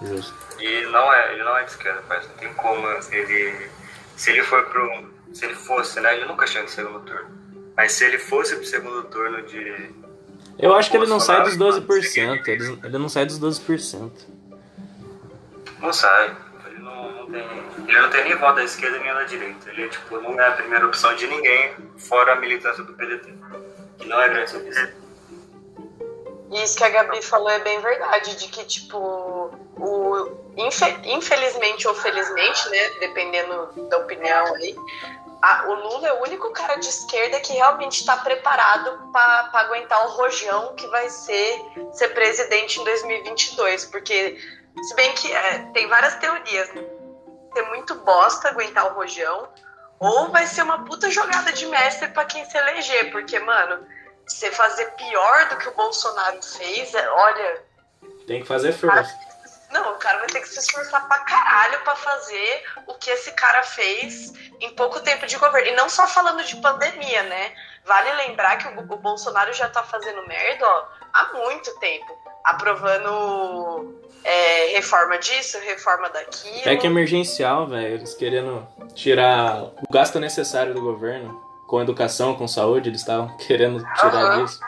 Justo. 0.03 0.33
E 0.61 0.83
não 0.87 1.13
é, 1.13 1.33
ele 1.33 1.43
não 1.43 1.57
é 1.57 1.65
de 1.65 1.71
esquerda, 1.71 2.03
parece. 2.09 2.29
Não 2.29 2.35
tem 2.37 2.53
como 2.55 2.87
ele. 3.13 3.71
Se 4.17 4.31
ele 4.31 4.43
for 4.43 4.65
pro. 4.67 5.18
Se 5.33 5.45
ele 5.45 5.55
fosse, 5.55 6.01
né? 6.01 6.15
Ele 6.17 6.25
nunca 6.27 6.47
chega 6.47 6.63
no 6.65 6.69
segundo 6.69 7.01
turno. 7.01 7.29
Mas 7.77 7.93
se 7.93 8.05
ele 8.05 8.19
fosse 8.19 8.57
pro 8.57 8.65
segundo 8.65 9.05
turno 9.05 9.43
de. 9.43 9.91
Eu 10.59 10.75
acho 10.75 10.91
que 10.91 10.97
ele 10.97 11.07
não 11.07 11.21
sai 11.21 11.43
dos 11.45 11.57
Bolsonaro, 11.57 11.87
12%. 11.87 12.49
Ele, 12.49 12.79
ele 12.83 12.99
não 12.99 13.09
sai 13.09 13.27
dos 13.27 13.39
12%. 13.39 14.11
Não 15.81 15.93
sai. 15.93 16.37
Ele 16.67 16.79
não, 16.81 17.13
não 17.13 17.31
tem. 17.31 17.63
Ele 17.87 18.01
não 18.01 18.11
tem 18.11 18.25
nem 18.25 18.35
voto 18.37 18.57
da 18.57 18.65
esquerda 18.65 18.99
nem 18.99 19.15
da 19.15 19.23
direita. 19.25 19.71
Ele 19.71 19.89
tipo, 19.89 20.21
não 20.21 20.41
é 20.41 20.49
a 20.49 20.53
primeira 20.53 20.87
opção 20.87 21.15
de 21.15 21.27
ninguém, 21.29 21.75
fora 21.97 22.33
a 22.33 22.37
militância 22.37 22.83
do 22.83 22.93
PDT. 22.95 23.33
Que 23.99 24.09
não 24.09 24.21
é 24.21 24.29
grande 24.29 24.51
serviço. 24.51 24.89
E 26.51 26.63
isso 26.65 26.79
que 26.79 26.85
a 26.85 26.89
Gabi 26.89 27.23
falou 27.23 27.51
é 27.51 27.59
bem 27.61 27.79
verdade, 27.81 28.35
de 28.37 28.49
que, 28.49 28.65
tipo, 28.65 28.97
o, 29.77 30.31
infe- 30.57 30.99
infelizmente 31.05 31.87
ou 31.87 31.95
felizmente, 31.95 32.69
né, 32.71 32.91
dependendo 33.01 33.69
da 33.91 33.99
opinião 33.99 34.55
aí, 34.55 34.75
a- 35.43 35.65
o 35.69 35.75
Lula 35.75 36.09
é 36.09 36.13
o 36.15 36.23
único 36.23 36.51
cara 36.53 36.77
de 36.77 36.89
esquerda 36.89 37.41
que 37.41 37.53
realmente 37.53 38.01
está 38.01 38.17
preparado 38.17 39.11
para 39.13 39.51
aguentar 39.55 40.07
o 40.07 40.11
rojão 40.11 40.75
que 40.75 40.87
vai 40.89 41.09
ser 41.09 41.61
ser 41.93 42.09
presidente 42.09 42.81
em 42.81 42.85
2022, 42.85 43.85
porque, 43.87 44.39
se 44.83 44.95
bem 44.95 45.13
que 45.15 45.33
é, 45.33 45.59
tem 45.73 45.87
várias 45.89 46.15
teorias, 46.17 46.73
né? 46.75 46.83
ser 47.55 47.63
muito 47.69 47.95
bosta 47.97 48.49
aguentar 48.49 48.87
o 48.93 48.95
rojão, 48.95 49.49
ou 49.99 50.29
vai 50.31 50.47
ser 50.47 50.63
uma 50.63 50.85
puta 50.85 51.11
jogada 51.11 51.53
de 51.53 51.67
mestre 51.67 52.09
para 52.09 52.25
quem 52.25 52.45
se 52.45 52.57
eleger, 52.57 53.11
porque, 53.11 53.39
mano, 53.41 53.85
você 54.27 54.51
fazer 54.53 54.85
pior 54.93 55.49
do 55.49 55.57
que 55.57 55.69
o 55.69 55.75
Bolsonaro 55.75 56.39
fez, 56.43 56.95
é- 56.95 57.09
olha, 57.11 57.63
Tem 58.27 58.43
que 58.43 58.47
fazer 58.47 58.73
força. 58.73 59.13
Não, 59.71 59.93
o 59.93 59.99
cara 59.99 60.19
vai 60.19 60.29
ter 60.29 60.41
que 60.41 60.49
se 60.49 60.59
esforçar 60.59 61.07
pra 61.07 61.19
caralho 61.21 61.81
pra 61.81 61.95
fazer 61.95 62.65
o 62.87 62.95
que 62.95 63.11
esse 63.11 63.33
cara 63.33 63.63
fez 63.63 64.33
em 64.61 64.71
pouco 64.71 65.01
tempo 65.01 65.27
de 65.27 65.37
governo. 65.37 65.69
E 65.69 65.75
não 65.75 65.89
só 65.89 66.07
falando 66.07 66.43
de 66.43 66.57
pandemia, 66.57 67.23
né? 67.25 67.53
Vale 67.85 68.13
lembrar 68.27 68.57
que 68.57 68.67
o, 68.69 68.81
o 68.81 68.97
Bolsonaro 68.97 69.53
já 69.53 69.69
tá 69.69 69.83
fazendo 69.83 70.27
merda, 70.27 70.67
ó, 70.67 70.85
há 71.13 71.33
muito 71.35 71.79
tempo. 71.79 72.19
Aprovando 72.45 74.01
é, 74.25 74.67
reforma 74.69 75.19
disso, 75.19 75.59
reforma 75.61 76.09
daquilo. 76.09 76.69
É 76.69 76.77
que 76.77 76.87
é 76.87 76.91
emergencial, 76.91 77.67
velho. 77.67 77.95
Eles 77.95 78.15
querendo 78.15 78.67
tirar 78.95 79.65
o 79.65 79.93
gasto 79.93 80.19
necessário 80.19 80.73
do 80.73 80.81
governo 80.81 81.47
com 81.67 81.83
educação, 81.83 82.35
com 82.35 82.49
saúde, 82.49 82.89
eles 82.89 83.03
estavam 83.03 83.37
querendo 83.37 83.85
tirar 83.97 84.39
disso. 84.39 84.61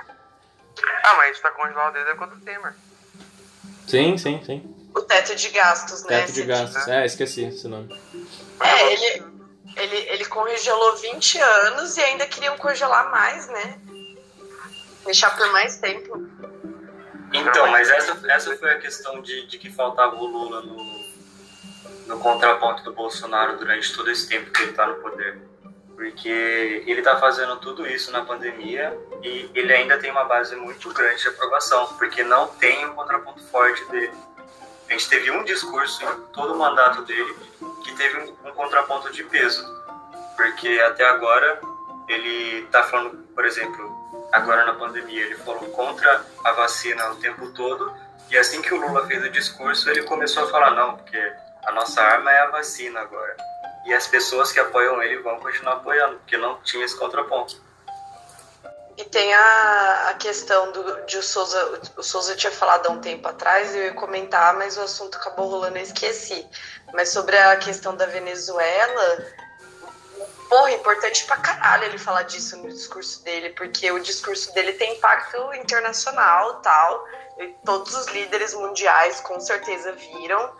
Ah, 1.03 1.15
mas 1.15 1.21
a 1.21 1.27
gente 1.33 1.41
tá 1.41 1.51
congelado 1.53 1.95
desde 1.95 2.11
a 2.11 2.13
época 2.13 2.27
do 2.27 2.41
Temer. 2.43 2.75
Sim, 3.87 4.19
sim, 4.19 4.43
sim. 4.45 4.80
O 4.95 5.03
teto 5.03 5.35
de 5.35 5.49
gastos, 5.51 6.05
né? 6.05 6.21
Teto 6.21 6.33
de 6.33 6.43
gastos. 6.43 6.89
É, 6.89 7.05
esqueci 7.05 7.45
esse 7.45 7.69
nome. 7.69 7.89
É, 8.61 8.93
ele, 8.93 9.25
ele, 9.77 9.97
ele 9.97 10.25
congelou 10.25 10.97
20 10.97 11.39
anos 11.39 11.97
e 11.97 12.01
ainda 12.01 12.27
queriam 12.27 12.57
congelar 12.57 13.11
mais, 13.11 13.47
né? 13.49 13.79
Deixar 15.05 15.37
por 15.37 15.51
mais 15.53 15.79
tempo. 15.79 16.27
Então, 17.33 17.71
mas 17.71 17.89
essa, 17.89 18.19
essa 18.29 18.57
foi 18.57 18.73
a 18.73 18.79
questão 18.79 19.23
de, 19.23 19.47
de 19.47 19.59
que 19.59 19.71
faltava 19.71 20.17
o 20.17 20.27
Lula 20.27 20.63
no, 20.63 21.01
no 22.07 22.19
contraponto 22.19 22.83
do 22.83 22.93
Bolsonaro 22.93 23.57
durante 23.57 23.95
todo 23.95 24.11
esse 24.11 24.29
tempo 24.29 24.51
que 24.51 24.63
ele 24.63 24.71
está 24.73 24.87
no 24.87 24.97
poder. 24.97 25.39
Porque 25.95 26.83
ele 26.87 27.01
está 27.01 27.19
fazendo 27.19 27.57
tudo 27.57 27.87
isso 27.87 28.11
na 28.11 28.25
pandemia 28.25 28.97
e 29.23 29.51
ele 29.55 29.73
ainda 29.73 29.99
tem 29.99 30.11
uma 30.11 30.25
base 30.25 30.57
muito 30.57 30.93
grande 30.93 31.21
de 31.21 31.29
aprovação, 31.29 31.87
porque 31.99 32.25
não 32.25 32.49
tem 32.49 32.87
um 32.87 32.95
contraponto 32.95 33.43
forte 33.45 33.85
dele. 33.91 34.13
A 34.91 34.93
gente 34.93 35.09
teve 35.09 35.31
um 35.31 35.45
discurso 35.45 36.05
em 36.05 36.33
todo 36.33 36.53
o 36.53 36.59
mandato 36.59 37.03
dele 37.03 37.33
que 37.85 37.95
teve 37.95 38.19
um, 38.19 38.49
um 38.49 38.53
contraponto 38.53 39.13
de 39.13 39.23
peso, 39.23 39.65
porque 40.37 40.69
até 40.81 41.09
agora 41.09 41.61
ele 42.09 42.65
está 42.65 42.83
falando, 42.83 43.19
por 43.33 43.45
exemplo, 43.45 43.89
agora 44.33 44.67
na 44.67 44.75
pandemia, 44.75 45.27
ele 45.27 45.37
falou 45.37 45.71
contra 45.71 46.27
a 46.45 46.53
vacina 46.53 47.13
o 47.13 47.17
tempo 47.17 47.53
todo, 47.53 47.95
e 48.29 48.37
assim 48.37 48.61
que 48.61 48.75
o 48.75 48.81
Lula 48.81 49.07
fez 49.07 49.25
o 49.25 49.31
discurso, 49.31 49.89
ele 49.89 50.03
começou 50.03 50.43
a 50.43 50.49
falar: 50.49 50.73
não, 50.73 50.97
porque 50.97 51.33
a 51.65 51.71
nossa 51.71 52.03
arma 52.03 52.33
é 52.33 52.41
a 52.41 52.51
vacina 52.51 52.99
agora. 52.99 53.37
E 53.87 53.95
as 53.95 54.09
pessoas 54.09 54.51
que 54.51 54.59
apoiam 54.59 55.01
ele 55.01 55.23
vão 55.23 55.39
continuar 55.39 55.75
apoiando, 55.75 56.17
porque 56.17 56.37
não 56.37 56.61
tinha 56.63 56.85
esse 56.85 56.99
contraponto. 56.99 57.63
E 58.97 59.05
tem 59.05 59.33
a, 59.33 60.09
a 60.11 60.15
questão 60.15 60.73
do, 60.73 61.07
de 61.07 61.19
o 61.19 61.23
Souza. 61.23 61.81
O 61.97 62.03
Souza 62.03 62.37
tinha 62.37 62.53
falado 62.53 62.87
há 62.87 62.91
um 62.91 63.01
tempo 63.01 63.27
atrás, 63.29 63.75
eu 63.75 63.85
ia 63.85 63.95
comentar, 63.95 64.55
mas 64.57 64.77
o 64.77 64.83
assunto 64.83 65.17
acabou 65.17 65.49
rolando 65.49 65.79
e 65.79 65.83
esqueci. 65.83 66.47
Mas 66.93 67.09
sobre 67.11 67.39
a 67.39 67.57
questão 67.57 67.97
da 67.97 68.07
Venezuela, 68.07 69.27
porra, 70.49 70.73
importante 70.73 71.25
pra 71.25 71.37
caralho 71.37 71.85
ele 71.85 71.99
falar 71.99 72.25
disso 72.25 72.57
no 72.57 72.69
discurso 72.69 73.23
dele, 73.23 73.51
porque 73.51 73.91
o 73.91 74.01
discurso 74.01 74.53
dele 74.53 74.73
tem 74.75 74.97
impacto 74.97 75.55
internacional 75.55 76.61
tal. 76.61 77.07
E 77.39 77.49
todos 77.65 77.95
os 77.95 78.07
líderes 78.09 78.53
mundiais 78.53 79.21
com 79.21 79.41
certeza 79.41 79.93
viram. 79.93 80.53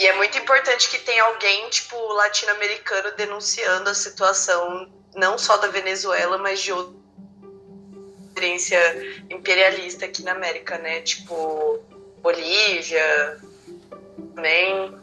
E 0.00 0.06
é 0.06 0.14
muito 0.14 0.38
importante 0.38 0.88
que 0.88 0.98
tenha 0.98 1.22
alguém, 1.24 1.68
tipo, 1.68 1.94
latino-americano 2.14 3.12
denunciando 3.18 3.90
a 3.90 3.94
situação, 3.94 4.90
não 5.14 5.36
só 5.36 5.58
da 5.58 5.68
Venezuela, 5.68 6.38
mas 6.38 6.62
de 6.62 6.72
outra 6.72 6.98
experiência 8.28 8.78
imperialista 9.28 10.06
aqui 10.06 10.22
na 10.22 10.32
América, 10.32 10.78
né? 10.78 11.02
Tipo, 11.02 11.84
Bolívia, 12.22 13.38
também. 14.34 14.98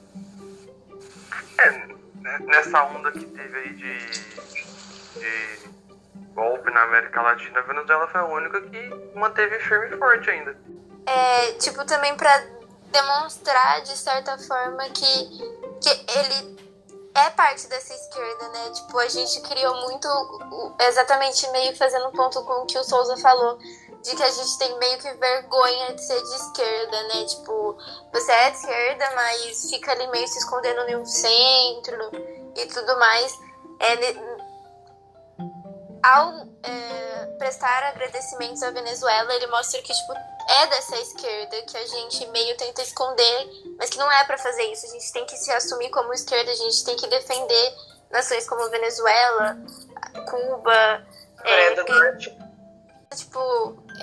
É, 1.59 2.39
nessa 2.39 2.83
onda 2.85 3.11
que 3.11 3.23
teve 3.23 3.55
aí 3.55 3.73
de, 3.73 3.99
de 5.19 5.69
golpe 6.33 6.71
na 6.71 6.81
América 6.81 7.21
Latina, 7.21 7.59
a 7.59 7.61
Venezuela 7.61 8.07
foi 8.07 8.21
a 8.21 8.25
única 8.25 8.61
que 8.61 8.89
manteve 9.13 9.59
firme 9.59 9.95
e 9.95 9.97
forte 9.99 10.27
ainda. 10.31 10.57
É, 11.05 11.51
tipo, 11.53 11.85
também 11.85 12.15
pra 12.17 12.56
demonstrar, 12.97 13.81
de 13.81 13.95
certa 13.95 14.37
forma, 14.37 14.89
que, 14.89 15.27
que 15.81 15.89
ele 16.17 16.57
é 17.13 17.29
parte 17.31 17.67
dessa 17.67 17.93
esquerda, 17.93 18.49
né? 18.49 18.69
Tipo, 18.71 18.99
a 18.99 19.07
gente 19.07 19.41
criou 19.41 19.75
muito, 19.87 20.75
exatamente 20.79 21.49
meio 21.51 21.75
fazendo 21.75 22.07
um 22.07 22.11
ponto 22.11 22.43
com 22.43 22.63
o 22.63 22.65
que 22.65 22.77
o 22.77 22.83
Souza 22.83 23.17
falou, 23.17 23.57
de 24.03 24.15
que 24.15 24.23
a 24.23 24.31
gente 24.31 24.57
tem 24.57 24.77
meio 24.79 24.97
que 24.99 25.11
vergonha 25.13 25.93
de 25.93 26.01
ser 26.03 26.21
de 26.21 26.35
esquerda, 26.35 27.03
né? 27.03 27.25
Tipo, 27.25 27.77
você 28.13 28.31
é 28.31 28.49
de 28.51 28.57
esquerda, 28.57 29.11
mas 29.15 29.69
fica 29.69 29.91
ali 29.91 30.07
meio 30.07 30.27
se 30.27 30.39
escondendo 30.39 30.97
no 30.97 31.05
centro 31.05 32.11
e 32.55 32.65
tudo 32.67 32.97
mais. 32.99 33.33
É, 33.79 34.37
ao 36.03 36.47
é, 36.63 37.25
prestar 37.37 37.83
agradecimentos 37.83 38.63
à 38.63 38.71
Venezuela, 38.71 39.33
ele 39.35 39.47
mostra 39.47 39.81
que, 39.81 39.93
tipo, 39.93 40.13
é 40.47 40.67
dessa 40.67 40.95
esquerda 40.97 41.61
que 41.63 41.77
a 41.77 41.85
gente 41.85 42.25
meio 42.27 42.55
tenta 42.57 42.81
esconder, 42.81 43.49
mas 43.77 43.89
que 43.89 43.97
não 43.97 44.11
é 44.11 44.23
pra 44.23 44.37
fazer 44.37 44.63
isso. 44.71 44.85
A 44.85 44.89
gente 44.89 45.11
tem 45.11 45.25
que 45.25 45.37
se 45.37 45.51
assumir 45.51 45.89
como 45.89 46.13
esquerda, 46.13 46.51
a 46.51 46.55
gente 46.55 46.83
tem 46.85 46.95
que 46.95 47.07
defender 47.07 47.75
nações 48.09 48.47
como 48.47 48.69
Venezuela, 48.69 49.57
Cuba. 50.29 51.05
Coreia 51.37 51.71
é, 51.71 51.75
do 51.75 51.81
e- 51.81 51.91
Norte. 51.91 52.37
tipo, 53.15 53.39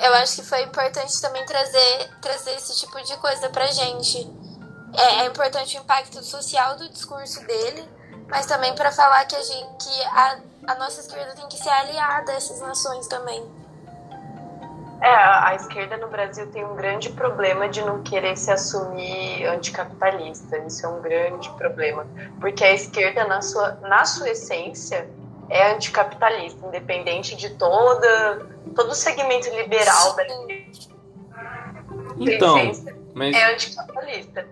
eu 0.03 0.14
acho 0.14 0.36
que 0.36 0.42
foi 0.42 0.62
importante 0.62 1.20
também 1.20 1.45
trazer, 1.47 2.11
trazer 2.20 2.55
esse 2.57 2.76
tipo 2.78 3.01
de 3.03 3.16
coisa 3.18 3.49
pra 3.49 3.66
gente. 3.68 4.30
É, 4.97 5.22
é 5.22 5.26
importante 5.26 5.76
o 5.76 5.80
impacto 5.80 6.22
social 6.22 6.76
do 6.76 6.88
discurso 6.88 7.40
dele, 7.47 7.88
mas 8.28 8.47
também 8.47 8.74
pra 8.74 8.92
falar 8.92 9.24
que 9.24 9.34
a 9.34 9.42
gente 9.42 9.84
que 9.84 10.03
a, 10.05 10.38
a 10.68 10.74
nossa 10.76 11.01
esquerda 11.01 11.34
tem 11.34 11.49
que 11.49 11.57
ser 11.59 11.70
aliada 11.70 12.32
a 12.32 12.36
essas 12.36 12.61
nações 12.61 13.07
também. 13.09 13.64
É, 15.01 15.07
a 15.09 15.55
esquerda 15.55 15.97
no 15.99 16.09
Brasil 16.09 16.47
tem 16.51 16.64
um 16.64 16.74
grande 16.74 17.11
problema 17.11 17.68
de 17.68 17.82
não 17.82 18.03
querer 18.03 18.36
se 18.36 18.51
assumir 18.51 19.45
anticapitalista. 19.47 20.57
Isso 20.59 20.86
é 20.86 20.88
um 20.88 21.03
grande 21.03 21.51
problema. 21.51 22.07
Porque 22.40 22.64
a 22.64 22.72
esquerda, 22.72 23.24
na 23.26 23.42
sua, 23.42 23.72
na 23.82 24.05
sua 24.05 24.30
essência, 24.30 25.09
é 25.51 25.72
anticapitalista, 25.72 26.66
independente 26.66 27.36
de 27.36 27.51
toda, 27.51 28.47
todo 28.74 28.90
o 28.90 28.95
segmento 28.95 29.49
liberal 29.51 30.16
da 30.16 30.24
Então, 32.18 32.57
essência, 32.59 32.97
mas 33.12 33.36
é 33.36 33.53
anticapitalista. 33.53 34.47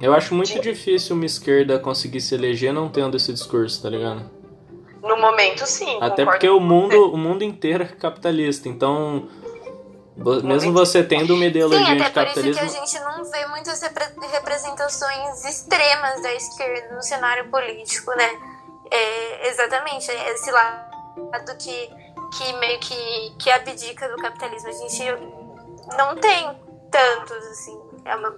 eu 0.00 0.12
acho 0.12 0.34
muito 0.34 0.60
difícil 0.60 1.16
uma 1.16 1.24
esquerda 1.24 1.78
conseguir 1.78 2.20
se 2.20 2.34
eleger 2.34 2.72
não 2.74 2.88
tendo 2.88 3.16
esse 3.16 3.32
discurso, 3.32 3.82
tá 3.82 3.88
ligado? 3.88 4.35
No 5.06 5.16
momento, 5.16 5.66
sim. 5.66 5.98
Até 6.00 6.24
porque 6.24 6.48
o 6.48 6.60
mundo, 6.60 7.12
o 7.12 7.16
mundo 7.16 7.44
inteiro 7.44 7.84
é 7.84 7.86
capitalista, 7.86 8.68
então 8.68 9.28
mesmo 10.42 10.72
você 10.72 11.04
tendo 11.04 11.34
uma 11.34 11.44
ideologia 11.44 11.84
Sim, 11.84 11.96
de 11.96 12.02
até 12.02 12.24
por 12.24 12.30
isso 12.30 12.40
que 12.40 12.48
a 12.48 12.52
capitalismo, 12.54 12.86
gente 12.86 13.00
não 13.00 13.24
vê 13.24 13.46
muitas 13.48 13.82
repre- 13.82 14.26
representações 14.32 15.44
extremas 15.44 16.22
da 16.22 16.32
esquerda 16.34 16.94
no 16.94 17.02
cenário 17.02 17.50
político, 17.50 18.10
né? 18.16 18.30
É, 18.90 19.48
exatamente, 19.48 20.10
é 20.10 20.32
esse 20.32 20.50
lado 20.50 21.56
que, 21.58 21.90
que 22.38 22.52
meio 22.54 22.78
que, 22.80 23.34
que 23.38 23.50
abdica 23.50 24.08
do 24.08 24.16
capitalismo. 24.16 24.68
A 24.68 24.72
gente 24.72 25.04
não 25.98 26.16
tem 26.16 26.48
tantos, 26.90 27.46
assim. 27.48 27.78
É 28.04 28.16
uma... 28.16 28.34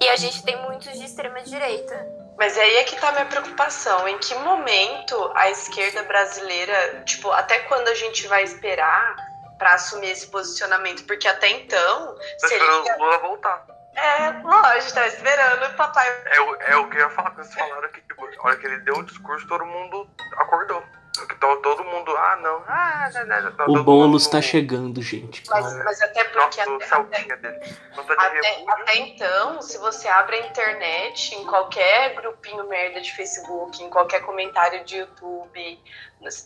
E 0.00 0.08
a 0.10 0.16
gente 0.16 0.42
tem 0.42 0.60
muitos 0.62 0.92
de 0.92 1.04
extrema 1.04 1.40
direita. 1.40 2.21
Mas 2.36 2.56
aí 2.58 2.76
é 2.76 2.84
que 2.84 2.96
tá 2.96 3.08
a 3.08 3.12
minha 3.12 3.26
preocupação. 3.26 4.08
Em 4.08 4.18
que 4.18 4.34
momento 4.36 5.30
a 5.34 5.50
esquerda 5.50 6.02
brasileira, 6.04 7.02
tipo, 7.04 7.30
até 7.30 7.60
quando 7.60 7.88
a 7.88 7.94
gente 7.94 8.26
vai 8.26 8.42
esperar 8.42 9.16
pra 9.58 9.74
assumir 9.74 10.10
esse 10.10 10.26
posicionamento? 10.26 11.04
Porque 11.04 11.28
até 11.28 11.48
então. 11.48 12.16
Tô 12.40 12.48
se 12.48 12.54
esperando 12.54 12.86
o 12.86 13.04
Lula 13.04 13.18
voltar. 13.18 13.66
É, 13.94 14.30
lógico, 14.42 14.94
tá 14.94 15.06
esperando 15.06 15.66
o 15.66 15.74
papai. 15.74 16.08
É, 16.26 16.72
é 16.72 16.76
o 16.76 16.88
que 16.88 16.96
eu 16.96 17.00
ia 17.00 17.10
falar 17.10 17.30
quando 17.30 17.44
vocês 17.44 17.54
falaram 17.54 17.90
que, 17.90 18.00
tipo, 18.00 18.24
a 18.24 18.46
hora 18.46 18.56
que 18.56 18.66
ele 18.66 18.78
deu 18.78 18.96
o 18.96 19.04
discurso, 19.04 19.46
todo 19.46 19.66
mundo 19.66 20.08
acordou. 20.38 20.82
Que 21.12 21.34
to- 21.36 21.56
todo 21.62 21.84
mundo, 21.84 22.10
ah, 22.16 22.36
não, 22.40 22.62
ah, 22.66 23.10
não, 23.12 23.26
não, 23.26 23.42
não, 23.42 23.52
tá 23.52 23.64
O 23.68 23.84
Boulos 23.84 24.22
mundo 24.24 24.32
tá 24.32 24.40
chegando, 24.40 25.02
gente. 25.02 25.42
Mas, 25.50 25.84
mas 25.84 26.00
até 26.00 26.24
porque. 26.24 26.64
Nossa, 26.64 26.96
até- 26.96 27.36
dele. 27.36 27.76
Até, 28.16 28.64
até 28.66 28.96
então, 28.96 29.60
se 29.60 29.76
você 29.76 30.08
abre 30.08 30.36
a 30.36 30.46
internet, 30.46 31.34
em 31.34 31.44
qualquer 31.44 32.14
grupinho 32.14 32.66
merda 32.66 33.00
de 33.00 33.12
Facebook, 33.14 33.82
em 33.82 33.90
qualquer 33.90 34.22
comentário 34.22 34.82
de 34.84 34.96
YouTube, 34.98 35.78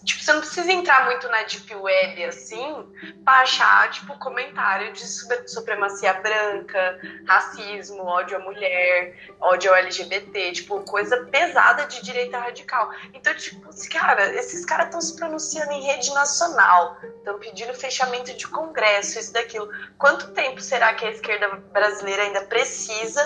tipo, 0.04 0.22
você 0.22 0.32
não 0.32 0.40
precisa 0.40 0.72
entrar 0.72 1.04
muito 1.04 1.28
na 1.28 1.42
Deep 1.42 1.74
Web 1.74 2.24
assim 2.24 2.86
pra 3.24 3.40
achar, 3.40 3.90
tipo, 3.90 4.18
comentário 4.18 4.92
de 4.92 5.06
supremacia 5.06 6.12
branca, 6.14 7.00
racismo, 7.26 8.04
ódio 8.04 8.36
à 8.36 8.40
mulher, 8.40 9.34
ódio 9.40 9.70
ao 9.70 9.76
LGBT, 9.76 10.52
tipo, 10.52 10.80
coisa 10.82 11.26
pesada 11.26 11.86
de 11.86 12.02
direita 12.02 12.38
radical. 12.38 12.90
Então, 13.12 13.34
tipo, 13.34 13.68
cara, 13.90 14.34
esses 14.34 14.64
caras 14.64 14.86
estão 14.86 15.00
se 15.00 15.16
pronunciando 15.16 15.72
em 15.72 15.82
rede 15.82 16.12
nacional, 16.14 16.98
estão 17.18 17.38
pedindo 17.38 17.74
fechamento 17.74 18.34
de 18.34 18.46
congresso, 18.48 19.18
isso 19.18 19.32
daquilo. 19.32 19.68
Quanto 19.98 20.32
tempo 20.32 20.60
será 20.60 20.94
que 20.94 21.04
a 21.04 21.10
esquerda 21.10 21.48
brasileira 21.72 22.22
ainda 22.22 22.42
precisa 22.42 23.22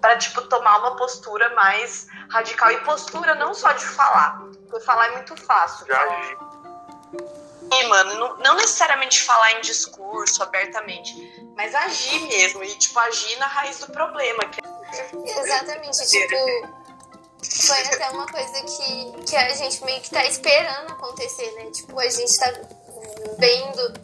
para 0.00 0.16
tipo 0.16 0.42
tomar 0.42 0.78
uma 0.78 0.96
postura 0.96 1.54
mais 1.54 2.06
radical 2.30 2.70
e 2.70 2.78
postura 2.80 3.34
não 3.34 3.52
só 3.52 3.72
de 3.72 3.84
falar, 3.84 4.40
porque 4.68 4.84
falar 4.84 5.08
é 5.08 5.10
muito 5.12 5.36
fácil. 5.36 5.86
Já 5.86 6.00
agi. 6.00 6.36
E, 7.70 7.86
mano, 7.86 8.14
não, 8.14 8.36
não 8.38 8.54
necessariamente 8.56 9.22
falar 9.22 9.52
em 9.52 9.60
discurso 9.60 10.42
abertamente, 10.42 11.14
mas 11.54 11.74
agir 11.74 12.20
mesmo 12.28 12.64
e 12.64 12.74
tipo 12.76 12.98
agir 12.98 13.38
na 13.38 13.46
raiz 13.46 13.78
do 13.78 13.92
problema, 13.92 14.44
que 14.46 14.60
é 14.60 15.40
Exatamente, 15.40 16.06
tipo. 16.08 16.78
Foi 17.66 17.80
até 17.82 18.10
uma 18.10 18.26
coisa 18.26 18.62
que, 18.64 19.22
que 19.24 19.36
a 19.36 19.54
gente 19.54 19.84
meio 19.84 20.00
que 20.00 20.10
tá 20.10 20.24
esperando 20.24 20.90
acontecer, 20.92 21.50
né? 21.52 21.70
Tipo, 21.70 21.98
a 22.00 22.08
gente 22.08 22.36
tá 22.36 22.52
vendo 23.38 23.94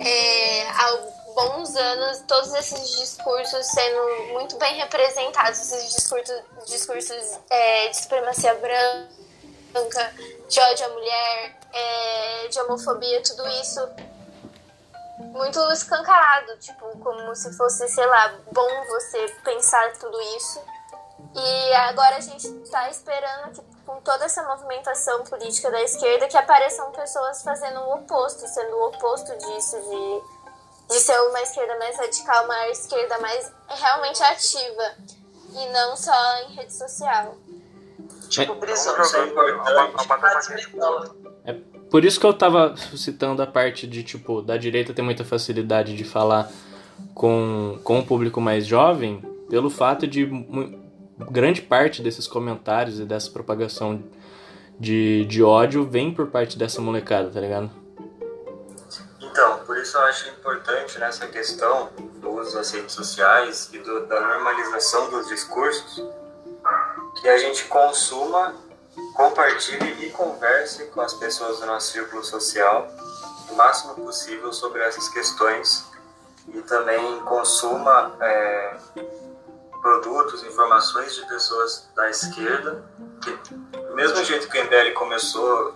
é, 0.00 0.68
há 0.68 0.96
bons 1.34 1.74
anos 1.76 2.24
todos 2.26 2.52
esses 2.54 2.98
discursos 2.98 3.66
sendo 3.66 4.32
muito 4.32 4.56
bem 4.58 4.76
representados, 4.76 5.60
esses 5.60 5.94
discursos, 5.94 6.42
discursos 6.66 7.38
é, 7.48 7.88
de 7.88 7.96
supremacia 7.96 8.54
branca, 9.72 10.14
de 10.48 10.60
ódio 10.60 10.86
à 10.86 10.88
mulher, 10.90 11.58
é, 11.72 12.48
de 12.48 12.60
homofobia, 12.60 13.22
tudo 13.22 13.46
isso 13.48 13.80
muito 15.18 15.60
escancarado, 15.72 16.56
tipo, 16.58 16.98
como 16.98 17.34
se 17.34 17.52
fosse, 17.56 17.88
sei 17.88 18.06
lá, 18.06 18.34
bom 18.52 18.84
você 18.86 19.28
pensar 19.44 19.92
tudo 19.98 20.20
isso. 20.36 20.60
E 21.34 21.74
agora 21.74 22.16
a 22.16 22.20
gente 22.20 22.48
tá 22.70 22.88
esperando 22.88 23.52
que 23.52 23.60
com 23.84 24.00
toda 24.02 24.26
essa 24.26 24.42
movimentação 24.42 25.24
política 25.24 25.70
da 25.70 25.82
esquerda 25.82 26.28
que 26.28 26.36
apareçam 26.36 26.92
pessoas 26.92 27.42
fazendo 27.42 27.80
o 27.80 27.94
oposto, 27.94 28.46
sendo 28.46 28.76
o 28.76 28.88
oposto 28.88 29.34
disso, 29.36 29.76
de, 29.80 30.94
de 30.94 31.00
ser 31.00 31.18
uma 31.22 31.40
esquerda 31.40 31.76
mais 31.78 31.96
radical, 31.96 32.44
uma 32.44 32.68
esquerda 32.68 33.18
mais 33.18 33.50
realmente 33.66 34.22
ativa 34.22 34.94
e 35.54 35.66
não 35.70 35.96
só 35.96 36.36
em 36.42 36.54
rede 36.54 36.74
social. 36.74 37.34
Tipo. 38.28 38.54
Isso 38.66 38.88
é 38.90 40.06
batata 40.06 40.46
quente 40.46 40.68
boa. 40.70 41.14
Por 41.90 42.04
isso 42.04 42.20
que 42.20 42.26
eu 42.26 42.34
tava 42.34 42.74
citando 42.76 43.40
a 43.42 43.46
parte 43.46 43.86
de, 43.86 44.02
tipo, 44.02 44.42
da 44.42 44.56
direita 44.58 44.92
ter 44.92 45.00
muita 45.02 45.24
facilidade 45.24 45.96
de 45.96 46.04
falar 46.04 46.50
com, 47.14 47.78
com 47.82 48.00
o 48.00 48.04
público 48.06 48.40
mais 48.40 48.66
jovem, 48.66 49.22
pelo 49.48 49.70
fato 49.70 50.06
de 50.06 50.28
grande 51.30 51.62
parte 51.62 52.02
desses 52.02 52.26
comentários 52.28 53.00
e 53.00 53.04
dessa 53.06 53.30
propagação 53.30 54.04
de, 54.78 55.24
de 55.24 55.42
ódio 55.42 55.82
vem 55.84 56.12
por 56.12 56.26
parte 56.26 56.58
dessa 56.58 56.80
molecada, 56.82 57.30
tá 57.30 57.40
ligado? 57.40 57.70
Então, 59.20 59.58
por 59.66 59.76
isso 59.78 59.96
eu 59.96 60.02
acho 60.02 60.28
importante 60.28 60.98
nessa 60.98 61.26
questão 61.26 61.88
do 62.20 62.30
uso 62.30 62.54
das 62.54 62.70
redes 62.70 62.92
sociais 62.94 63.70
e 63.72 63.78
do- 63.78 64.06
da 64.06 64.20
normalização 64.20 65.10
dos 65.10 65.26
discursos 65.28 66.04
que 67.20 67.28
a 67.28 67.38
gente 67.38 67.64
consuma, 67.64 68.54
compartilhe 69.14 70.06
e 70.06 70.10
converse 70.10 70.86
com 70.86 71.00
as 71.00 71.14
pessoas 71.14 71.60
do 71.60 71.66
nosso 71.66 71.92
círculo 71.92 72.24
social 72.24 72.88
o 73.50 73.54
máximo 73.54 73.94
possível 73.94 74.52
sobre 74.52 74.82
essas 74.82 75.08
questões. 75.08 75.86
E 76.48 76.62
também 76.62 77.20
consuma 77.20 78.16
é, 78.20 78.76
produtos, 79.80 80.42
informações 80.44 81.14
de 81.14 81.26
pessoas 81.26 81.88
da 81.94 82.08
esquerda 82.08 82.82
que 83.22 83.32
do 83.76 83.94
mesmo 83.94 84.22
jeito 84.24 84.48
que 84.48 84.58
o 84.58 84.64
MBL 84.64 84.92
começou 84.94 85.74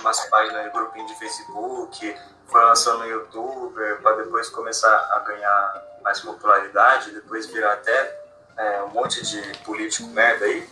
umas 0.00 0.20
páginas 0.28 0.64
de 0.64 0.70
grupinho 0.70 1.06
de 1.06 1.18
Facebook, 1.18 2.16
foi 2.46 2.64
lançando 2.64 3.00
no 3.00 3.06
youtuber 3.06 4.00
para 4.00 4.16
depois 4.22 4.48
começar 4.48 4.94
a 5.12 5.18
ganhar 5.20 5.82
mais 6.02 6.20
popularidade, 6.20 7.10
depois 7.10 7.46
virar 7.46 7.72
até 7.72 8.23
é, 8.56 8.82
um 8.82 8.88
monte 8.88 9.24
de 9.24 9.58
político 9.58 10.08
merda 10.08 10.44
aí, 10.44 10.68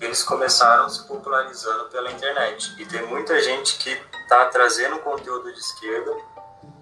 eles 0.00 0.22
começaram 0.22 0.88
se 0.88 1.06
popularizando 1.06 1.84
pela 1.86 2.10
internet. 2.10 2.74
E 2.78 2.86
tem 2.86 3.06
muita 3.06 3.40
gente 3.40 3.78
que 3.78 3.90
está 4.22 4.46
trazendo 4.46 4.98
conteúdo 5.00 5.52
de 5.52 5.58
esquerda 5.58 6.16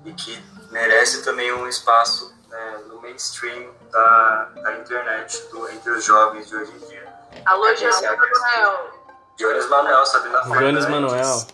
e 0.04 0.12
que 0.12 0.44
merece 0.70 1.22
também 1.22 1.52
um 1.52 1.66
espaço 1.66 2.34
né, 2.48 2.80
no 2.88 3.00
mainstream 3.00 3.72
da, 3.90 4.44
da 4.62 4.76
internet 4.76 5.40
do, 5.50 5.68
entre 5.70 5.90
os 5.90 6.04
jovens 6.04 6.48
de 6.48 6.56
hoje 6.56 6.72
em 6.72 6.86
dia. 6.88 7.16
Alô, 7.44 7.66
é 7.66 7.72
a 7.72 7.74
questão. 7.74 8.16
Manuel. 8.16 8.96
Jones 9.36 9.68
Manuel, 9.68 10.06
Sabrina 10.06 10.40
Jones 10.40 10.58
Fernandes, 10.58 10.86
Manuel. 10.86 11.46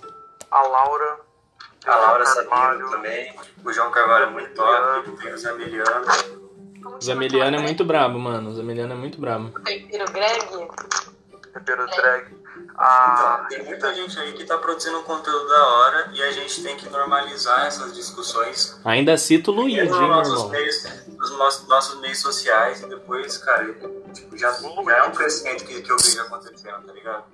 A 0.51 0.66
Laura. 0.66 1.20
A 1.87 1.97
Laura 1.97 2.26
Sabino 2.26 2.91
também. 2.91 3.37
O 3.64 3.72
João 3.72 3.91
Carvalho 3.91 4.26
é 4.26 4.30
muito 4.30 4.55
top. 4.55 5.11
Tem 5.16 5.33
o 5.33 5.39
Zé 5.39 5.53
Miliano. 5.53 6.41
Zameliano 7.01 7.49
é 7.49 7.59
chama 7.59 7.62
muito 7.62 7.85
brabo, 7.85 8.18
mano. 8.18 8.51
O 8.51 8.55
Zameliano 8.55 8.93
é 8.93 8.97
muito 8.97 9.20
brabo. 9.20 9.51
Tempero 9.61 10.12
Greg? 10.12 10.68
Tempero 11.53 11.87
drag. 11.87 12.43
A 12.76 13.45
Então, 13.47 13.49
tem 13.49 13.66
muita 13.66 13.95
gente 13.95 14.18
aí 14.18 14.33
que 14.33 14.45
tá 14.45 14.57
produzindo 14.57 15.03
conteúdo 15.03 15.47
da 15.47 15.66
hora 15.66 16.11
e 16.14 16.22
a 16.22 16.33
gente 16.33 16.62
tem 16.62 16.76
que 16.76 16.89
normalizar 16.89 17.66
essas 17.66 17.95
discussões 17.95 18.80
Ainda 18.85 19.16
cito 19.18 19.51
o 19.51 19.55
Luiz, 19.55 19.78
hein, 19.78 19.89
nos 19.89 20.01
nossos 20.01 20.51
meios, 20.51 20.85
nos 21.09 21.30
nossos, 21.33 21.68
nossos 21.68 22.01
meios 22.01 22.18
sociais 22.18 22.80
e 22.83 22.87
depois, 22.87 23.37
cara, 23.39 23.64
tipo, 24.12 24.37
já, 24.37 24.53
já 24.53 24.97
é 24.97 25.03
um 25.03 25.12
crescimento 25.12 25.64
que, 25.64 25.83
que 25.83 25.93
eu 25.93 25.99
vejo 25.99 26.20
acontecendo, 26.22 26.87
tá 26.87 26.93
ligado? 26.93 27.24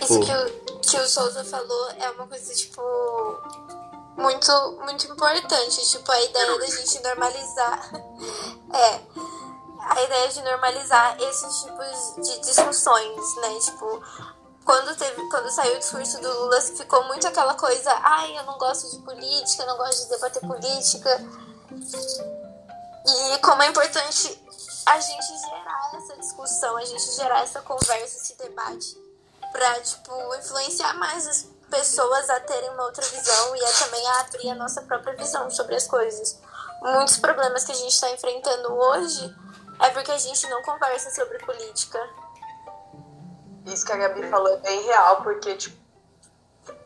Isso 0.00 0.20
que 0.20 0.32
o, 0.32 0.80
que 0.80 0.96
o 0.96 1.06
Souza 1.06 1.44
falou 1.44 1.90
é 2.00 2.10
uma 2.10 2.26
coisa, 2.26 2.52
tipo, 2.54 2.82
muito, 4.16 4.78
muito 4.82 5.06
importante. 5.06 5.90
Tipo, 5.90 6.10
a 6.10 6.22
ideia 6.22 6.58
da 6.58 6.66
gente 6.66 7.02
normalizar. 7.02 7.90
É. 8.74 9.00
A 9.78 10.02
ideia 10.02 10.28
de 10.30 10.42
normalizar 10.42 11.16
esses 11.20 11.62
tipos 11.62 12.26
de 12.26 12.40
discussões, 12.40 13.36
né? 13.36 13.58
Tipo, 13.60 14.02
quando, 14.64 14.96
teve, 14.96 15.28
quando 15.28 15.50
saiu 15.50 15.76
o 15.76 15.78
discurso 15.78 16.20
do 16.20 16.40
Lula, 16.40 16.60
ficou 16.60 17.04
muito 17.04 17.28
aquela 17.28 17.54
coisa, 17.54 17.92
ai, 18.02 18.36
eu 18.36 18.42
não 18.44 18.58
gosto 18.58 18.90
de 18.90 18.98
política, 19.04 19.62
eu 19.62 19.66
não 19.66 19.76
gosto 19.76 20.04
de 20.04 20.08
debater 20.08 20.40
política. 20.40 21.24
E 23.06 23.38
como 23.38 23.62
é 23.62 23.68
importante 23.68 24.42
a 24.86 24.98
gente 24.98 25.38
gerar 25.38 25.90
essa 25.94 26.16
discussão, 26.16 26.76
a 26.76 26.84
gente 26.84 27.10
gerar 27.12 27.42
essa 27.42 27.60
conversa, 27.60 28.16
esse 28.16 28.36
debate 28.38 28.98
pra, 29.52 29.80
tipo, 29.80 30.34
influenciar 30.34 30.94
mais 30.94 31.26
as 31.28 31.46
pessoas 31.74 32.30
a 32.30 32.38
terem 32.38 32.70
uma 32.70 32.84
outra 32.84 33.04
visão 33.04 33.56
e 33.56 33.64
a 33.64 33.72
também 33.72 34.06
a 34.06 34.20
abrir 34.20 34.50
a 34.50 34.54
nossa 34.54 34.80
própria 34.82 35.16
visão 35.16 35.50
sobre 35.50 35.74
as 35.74 35.88
coisas. 35.88 36.40
Muitos 36.80 37.16
problemas 37.16 37.64
que 37.64 37.72
a 37.72 37.74
gente 37.74 37.92
está 37.92 38.08
enfrentando 38.10 38.72
hoje 38.72 39.36
é 39.80 39.90
porque 39.90 40.12
a 40.12 40.18
gente 40.18 40.48
não 40.48 40.62
conversa 40.62 41.10
sobre 41.10 41.38
política. 41.38 41.98
Isso 43.66 43.84
que 43.84 43.92
a 43.92 43.96
Gabi 43.96 44.22
falou 44.28 44.54
é 44.54 44.56
bem 44.58 44.82
real, 44.82 45.22
porque, 45.22 45.56
tipo, 45.56 45.76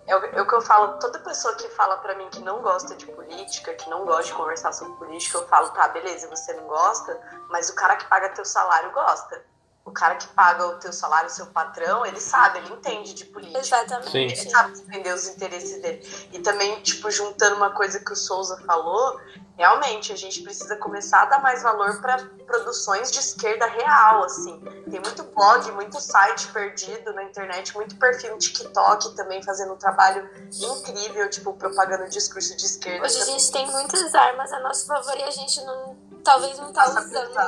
é 0.06 0.16
o, 0.16 0.24
é 0.24 0.44
que 0.46 0.54
eu 0.54 0.62
falo, 0.62 0.98
toda 0.98 1.18
pessoa 1.18 1.54
que 1.56 1.68
fala 1.70 1.98
pra 1.98 2.14
mim 2.14 2.30
que 2.30 2.40
não 2.40 2.62
gosta 2.62 2.96
de 2.96 3.04
política, 3.06 3.74
que 3.74 3.90
não 3.90 4.06
gosta 4.06 4.24
de 4.24 4.32
conversar 4.32 4.72
sobre 4.72 4.96
política, 4.96 5.36
eu 5.36 5.46
falo, 5.48 5.68
tá, 5.70 5.88
beleza, 5.88 6.28
você 6.28 6.54
não 6.54 6.64
gosta, 6.66 7.20
mas 7.50 7.68
o 7.68 7.74
cara 7.74 7.96
que 7.96 8.06
paga 8.06 8.30
teu 8.30 8.44
salário 8.44 8.90
gosta. 8.92 9.44
O 9.88 9.92
cara 9.92 10.16
que 10.16 10.28
paga 10.28 10.66
o 10.66 10.78
teu 10.78 10.92
salário, 10.92 11.28
o 11.28 11.32
seu 11.32 11.46
patrão, 11.46 12.04
ele 12.04 12.20
sabe, 12.20 12.58
ele 12.58 12.74
entende 12.74 13.14
de 13.14 13.24
política. 13.24 13.58
Exatamente. 13.58 14.10
Sim. 14.10 14.18
Ele 14.18 14.50
sabe 14.50 14.78
defender 14.78 15.14
os 15.14 15.26
interesses 15.28 15.80
dele. 15.80 16.06
E 16.32 16.38
também, 16.40 16.80
tipo, 16.82 17.10
juntando 17.10 17.56
uma 17.56 17.70
coisa 17.70 17.98
que 17.98 18.12
o 18.12 18.16
Souza 18.16 18.58
falou, 18.66 19.18
realmente 19.56 20.12
a 20.12 20.16
gente 20.16 20.42
precisa 20.42 20.76
começar 20.76 21.22
a 21.22 21.24
dar 21.24 21.42
mais 21.42 21.62
valor 21.62 22.00
para 22.00 22.18
produções 22.46 23.10
de 23.10 23.18
esquerda 23.18 23.66
real, 23.66 24.24
assim. 24.24 24.60
Tem 24.90 25.00
muito 25.00 25.24
blog, 25.24 25.72
muito 25.72 26.00
site 26.00 26.48
perdido 26.48 27.12
na 27.14 27.24
internet, 27.24 27.74
muito 27.74 27.96
perfil 27.96 28.32
no 28.32 28.38
TikTok 28.38 29.16
também 29.16 29.42
fazendo 29.42 29.72
um 29.72 29.76
trabalho 29.76 30.28
incrível, 30.52 31.28
tipo, 31.30 31.54
propagando 31.54 32.08
discurso 32.08 32.56
de 32.56 32.66
esquerda. 32.66 33.06
Hoje 33.06 33.20
a 33.20 33.24
gente 33.24 33.50
tem 33.50 33.70
muitas 33.70 34.14
armas 34.14 34.52
a 34.52 34.60
nosso 34.60 34.86
favor 34.86 35.16
e 35.16 35.22
a 35.22 35.30
gente 35.30 35.62
não, 35.64 35.96
talvez 36.24 36.58
não 36.58 36.72
tá 36.72 36.88
usando. 36.88 37.38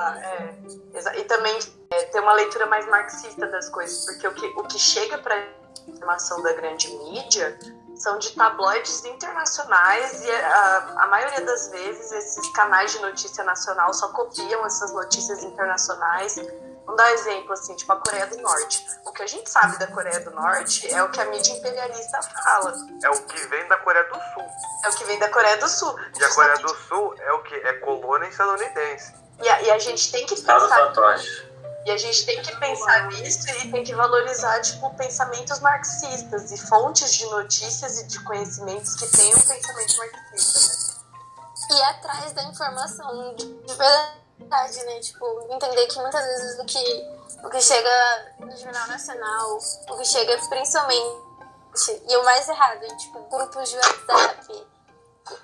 é. 0.94 1.20
E 1.20 1.24
também 1.24 1.58
é, 1.90 2.04
ter 2.04 2.20
uma 2.20 2.32
leitura 2.32 2.66
mais 2.66 2.86
marxista 2.86 3.46
das 3.46 3.68
coisas, 3.68 4.04
porque 4.04 4.26
o 4.26 4.34
que, 4.34 4.46
o 4.46 4.62
que 4.64 4.78
chega 4.78 5.18
para 5.18 5.60
informação 5.86 6.42
da 6.42 6.52
grande 6.52 6.88
mídia 6.88 7.58
são 7.94 8.18
de 8.18 8.30
tabloides 8.32 9.04
internacionais 9.04 10.22
e 10.22 10.30
a, 10.30 11.04
a 11.04 11.06
maioria 11.08 11.42
das 11.42 11.68
vezes 11.68 12.10
esses 12.12 12.48
canais 12.52 12.92
de 12.92 12.98
notícia 13.00 13.44
nacional 13.44 13.92
só 13.92 14.08
copiam 14.08 14.64
essas 14.64 14.92
notícias 14.92 15.42
internacionais. 15.42 16.36
Vamos 16.90 16.96
dar 16.96 17.04
um 17.04 17.14
exemplo 17.14 17.52
assim, 17.52 17.76
tipo 17.76 17.92
a 17.92 17.96
Coreia 17.96 18.26
do 18.26 18.36
Norte. 18.38 18.84
O 19.04 19.12
que 19.12 19.22
a 19.22 19.26
gente 19.26 19.48
sabe 19.48 19.78
da 19.78 19.86
Coreia 19.86 20.18
do 20.20 20.30
Norte 20.32 20.92
é 20.92 21.00
o 21.02 21.08
que 21.10 21.20
a 21.20 21.24
mídia 21.26 21.52
imperialista 21.52 22.20
fala, 22.22 22.74
É 23.04 23.10
o 23.10 23.22
que 23.26 23.46
vem 23.46 23.68
da 23.68 23.76
Coreia 23.76 24.04
do 24.04 24.14
Sul. 24.14 24.48
é 24.84 24.88
o 24.88 24.92
que 24.92 25.04
vem 25.04 25.18
da 25.20 25.28
Coreia 25.28 25.56
do 25.58 25.68
Sul. 25.68 25.96
E 26.18 26.24
a 26.24 26.34
Coreia 26.34 26.58
do 26.58 26.74
Sul 26.74 27.14
é 27.20 27.32
o 27.32 27.42
que? 27.44 27.54
É 27.54 27.72
colônia 27.74 28.26
estadunidense. 28.26 29.14
E 29.40 29.48
a, 29.48 29.62
e 29.62 29.70
a 29.70 29.78
gente 29.78 30.10
tem 30.10 30.26
que 30.26 30.34
pensar. 30.34 31.24
E 31.86 31.90
a 31.92 31.96
gente 31.96 32.26
tem 32.26 32.42
que 32.42 32.56
pensar 32.56 33.06
nisso 33.06 33.48
e 33.48 33.70
tem 33.70 33.84
que 33.84 33.94
valorizar, 33.94 34.60
tipo, 34.60 34.92
pensamentos 34.96 35.60
marxistas 35.60 36.50
e 36.50 36.58
fontes 36.58 37.12
de 37.12 37.24
notícias 37.26 38.00
e 38.00 38.06
de 38.08 38.22
conhecimentos 38.24 38.96
que 38.96 39.06
tenham 39.06 39.38
um 39.38 39.42
pensamento 39.42 39.96
marxista, 39.96 40.60
né? 40.60 41.76
ir 41.78 41.82
atrás 41.84 42.32
da 42.32 42.42
informação 42.42 43.34
de 43.36 43.46
de 43.46 43.74
verdade, 44.40 44.84
né? 44.84 44.98
Tipo, 45.00 45.46
entender 45.50 45.86
que 45.86 45.98
muitas 46.00 46.24
vezes 46.24 46.58
o 46.58 46.64
que, 46.64 47.46
o 47.46 47.50
que 47.50 47.60
chega 47.60 48.34
no 48.38 48.56
Jornal 48.56 48.88
Nacional, 48.88 49.58
o 49.90 49.96
que 49.98 50.04
chega 50.04 50.36
principalmente, 50.48 51.30
e 52.08 52.16
o 52.16 52.24
mais 52.24 52.48
errado, 52.48 52.96
tipo, 52.96 53.20
grupos 53.30 53.70
de 53.70 53.76
WhatsApp, 53.76 54.66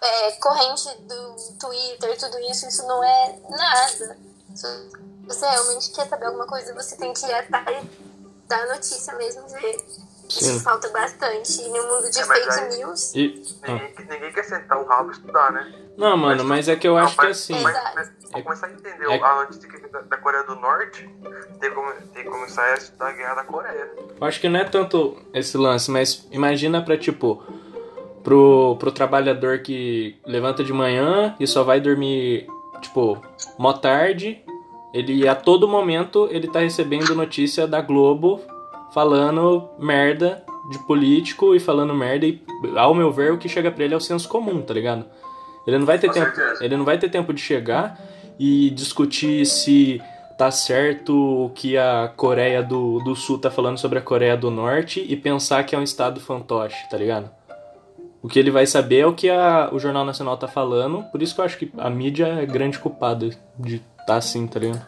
é, 0.01 0.33
corrente 0.33 0.95
do 1.03 1.37
Twitter, 1.59 2.19
tudo 2.19 2.39
isso, 2.41 2.67
isso 2.67 2.87
não 2.87 3.05
é 3.05 3.39
nada. 3.49 4.19
Se 4.55 4.91
você 5.27 5.47
realmente 5.47 5.93
quer 5.93 6.09
saber 6.09 6.27
alguma 6.27 6.47
coisa, 6.47 6.75
você 6.75 6.97
tem 6.97 7.13
que 7.13 7.27
ir 7.27 7.35
atrás 7.35 7.87
da 8.49 8.67
notícia 8.67 9.15
mesmo, 9.15 9.47
ver. 9.49 9.77
Sim. 10.29 10.51
Isso 10.57 10.61
falta 10.65 10.89
bastante. 10.91 11.61
E 11.63 11.69
no 11.69 11.83
mundo 11.87 12.11
de 12.11 12.19
É, 12.19 12.25
mas 12.27 12.39
fake 12.45 12.51
aí- 12.61 12.79
news, 12.79 13.15
E. 13.15 13.43
ah. 13.63 13.73
Ninguém, 13.73 13.95
ninguém 14.11 14.33
quer 14.33 14.45
sentar 14.45 14.79
o 14.81 14.85
rabo 14.85 15.11
e 15.11 15.13
estudar, 15.13 15.53
né? 15.53 15.73
Não, 15.97 16.17
mano, 16.17 16.45
mas 16.45 16.69
é 16.69 16.77
que 16.77 16.87
eu 16.87 16.97
acho 16.99 17.17
que 17.17 17.27
assim. 17.27 17.59
Mas, 17.63 17.77
mas, 17.95 18.11
pra 18.31 18.43
começar 18.43 18.67
a 18.67 18.71
entender 18.73 19.05
É- 19.11 19.19
a 19.23 19.35
notícia 19.37 19.69
que 19.69 19.77
vem 19.79 19.91
da, 19.91 20.17
Coreia 20.19 20.43
do 20.45 20.57
Norte, 20.57 21.09
tem 21.61 21.71
que, 21.71 22.03
tem 22.13 22.25
que 22.25 22.31
começar 22.31 22.63
a 22.65 22.75
estudar 22.75 23.09
a 23.09 23.13
guerra 23.13 23.35
da 23.37 23.45
Coreia. 23.45 23.91
Eu 24.21 24.27
acho 24.27 24.41
que 24.41 24.49
não 24.49 24.61
é 24.61 24.65
tanto 24.65 25.17
esse 25.33 25.57
lance, 25.57 25.91
mas 25.91 26.27
imagina 26.31 26.83
pra, 26.83 26.99
tipo, 26.99 27.43
pro, 28.23 28.77
pro 28.79 28.91
trabalhador 28.93 29.61
que 29.61 30.19
levanta 30.27 30.63
de 30.65 30.73
manhã 30.73 31.35
e 31.41 31.47
só 31.47 31.63
vai 31.63 31.81
dormir, 31.81 32.47
tipo, 32.83 33.19
mó 33.59 33.73
tarde, 33.73 34.43
ele 34.93 35.27
a 35.29 35.35
todo 35.35 35.69
momento 35.69 36.29
ele 36.31 36.49
tá 36.49 36.61
recebendo 36.61 37.15
notícia 37.15 37.67
da 37.67 37.81
Globo 37.81 38.41
falando 38.93 39.69
merda 39.79 40.43
de 40.71 40.79
político 40.87 41.55
e 41.55 41.61
falando 41.61 41.95
merda 41.95 42.27
e, 42.27 42.43
ao 42.77 42.95
meu 42.95 43.13
ver, 43.13 43.33
o 43.33 43.39
que 43.39 43.49
chega 43.49 43.71
pra 43.71 43.85
ele 43.85 43.95
é 43.95 43.97
o 43.97 44.01
senso 44.01 44.29
comum, 44.29 44.63
tá 44.63 44.75
ligado? 44.75 45.05
Ele 45.67 45.79
não 45.79 45.87
vai 45.87 45.99
ter 45.99 46.09
Com 46.09 46.15
tempo, 46.15 46.35
certeza. 46.35 46.65
ele 46.65 46.77
não 46.77 46.85
vai 46.85 46.99
ter 46.99 47.09
tempo 47.09 47.33
de 47.33 47.41
chegar 47.41 48.01
e 48.39 48.71
discutir 48.71 49.45
se 49.47 50.01
tá 50.39 50.51
certo 50.51 51.47
o 51.47 51.51
que 51.51 51.77
a 51.79 52.13
Coreia 52.15 52.63
do, 52.63 53.01
do 53.01 53.17
Sul 53.17 53.39
tá 53.39 53.51
falando 53.51 53.79
sobre 53.79 53.99
a 53.99 54.03
Coreia 54.03 54.37
do 54.37 54.51
Norte 54.51 55.05
e 55.09 55.17
pensar 55.17 55.65
que 55.65 55.75
é 55.75 55.79
um 55.79 55.83
estado 55.83 56.21
fantoche, 56.21 56.89
tá 56.91 56.97
ligado? 56.97 57.31
O 58.23 58.29
que 58.29 58.39
ele 58.39 58.51
vai 58.51 58.67
saber 58.67 59.01
é 59.01 59.07
o 59.07 59.15
que 59.15 59.31
a, 59.31 59.71
o 59.73 59.79
Jornal 59.79 60.05
Nacional 60.05 60.37
tá 60.37 60.49
falando, 60.49 61.03
por 61.11 61.23
isso 61.23 61.35
que 61.35 61.41
eu 61.41 61.45
acho 61.45 61.57
que 61.57 61.73
a 61.79 61.89
mídia 61.89 62.27
é 62.27 62.47
grande 62.47 62.79
culpada 62.79 63.31
de 63.59 63.83
tá 64.07 64.17
assim, 64.17 64.47
tá 64.47 64.61
ligado? 64.61 64.85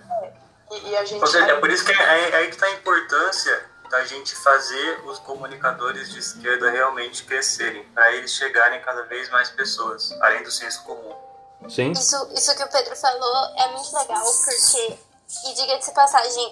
E, 0.70 0.90
e 0.90 0.96
a 0.96 1.05
gente. 1.05 1.20
Ou 1.20 1.26
seja, 1.26 1.46
é 1.46 1.55
por 1.55 1.70
isso 1.70 1.84
que 1.84 1.92
é, 1.92 2.30
é 2.30 2.36
aí 2.36 2.46
que 2.46 2.55
está 2.55 2.66
a 2.66 2.72
importância 2.72 3.61
da 3.89 4.05
gente 4.05 4.34
fazer 4.36 5.01
os 5.07 5.18
comunicadores 5.20 6.11
de 6.11 6.18
esquerda 6.18 6.70
realmente 6.70 7.24
crescerem, 7.24 7.84
para 7.95 8.12
eles 8.12 8.32
chegarem 8.32 8.80
cada 8.82 9.03
vez 9.03 9.28
mais 9.30 9.51
pessoas, 9.51 10.12
além 10.20 10.43
do 10.43 10.51
senso 10.51 10.82
comum. 10.84 11.14
Sim? 11.68 11.93
Isso, 11.93 12.28
isso 12.34 12.55
que 12.55 12.62
o 12.62 12.68
Pedro 12.68 12.95
falou 12.97 13.55
é 13.57 13.68
muito 13.72 13.97
legal, 13.97 14.24
porque, 14.24 14.99
e 15.47 15.55
diga-se 15.55 15.89
de 15.89 15.95
passagem, 15.95 16.49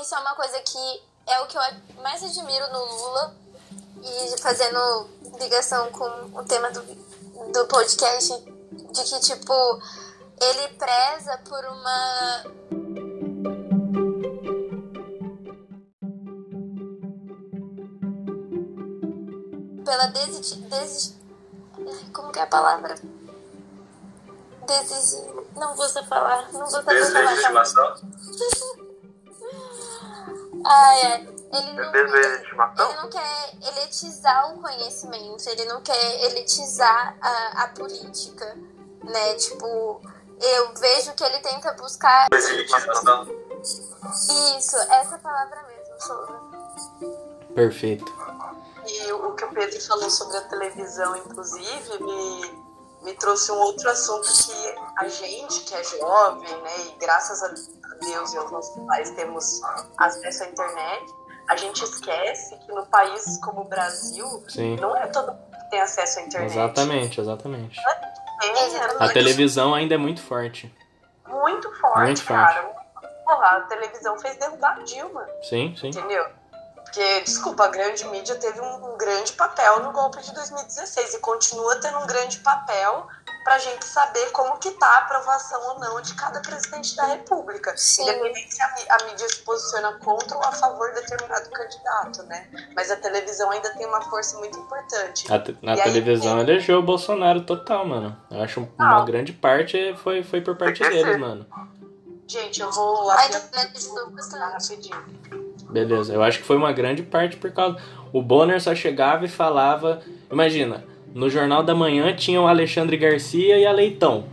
isso 0.00 0.14
é 0.14 0.18
uma 0.18 0.34
coisa 0.34 0.60
que 0.60 1.02
é 1.26 1.40
o 1.40 1.46
que 1.46 1.56
eu 1.56 1.62
mais 2.02 2.22
admiro 2.22 2.72
no 2.72 2.84
Lula, 2.84 3.34
e 4.02 4.38
fazendo 4.40 5.08
ligação 5.40 5.90
com 5.90 6.38
o 6.38 6.44
tema 6.44 6.70
do, 6.70 6.82
do 7.52 7.66
podcast, 7.66 8.32
de 8.92 9.02
que, 9.02 9.20
tipo, 9.20 9.82
ele 10.40 10.68
preza 10.74 11.38
por 11.48 11.64
uma. 11.64 12.44
Pela 19.94 20.08
desi... 20.08 20.56
desi... 20.56 21.14
Ai, 21.78 22.10
Como 22.12 22.32
que 22.32 22.40
é 22.40 22.42
a 22.42 22.46
palavra? 22.48 22.96
Desistir. 24.66 25.22
Não 25.54 25.76
vou 25.76 25.88
saber 25.88 26.08
falar. 26.08 26.52
Não 26.52 26.60
vou 26.60 26.68
saber 26.68 26.94
Desejo 26.94 27.12
de 27.12 27.22
falar. 27.22 27.34
estimação? 27.34 27.94
Ah, 30.66 30.98
é. 30.98 31.14
Ele 31.14 31.72
não, 31.74 31.92
Desejo 31.92 32.08
de 32.08 32.82
ele 32.82 32.94
não 32.96 33.08
quer 33.08 33.54
elitizar 33.68 34.52
o 34.52 34.60
conhecimento, 34.60 35.48
ele 35.48 35.64
não 35.66 35.80
quer 35.80 36.24
elitizar 36.24 37.16
a, 37.20 37.62
a 37.62 37.68
política, 37.68 38.58
né? 39.04 39.34
Tipo, 39.34 40.00
eu 40.40 40.74
vejo 40.74 41.12
que 41.14 41.22
ele 41.22 41.38
tenta 41.38 41.72
buscar 41.74 42.28
Deselitização. 42.30 43.28
isso, 44.58 44.76
essa 44.76 45.18
palavra 45.18 45.62
mesmo, 45.68 46.00
Souza. 46.00 46.40
Perfeito. 47.54 48.23
E 48.86 49.12
o 49.12 49.32
que 49.34 49.44
o 49.44 49.48
Pedro 49.48 49.80
falou 49.80 50.10
sobre 50.10 50.36
a 50.36 50.42
televisão, 50.42 51.16
inclusive, 51.16 52.02
me, 52.02 52.62
me 53.02 53.14
trouxe 53.14 53.50
um 53.52 53.58
outro 53.58 53.88
assunto 53.90 54.26
que 54.26 54.74
a 54.98 55.08
gente, 55.08 55.60
que 55.60 55.74
é 55.74 55.84
jovem, 55.84 56.62
né, 56.62 56.70
e 56.88 56.98
graças 56.98 57.42
a 57.42 57.48
Deus 58.00 58.32
e 58.32 58.36
aos 58.36 58.50
nossos 58.50 58.86
pais 58.86 59.10
temos 59.10 59.60
acesso 59.98 60.44
à 60.44 60.46
internet, 60.48 61.14
a 61.48 61.56
gente 61.56 61.82
esquece 61.84 62.56
que 62.58 62.72
no 62.72 62.84
país 62.86 63.38
como 63.42 63.62
o 63.62 63.64
Brasil, 63.64 64.26
Sim. 64.48 64.76
não 64.76 64.96
é 64.96 65.06
todo 65.06 65.32
mundo 65.32 65.44
que 65.50 65.70
tem 65.70 65.80
acesso 65.80 66.18
à 66.18 66.22
internet. 66.22 66.52
Exatamente, 66.52 67.20
exatamente. 67.20 67.80
Tem, 68.40 68.50
Exatamente. 68.50 69.02
A 69.02 69.06
é 69.06 69.12
televisão 69.12 69.74
ainda 69.74 69.94
é 69.94 69.98
muito 69.98 70.20
forte. 70.22 70.74
muito 71.26 71.70
forte, 71.76 71.98
Muito 72.00 72.22
forte. 72.24 72.54
cara. 72.54 72.74
Porra, 73.24 73.46
a 73.56 73.60
televisão 73.62 74.18
fez 74.18 74.36
derrubar 74.36 74.78
a 74.78 74.82
Dilma. 74.82 75.26
Sim, 75.42 75.74
sim. 75.80 75.88
Entendeu? 75.88 76.26
Porque, 76.94 77.20
desculpa, 77.22 77.64
a 77.64 77.68
grande 77.68 78.04
mídia 78.06 78.36
teve 78.36 78.60
um, 78.60 78.94
um 78.94 78.96
grande 78.96 79.32
papel 79.32 79.82
no 79.82 79.90
golpe 79.90 80.22
de 80.22 80.32
2016 80.32 81.14
e 81.14 81.18
continua 81.18 81.74
tendo 81.80 81.98
um 81.98 82.06
grande 82.06 82.38
papel 82.38 83.08
pra 83.42 83.58
gente 83.58 83.84
saber 83.84 84.30
como 84.30 84.56
que 84.58 84.70
tá 84.70 84.86
a 84.86 84.98
aprovação 84.98 85.60
ou 85.70 85.80
não 85.80 86.00
de 86.00 86.14
cada 86.14 86.40
presidente 86.40 86.94
da 86.94 87.06
república. 87.06 87.76
Sim. 87.76 88.02
Independente 88.04 88.54
se 88.54 88.62
a, 88.62 88.66
a 88.90 89.04
mídia 89.06 89.28
se 89.28 89.38
posiciona 89.42 89.92
contra 89.98 90.36
ou 90.38 90.44
a 90.44 90.52
favor 90.52 90.88
de 90.94 91.00
determinado 91.00 91.50
candidato, 91.50 92.22
né? 92.28 92.48
Mas 92.76 92.88
a 92.92 92.96
televisão 92.96 93.50
ainda 93.50 93.70
tem 93.74 93.86
uma 93.86 94.00
força 94.02 94.38
muito 94.38 94.56
importante. 94.56 95.32
A, 95.32 95.38
te- 95.40 95.58
na 95.62 95.74
E 95.74 95.80
aí, 95.80 95.84
televisão 95.92 96.38
elegeu 96.38 96.78
o 96.78 96.82
Bolsonaro 96.82 97.40
total, 97.44 97.84
mano. 97.84 98.16
Eu 98.30 98.40
acho 98.40 98.60
um- 98.60 98.70
uma 98.78 99.02
Ah. 99.02 99.04
grande 99.04 99.32
parte 99.32 99.96
foi, 99.96 100.22
foi 100.22 100.40
por 100.40 100.56
parte 100.56 100.80
deles, 100.80 101.18
mano. 101.18 101.44
Gente, 102.28 102.60
eu 102.62 102.70
vou 102.70 103.10
A 103.10 103.18
a 103.20 103.26
internet 103.26 103.76
ajudou 103.76 104.10
bastante. 104.10 104.38
rapidinho. 104.90 105.53
Beleza, 105.74 106.14
eu 106.14 106.22
acho 106.22 106.38
que 106.38 106.44
foi 106.44 106.56
uma 106.56 106.70
grande 106.70 107.02
parte 107.02 107.36
por 107.36 107.50
causa. 107.50 107.78
O 108.12 108.22
Bonner 108.22 108.62
só 108.62 108.76
chegava 108.76 109.24
e 109.24 109.28
falava. 109.28 110.00
Imagina, 110.30 110.84
no 111.12 111.28
Jornal 111.28 111.64
da 111.64 111.74
Manhã 111.74 112.14
tinha 112.14 112.40
o 112.40 112.46
Alexandre 112.46 112.96
Garcia 112.96 113.58
e 113.58 113.66
a 113.66 113.72
Leitão 113.72 114.24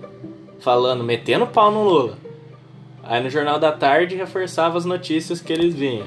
falando, 0.60 1.04
metendo 1.04 1.48
pau 1.48 1.72
no 1.72 1.84
Lula. 1.84 2.16
Aí 3.02 3.24
no 3.24 3.30
Jornal 3.32 3.58
da 3.58 3.72
Tarde 3.72 4.16
reforçava 4.16 4.78
as 4.78 4.86
notícias 4.86 5.42
que 5.42 5.52
eles 5.52 5.74
vinham. 5.74 6.06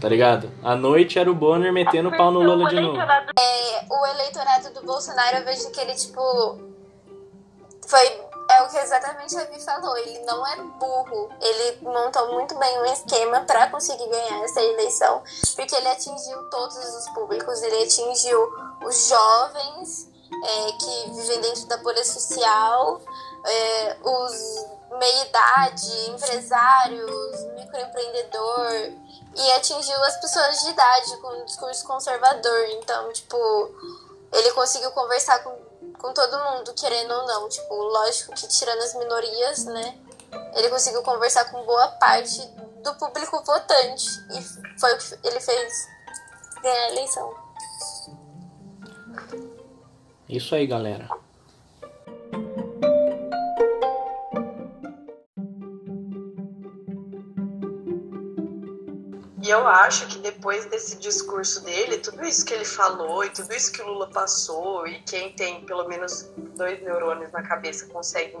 Tá 0.00 0.08
ligado? 0.08 0.50
À 0.64 0.74
noite 0.74 1.16
era 1.16 1.30
o 1.30 1.34
Bonner 1.34 1.72
metendo 1.72 2.10
pau 2.10 2.32
no 2.32 2.40
Lula 2.40 2.68
de 2.68 2.80
novo. 2.80 2.98
É, 2.98 3.84
o 3.88 4.06
eleitorado 4.06 4.74
do 4.74 4.84
Bolsonaro, 4.84 5.36
eu 5.36 5.44
vejo 5.44 5.70
que 5.70 5.80
ele, 5.80 5.94
tipo. 5.94 6.58
Foi. 7.86 8.29
É 8.50 8.62
o 8.62 8.68
que 8.68 8.78
exatamente 8.78 9.36
a 9.38 9.44
Vi 9.44 9.60
falou. 9.60 9.96
Ele 9.96 10.18
não 10.24 10.44
é 10.46 10.56
burro. 10.56 11.30
Ele 11.40 11.78
montou 11.82 12.32
muito 12.32 12.54
bem 12.56 12.80
um 12.80 12.84
esquema 12.86 13.40
para 13.42 13.70
conseguir 13.70 14.08
ganhar 14.08 14.44
essa 14.44 14.60
eleição, 14.60 15.22
porque 15.54 15.74
ele 15.74 15.88
atingiu 15.88 16.42
todos 16.50 16.76
os 16.76 17.08
públicos. 17.10 17.62
Ele 17.62 17.84
atingiu 17.84 18.40
os 18.84 19.06
jovens 19.06 20.08
é, 20.44 20.72
que 20.72 21.10
vivem 21.10 21.40
dentro 21.40 21.66
da 21.66 21.76
bolha 21.76 22.04
social, 22.04 23.00
é, 23.46 23.96
os 24.02 24.66
meia-idade, 24.98 26.10
empresários, 26.10 27.44
microempreendedor, 27.54 28.92
e 29.36 29.52
atingiu 29.52 29.96
as 30.04 30.16
pessoas 30.20 30.60
de 30.62 30.70
idade 30.70 31.16
com 31.18 31.28
um 31.28 31.44
discurso 31.44 31.86
conservador. 31.86 32.64
Então, 32.70 33.12
tipo, 33.12 33.36
ele 34.32 34.50
conseguiu 34.52 34.90
conversar 34.90 35.38
com, 35.44 35.56
com 36.00 36.12
todo 36.12 36.38
mundo, 36.38 36.72
querendo 36.74 37.12
ou 37.12 37.26
não. 37.26 37.48
Tipo, 37.48 37.74
lógico 37.74 38.32
que 38.34 38.48
tirando 38.48 38.80
as 38.80 38.94
minorias, 38.94 39.64
né? 39.66 39.98
Ele 40.54 40.68
conseguiu 40.68 41.02
conversar 41.02 41.44
com 41.50 41.64
boa 41.64 41.88
parte 41.92 42.40
do 42.82 42.94
público 42.94 43.42
votante. 43.44 44.06
E 44.30 44.78
foi 44.78 44.94
o 44.94 44.98
que 44.98 45.18
ele 45.24 45.40
fez 45.40 45.88
ganhar 46.62 46.84
a 46.84 46.90
eleição. 46.90 47.34
Isso 50.28 50.54
aí, 50.54 50.66
galera. 50.66 51.08
E 59.50 59.52
eu 59.52 59.66
acho 59.66 60.06
que 60.06 60.18
depois 60.18 60.64
desse 60.66 60.94
discurso 60.94 61.64
dele, 61.64 61.98
tudo 61.98 62.24
isso 62.24 62.44
que 62.44 62.54
ele 62.54 62.64
falou 62.64 63.24
e 63.24 63.30
tudo 63.30 63.52
isso 63.52 63.72
que 63.72 63.82
o 63.82 63.86
Lula 63.88 64.06
passou, 64.06 64.86
e 64.86 65.00
quem 65.00 65.32
tem 65.32 65.64
pelo 65.64 65.88
menos 65.88 66.30
dois 66.56 66.80
neurônios 66.84 67.32
na 67.32 67.42
cabeça 67.42 67.84
consegue 67.86 68.38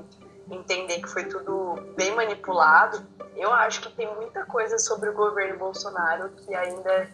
entender 0.48 1.00
que 1.00 1.08
foi 1.08 1.24
tudo 1.24 1.82
bem 1.96 2.14
manipulado, 2.14 3.04
eu 3.34 3.52
acho 3.52 3.80
que 3.80 3.90
tem 3.96 4.06
muita 4.14 4.44
coisa 4.44 4.78
sobre 4.78 5.08
o 5.08 5.12
governo 5.12 5.58
Bolsonaro 5.58 6.28
que 6.28 6.54
ainda 6.54 7.08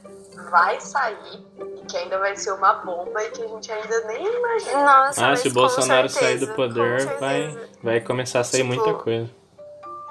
vai 0.50 0.78
sair 0.78 1.42
e 1.56 1.86
que 1.86 1.96
ainda 1.96 2.18
vai 2.18 2.36
ser 2.36 2.52
uma 2.52 2.74
bomba 2.74 3.24
e 3.24 3.30
que 3.30 3.44
a 3.44 3.48
gente 3.48 3.72
ainda 3.72 4.00
nem 4.08 4.26
imagina. 4.26 4.84
Nossa, 4.84 5.24
Ah, 5.24 5.28
mas 5.30 5.40
se 5.40 5.48
o 5.48 5.54
Bolsonaro 5.54 6.06
certeza, 6.10 6.38
sair 6.38 6.50
do 6.50 6.54
poder, 6.54 7.14
com 7.14 7.18
vai, 7.18 7.68
vai 7.82 8.00
começar 8.02 8.40
a 8.40 8.44
sair 8.44 8.62
Tipo, 8.62 8.74
muita 8.74 8.92
coisa. 9.02 9.30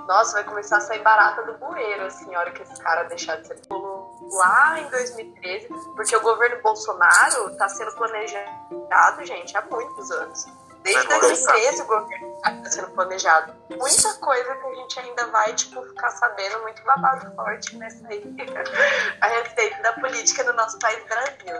Nossa, 0.08 0.34
vai 0.34 0.44
começar 0.44 0.78
a 0.78 0.82
sair 0.82 1.02
barata 1.02 1.42
do 1.44 1.54
bueiro, 1.58 2.06
assim, 2.06 2.34
a 2.36 2.40
hora 2.40 2.52
que 2.52 2.62
esse 2.62 2.80
cara 2.82 3.04
deixar 3.04 3.38
de 3.38 3.48
ser 3.48 3.60
polo 3.68 4.30
lá 4.34 4.80
em 4.80 4.90
2013, 4.90 5.68
porque 5.96 6.16
o 6.16 6.22
governo 6.22 6.62
Bolsonaro 6.62 7.56
tá 7.58 7.68
sendo 7.68 7.92
planejado, 7.94 9.26
gente, 9.26 9.58
há 9.58 9.62
muitos 9.64 10.12
anos. 10.12 10.46
Desde 10.84 11.08
Vai 11.08 11.20
2013 11.20 11.82
o 11.82 11.86
governo 11.88 12.40
tá 12.44 12.66
sendo 12.66 12.90
planejado. 12.92 13.54
Muita 13.72 14.14
coisa 14.20 14.56
que 14.56 14.68
a 14.68 14.76
gente 14.76 15.00
ainda 15.00 15.26
vai, 15.28 15.54
tipo, 15.54 15.82
ficar 15.82 16.12
sabendo, 16.12 16.62
muito 16.62 16.84
babado 16.84 17.36
forte 17.36 17.76
nessa 17.78 18.08
aí, 18.08 18.24
a 19.22 19.28
respeito 19.28 19.82
da 19.82 19.94
política 19.94 20.44
do 20.44 20.54
nosso 20.54 20.78
país 20.78 21.04
Brasil. 21.06 21.58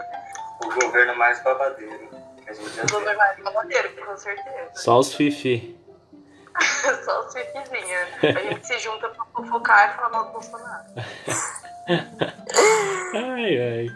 O 0.62 0.72
governo 0.80 1.16
mais 1.16 1.42
babadeiro 1.42 2.08
que 2.46 2.50
a 2.50 2.54
gente 2.54 2.70
já 2.70 2.84
O 2.84 2.86
governo 2.92 3.18
mais 3.18 3.42
babadeiro, 3.42 4.06
com 4.06 4.16
certeza. 4.16 4.70
Só 4.74 4.98
os 5.00 5.12
fifi. 5.12 5.76
Só 7.04 7.26
os 7.26 7.32
fifizinhos. 7.32 8.08
A 8.36 8.40
gente 8.40 8.66
se 8.66 8.78
junta 8.78 9.08
pra 9.08 9.24
fofocar 9.34 9.90
e 9.92 9.96
falar 9.96 10.08
mal 10.10 10.24
do 10.26 10.32
Bolsonaro. 10.32 10.84
Ai, 13.14 13.58
ai. 13.58 13.86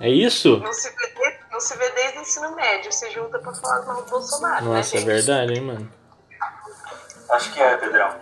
É 0.00 0.08
isso? 0.10 0.58
Não 0.58 0.72
se 0.72 0.88
vê, 0.90 1.06
desde- 1.16 1.38
não 1.52 1.60
se 1.60 1.76
vê 1.78 1.90
desde 1.90 2.18
o 2.18 2.22
ensino 2.22 2.54
médio, 2.56 2.92
se 2.92 3.10
junta 3.10 3.38
pra 3.38 3.54
falar 3.54 3.82
mal 3.86 4.02
do 4.02 4.10
Bolsonaro, 4.10 4.64
né, 4.66 4.76
Nossa, 4.76 4.96
é 4.96 4.98
gente? 4.98 5.06
verdade, 5.06 5.52
hein, 5.54 5.60
mano. 5.60 5.92
Acho 7.30 7.52
que 7.52 7.60
é, 7.62 7.76
Pedrão. 7.76 8.14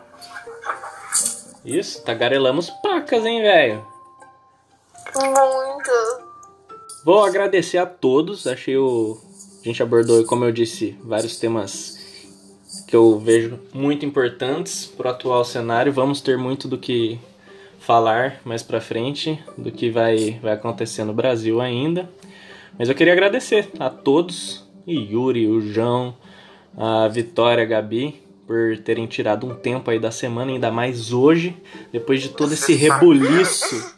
Isso, 1.65 2.03
tagarelamos 2.05 2.71
pacas, 2.83 3.25
hein, 3.25 3.41
velho. 3.43 3.87
Muito. 5.15 5.91
Vou 7.05 7.25
agradecer 7.25 7.79
a 7.79 7.87
todos. 7.87 8.47
Achei 8.47 8.77
o. 8.77 9.21
A 9.61 9.65
gente 9.65 9.83
abordou, 9.83 10.25
como 10.27 10.45
eu 10.45 10.53
disse, 10.53 10.99
vários 11.05 11.37
temas 11.37 11.99
que 12.93 12.97
eu 12.97 13.19
vejo 13.19 13.59
muito 13.73 14.05
importantes 14.05 14.85
pro 14.85 15.09
atual 15.09 15.47
cenário. 15.47 15.91
Vamos 15.91 16.21
ter 16.21 16.37
muito 16.37 16.69
do 16.69 16.77
que 16.77 17.19
falar 17.79 18.39
mais 18.45 18.63
pra 18.63 18.83
frente, 18.83 19.43
do 19.57 19.73
que 19.73 19.89
vai, 19.89 20.39
vai 20.43 20.53
acontecer 20.53 21.03
no 21.03 21.15
Brasil 21.15 21.59
ainda. 21.59 22.07
Mas 22.79 22.91
eu 22.91 22.95
queria 22.95 23.15
agradecer 23.15 23.71
a 23.81 23.89
todos, 23.89 24.69
e 24.87 25.11
Yuri, 25.11 25.47
o 25.49 25.63
João, 25.63 26.15
a 26.77 27.09
Vitória, 27.09 27.65
a 27.65 27.67
Gabi, 27.67 28.21
por 28.47 28.77
terem 28.85 29.07
tirado 29.07 29.47
um 29.47 29.55
tempo 29.55 29.91
aí 29.91 29.99
da 29.99 30.11
semana, 30.11 30.53
ainda 30.53 30.71
mais 30.71 31.15
hoje, 31.15 31.57
depois 31.91 32.21
de 32.21 32.29
todo 32.29 32.53
esse 32.53 32.75
rebuliço 32.75 33.97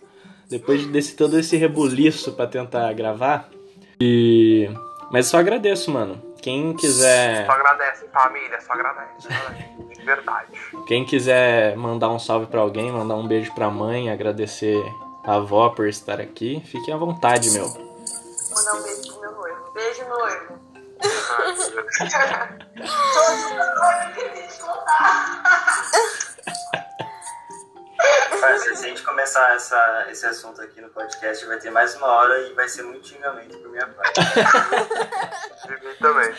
depois 0.49 0.87
desse 0.87 1.17
todo 1.17 1.37
esse 1.37 1.57
rebuliço 1.57 2.31
pra 2.31 2.47
tentar 2.47 2.93
gravar. 2.93 3.51
E 4.01 4.71
mas 5.11 5.27
só 5.27 5.39
agradeço, 5.39 5.91
mano. 5.91 6.34
Quem 6.45 6.75
quiser, 6.75 7.47
Só 7.47 7.53
agradece, 7.53 8.07
família, 8.13 8.61
só 8.61 8.75
agradece. 8.75 9.29
De 9.97 10.05
verdade. 10.05 10.49
quem 10.87 11.03
quiser 11.03 11.75
mandar 11.75 12.11
um 12.11 12.19
salve 12.19 12.45
pra 12.45 12.61
alguém, 12.61 12.93
mandar 12.93 13.15
um 13.15 13.27
beijo 13.27 13.51
pra 13.55 13.71
mãe, 13.71 14.11
agradecer 14.11 14.79
a 15.25 15.37
avó 15.37 15.71
por 15.71 15.89
estar 15.89 16.21
aqui, 16.21 16.63
fiquem 16.67 16.93
à 16.93 16.99
vontade, 16.99 17.51
meu. 17.53 17.67
Mandar 17.67 18.75
um 18.75 18.83
beijo 18.83 19.11
pro 19.11 19.21
meu 19.23 19.33
noivo. 19.33 19.73
Beijo, 19.73 20.05
noivo. 20.07 20.61
Os 21.03 21.71
noivos 21.71 21.97
que 21.97 22.03
a 22.03 22.09
gente 22.09 22.55
Cara, 28.41 28.59
se 28.59 28.69
a 28.71 28.75
gente 28.75 29.03
começar 29.03 29.55
essa, 29.55 30.07
esse 30.11 30.27
assunto 30.27 30.61
aqui 30.61 30.81
no 30.81 30.89
podcast, 30.91 31.45
vai 31.47 31.59
ter 31.59 31.71
mais 31.71 31.95
uma 31.97 32.07
hora 32.09 32.39
e 32.41 32.53
vai 32.55 32.69
ser 32.69 32.83
muito 32.83 33.09
xingamento 33.09 33.57
por 33.59 33.71
minha 33.71 33.87
parte. 33.87 34.21
De 35.65 35.73
mim 35.83 35.95
também. 35.99 36.35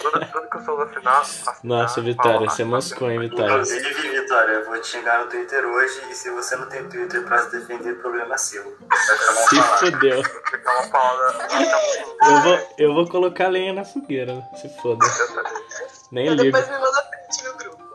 Tudo, 0.00 0.26
tudo 0.32 0.48
que 0.48 0.56
eu 0.56 0.64
sou 0.64 0.76
assinar. 0.82 1.20
assinar 1.20 1.58
Nossa, 1.62 2.00
Vitória, 2.00 2.38
falar, 2.38 2.50
você 2.50 2.64
moscou, 2.64 3.10
hein, 3.10 3.18
Vitória? 3.20 3.52
Inclusive, 3.52 3.92
Vitória, 4.20 4.52
eu 4.52 4.64
vou 4.64 4.80
te 4.80 4.86
xingar 4.86 5.24
no 5.24 5.30
Twitter 5.30 5.66
hoje 5.66 6.00
e 6.10 6.14
se 6.14 6.30
você 6.30 6.56
não 6.56 6.66
tem 6.68 6.88
Twitter 6.88 7.22
pra 7.24 7.38
se 7.42 7.50
defender, 7.50 7.94
problema 8.00 8.34
é 8.34 8.38
seu. 8.38 8.64
Se 9.50 9.62
fodeu. 9.62 10.22
Eu 12.22 12.40
vou, 12.42 12.68
eu 12.78 12.94
vou 12.94 13.08
colocar 13.08 13.48
lenha 13.48 13.72
na 13.74 13.84
fogueira, 13.84 14.42
se 14.56 14.68
foda. 14.80 15.04
Nem 16.10 16.26
Eu 16.26 16.34
ligo. 16.34 16.44
depois 16.56 16.68
me 16.68 16.78
manda 16.78 17.02
print 17.02 17.44
no 17.44 17.54
grupo. 17.56 17.87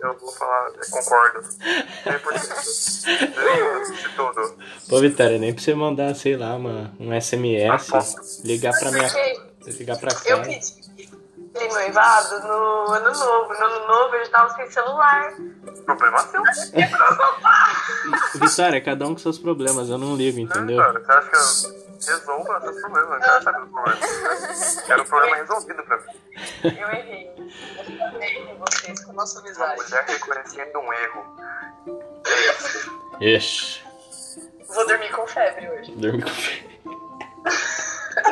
Eu 0.00 0.18
vou 0.18 0.32
falar, 0.32 0.68
eu 0.68 0.74
concordo. 0.90 1.40
100%. 1.40 3.96
De 3.96 4.08
tudo. 4.16 4.56
Pô, 4.88 5.00
Vitória, 5.00 5.38
nem 5.38 5.54
pra 5.54 5.62
você 5.62 5.74
mandar, 5.74 6.14
sei 6.14 6.36
lá, 6.36 6.54
uma, 6.56 6.92
um 6.98 7.12
SMS, 7.20 8.42
ligar 8.44 8.72
pra 8.78 8.90
minha. 8.90 9.08
Ligar 9.64 9.96
pra 9.98 10.10
eu 10.26 10.38
cá. 10.38 10.44
pedi 10.44 10.82
de 11.52 11.68
noivado 11.68 12.40
no 12.48 12.90
ano 12.92 13.12
novo. 13.12 13.52
No 13.54 13.64
ano 13.64 13.86
novo 13.86 14.16
eu 14.16 14.24
já 14.24 14.30
tava 14.30 14.54
sem 14.54 14.68
celular. 14.70 15.34
Problema 15.84 16.18
seu. 16.18 16.42
Vitória, 18.40 18.80
cada 18.80 19.06
um 19.06 19.12
com 19.12 19.18
seus 19.18 19.38
problemas, 19.38 19.88
eu 19.88 19.98
não 19.98 20.16
ligo, 20.16 20.40
entendeu? 20.40 20.78
Cara, 20.78 20.98
você 21.00 21.12
acha 21.12 21.28
que 21.28 21.36
eu 21.36 21.40
resolvo 22.18 22.52
esses 22.68 22.80
problemas? 22.80 23.12
Eu 23.12 23.20
quero 23.20 23.42
saber 23.44 23.62
os 23.62 23.70
problemas. 23.70 24.82
Quero 24.86 25.02
um 25.02 25.06
problema 25.06 25.36
resolvido 25.36 25.82
pra 25.84 25.96
mim. 25.98 26.04
Eu 26.64 26.88
errei. 26.88 27.31
Nossa 29.22 29.38
Uma 29.38 29.46
amizade. 29.46 29.80
mulher 29.84 30.04
reconhecendo 30.04 30.78
um 30.80 30.92
erro. 30.92 31.24
Ixi, 33.20 33.84
Vou 34.66 34.84
dormir 34.88 35.12
com 35.12 35.24
febre 35.28 35.70
hoje. 35.70 35.92
dormi 35.92 36.22
com 36.22 36.28
fé. 36.28 36.64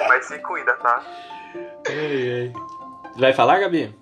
Mas 0.09 0.26
se 0.26 0.36
cuida, 0.41 0.72
tá? 0.78 1.01
Ai, 1.86 1.86
ai. 1.86 2.53
Vai 3.20 3.32
falar, 3.32 3.61
Gabi? 3.61 3.97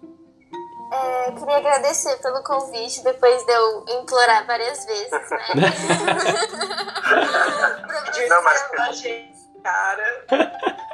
É, 0.90 1.30
queria 1.32 1.58
agradecer 1.58 2.16
pelo 2.22 2.42
convite, 2.42 3.04
depois 3.04 3.44
de 3.44 3.52
eu 3.52 3.84
implorar 4.00 4.46
várias 4.46 4.86
vezes, 4.86 5.10
né? 5.10 5.54
Não, 8.30 8.42
mas- 8.44 8.62
cara. 9.62 10.24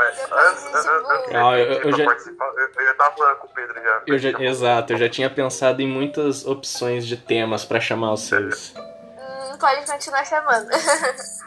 Mas 0.00 0.16
Depois 0.16 0.46
antes, 0.46 0.62
de, 0.62 0.68
antes, 0.68 0.86
antes 1.10 1.28
de 1.30 1.36
Ah, 1.36 1.58
eu- 1.58 1.66
pedir 1.66 2.00
eu 2.00 2.06
pra 2.06 2.18
já- 2.18 2.52
eu, 2.56 2.84
eu 2.86 2.96
tava 2.96 3.16
falando 3.16 3.36
com 3.38 3.46
o 3.46 3.50
Pedro 3.50 3.82
já. 3.82 4.02
Eu 4.06 4.18
já, 4.18 4.28
exato, 4.40 4.92
eu 4.92 4.98
já 4.98 5.08
tinha 5.08 5.28
pensado 5.30 5.82
em 5.82 5.86
muitas 5.88 6.46
opções 6.46 7.06
de 7.06 7.16
temas 7.16 7.64
pra 7.64 7.80
chamar 7.80 8.10
vocês. 8.12 8.72
Hum, 8.76 9.58
pode 9.58 9.84
continuar 9.86 10.24
chamando. 10.24 10.68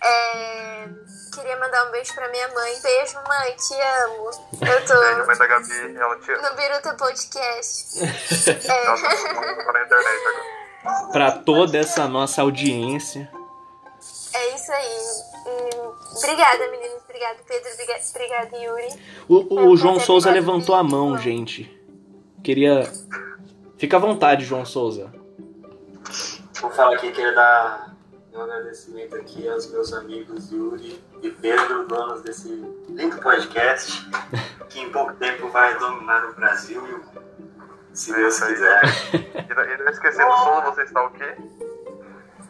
É, 0.00 0.88
queria 1.34 1.58
mandar 1.58 1.88
um 1.88 1.90
beijo 1.90 2.14
pra 2.14 2.28
minha 2.28 2.46
mãe. 2.54 2.72
Beijo, 2.80 3.18
mãe, 3.26 3.56
te 3.56 3.74
amo. 3.74 4.30
Eu 4.52 4.58
Beijo, 4.60 4.86
tô 4.86 5.26
mãe 5.26 5.36
da 5.38 5.46
Gabi, 5.48 5.96
ela 5.96 6.16
te 6.20 6.32
ama. 6.34 6.50
no 6.50 6.56
Biruta 6.56 6.94
Podcast. 6.94 7.98
Ela 8.68 8.96
tá 8.96 9.64
tá 9.64 9.72
na 9.72 9.82
internet 9.82 10.20
agora. 10.84 11.12
Pra 11.12 11.32
toda 11.32 11.78
essa 11.78 12.06
nossa 12.06 12.42
audiência. 12.42 13.28
É 14.34 14.54
isso 14.54 14.70
aí. 14.72 14.98
Obrigada, 16.16 16.68
meninos. 16.70 16.97
Obrigado, 17.08 17.38
Pedro. 17.46 17.70
Obriga- 17.72 18.00
Obrigado, 18.10 18.54
Yuri. 18.62 19.00
O, 19.28 19.70
o 19.70 19.76
João 19.76 19.98
Souza 19.98 20.30
levantou 20.30 20.74
a 20.74 20.82
mão, 20.82 21.16
gente. 21.18 21.74
Queria. 22.42 22.82
Fica 23.76 23.96
à 23.96 24.00
vontade, 24.00 24.44
João 24.44 24.64
Souza. 24.64 25.12
Vou 26.60 26.70
falar 26.70 26.94
aqui, 26.96 27.10
queria 27.12 27.32
dar 27.32 27.94
um 28.34 28.40
agradecimento 28.42 29.16
aqui 29.16 29.48
aos 29.48 29.70
meus 29.70 29.92
amigos 29.92 30.50
Yuri 30.52 31.02
e 31.22 31.30
Pedro, 31.30 31.86
donos 31.86 32.22
desse 32.22 32.48
lindo 32.88 33.16
podcast, 33.18 34.08
que 34.68 34.80
em 34.80 34.90
pouco 34.90 35.14
tempo 35.14 35.48
vai 35.48 35.76
dominar 35.78 36.24
o 36.30 36.34
Brasil 36.34 36.86
e 36.86 36.92
o. 36.94 37.28
Se 37.92 38.12
Deus 38.12 38.38
quiser. 38.40 38.80
E 39.48 39.54
não, 39.54 39.64
e 39.64 39.76
não 39.78 39.88
esquecendo, 39.90 40.30
Souza, 40.36 40.60
você 40.72 40.82
está 40.82 41.04
o 41.06 41.10
quê? 41.10 41.34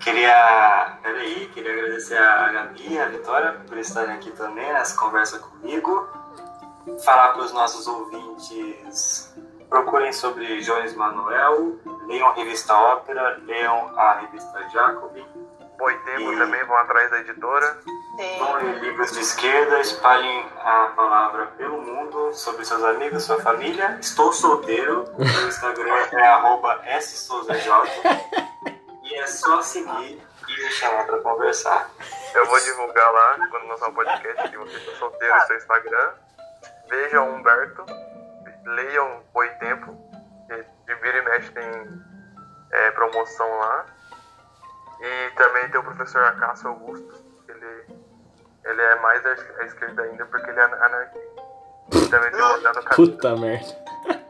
Queria, 0.00 0.98
peraí, 1.02 1.46
queria 1.52 1.72
agradecer 1.72 2.16
a 2.16 2.48
Gabi 2.52 2.92
e 2.94 2.98
a 3.00 3.06
Vitória 3.08 3.52
por 3.66 3.76
estarem 3.78 4.14
aqui 4.14 4.30
também 4.32 4.72
nessa 4.72 4.96
conversa 4.96 5.38
comigo. 5.38 6.08
Falar 7.04 7.32
para 7.34 7.42
os 7.42 7.52
nossos 7.52 7.86
ouvintes, 7.86 9.34
procurem 9.68 10.12
sobre 10.12 10.60
Jones 10.62 10.94
Manuel, 10.94 11.76
leiam 12.06 12.28
a 12.28 12.32
revista 12.32 12.74
Ópera, 12.74 13.38
leiam 13.44 13.92
a 13.98 14.14
revista 14.20 14.66
Jacobin, 14.70 15.26
Boitempo 15.78 16.32
E- 16.32 16.38
também, 16.38 16.64
vão 16.64 16.76
atrás 16.78 17.10
da 17.10 17.18
editora. 17.18 17.78
Sim. 18.18 18.38
vão 18.38 18.54
ler 18.56 18.80
livros 18.80 19.12
de 19.12 19.20
esquerda, 19.20 19.78
espalhem 19.80 20.46
a 20.64 20.92
palavra 20.96 21.46
pelo 21.58 21.80
mundo 21.82 22.32
sobre 22.34 22.64
seus 22.64 22.82
amigos, 22.82 23.22
sua 23.24 23.40
família. 23.40 23.96
Estou 24.00 24.32
solteiro, 24.32 25.04
meu 25.18 25.48
Instagram 25.48 25.94
é 26.12 26.26
arroba 26.26 26.80
ssouzaj 27.00 27.68
só 29.28 29.62
seguir 29.62 30.20
e 30.48 30.64
me 30.64 30.70
chamar 30.72 31.04
para 31.06 31.18
conversar. 31.20 31.90
Eu 32.34 32.46
vou 32.46 32.60
divulgar 32.60 33.12
lá, 33.12 33.48
quando 33.50 33.66
lançar 33.68 33.88
o 33.90 33.94
podcast, 33.94 34.48
que 34.50 34.56
você 34.56 34.76
está 34.76 34.92
solteiro 34.98 35.34
no 35.34 35.46
seu 35.46 35.56
Instagram. 35.56 36.12
Vejam 36.88 37.34
Humberto, 37.34 37.84
leiam 38.64 39.22
Boitempo, 39.32 39.96
que 40.46 40.56
de 40.86 40.94
vira 41.00 41.18
e 41.18 41.22
mexe 41.22 41.50
tem 41.52 41.64
é, 42.72 42.90
promoção 42.92 43.48
lá. 43.58 43.86
E 45.00 45.30
também 45.36 45.68
tem 45.70 45.80
o 45.80 45.84
professor 45.84 46.24
Acácio 46.24 46.68
Augusto, 46.70 47.14
ele, 47.48 47.86
ele 48.64 48.82
é 48.82 48.94
mais 49.00 49.24
à 49.24 49.32
es- 49.32 49.58
à 49.60 49.64
esquerda 49.64 50.02
ainda 50.02 50.26
porque 50.26 50.50
ele 50.50 50.58
é 50.58 50.64
anarquista. 50.64 51.28
E 51.92 52.08
também 52.08 52.30
tem 52.32 52.40
o 52.40 52.48
Rodado. 52.48 52.80
Puta 52.96 53.36
merda. 53.36 53.88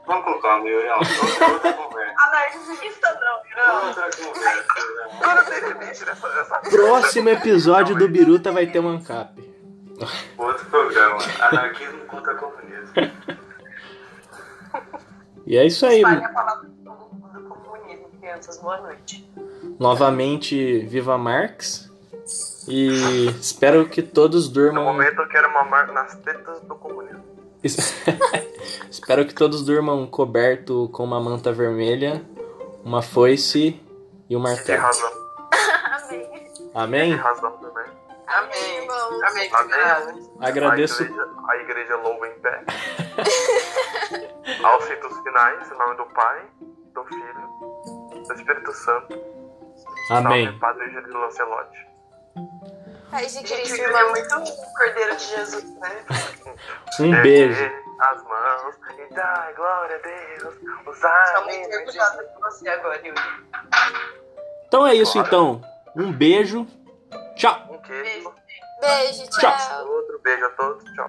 Vamos 0.09 0.25
com 0.25 0.41
calma, 0.41 0.67
Yurião. 0.69 0.99
Outra, 0.99 1.53
outra 1.53 1.73
conversa. 1.75 2.15
Anarquista 2.19 3.21
não. 3.21 3.87
Outra 3.87 4.11
conversa. 4.25 4.75
né? 6.65 6.71
Próximo 6.71 7.29
episódio 7.29 7.95
do 7.97 8.09
Biruta 8.09 8.51
vai 8.51 8.67
ter 8.67 8.81
um 8.81 8.89
ANCAP. 8.89 9.39
Outro 10.39 10.65
programa. 10.67 11.19
Anarquismo 11.41 11.99
contra 12.07 12.35
comunismo. 12.35 12.93
E 15.47 15.57
é 15.57 15.67
isso 15.67 15.85
aí. 15.87 15.99
Espalhe 15.99 16.25
a 16.25 16.29
palavra 16.31 16.69
do, 16.69 16.91
do 16.91 17.41
comunismo, 17.49 18.09
crianças. 18.19 18.59
Boa 18.59 18.81
noite. 18.81 19.31
Novamente, 19.79 20.81
viva 20.87 21.17
Marx. 21.19 21.87
E 22.69 23.27
espero 23.41 23.89
que 23.89 24.03
todos 24.03 24.49
No 24.49 24.55
durmam. 24.55 24.85
momento 24.85 25.21
eu 25.23 25.29
quero 25.29 25.53
mamar 25.53 25.91
nas 25.93 26.15
tetas 26.17 26.61
do 26.63 26.75
comunismo. 26.75 27.25
espero 28.91 29.27
que 29.27 29.35
todos 29.35 29.65
durmam 29.65 30.07
coberto 30.07 30.89
com 30.93 31.05
uma 31.05 31.21
manta 31.21 31.53
vermelha, 31.53 32.25
uma 32.85 33.03
foice 33.03 33.81
e 34.29 34.37
um 34.37 34.41
E 34.41 34.43
de 34.43 34.49
martelo. 34.55 34.83
razão. 34.83 35.11
Amém. 36.03 36.31
Amém? 36.75 37.15
razão 37.15 37.53
também. 37.59 37.85
Amém. 38.27 38.77
Irmãos. 38.83 39.23
Amém. 39.23 39.51
Amém. 39.53 40.29
Agradeço. 40.41 41.03
A 41.03 41.07
igreja, 41.07 41.29
a 41.49 41.57
igreja 41.57 41.97
louva 41.97 42.29
em 42.29 42.39
pé. 42.41 42.65
Aos 44.63 44.87
ritos 44.89 45.19
finais, 45.21 45.71
em 45.73 45.79
nome 45.79 45.97
do 45.97 46.05
Pai, 46.15 46.43
do 46.95 47.05
Filho, 47.05 48.25
do 48.27 48.35
Espírito 48.35 48.73
Santo. 48.73 49.19
Amém. 50.11 50.45
Salve 50.47 50.59
Padre 50.61 50.85
Angelino 50.85 51.21
Lancelotti. 51.21 51.89
De 53.11 53.29
Gente, 53.29 53.53
Cristo, 53.53 53.75
ele 53.75 53.83
é 53.83 53.87
irmão. 53.87 54.11
muito 54.11 54.35
o 54.37 54.75
Cordeiro 54.75 55.17
de 55.17 55.25
Jesus, 55.25 55.65
né? 55.79 56.05
Um 57.01 57.23
beijo. 57.23 57.63
Ergue 57.63 57.77
as 58.01 58.23
mãos 58.25 58.75
e 58.99 59.15
dai 59.15 59.55
glória 59.55 59.97
a 59.97 59.99
Deus. 60.39 60.55
Orgulhosa 60.87 62.25
de 62.25 62.41
você 62.41 62.69
agora, 62.69 62.97
Yuri. 63.07 63.21
Então 64.67 64.87
é 64.87 64.95
isso 64.95 65.19
então. 65.19 65.63
Um 65.97 66.13
beijo. 66.13 66.67
Tchau. 67.37 67.67
Um 67.71 67.79
queijo. 67.79 68.05
Beijo. 68.05 68.35
Beijo, 68.81 69.31
Tchau. 69.31 69.57
tchau. 69.57 69.87
Outro 69.87 70.21
beijo 70.23 70.45
a 70.45 70.51
todos. 70.51 70.85
Tchau. 70.95 71.07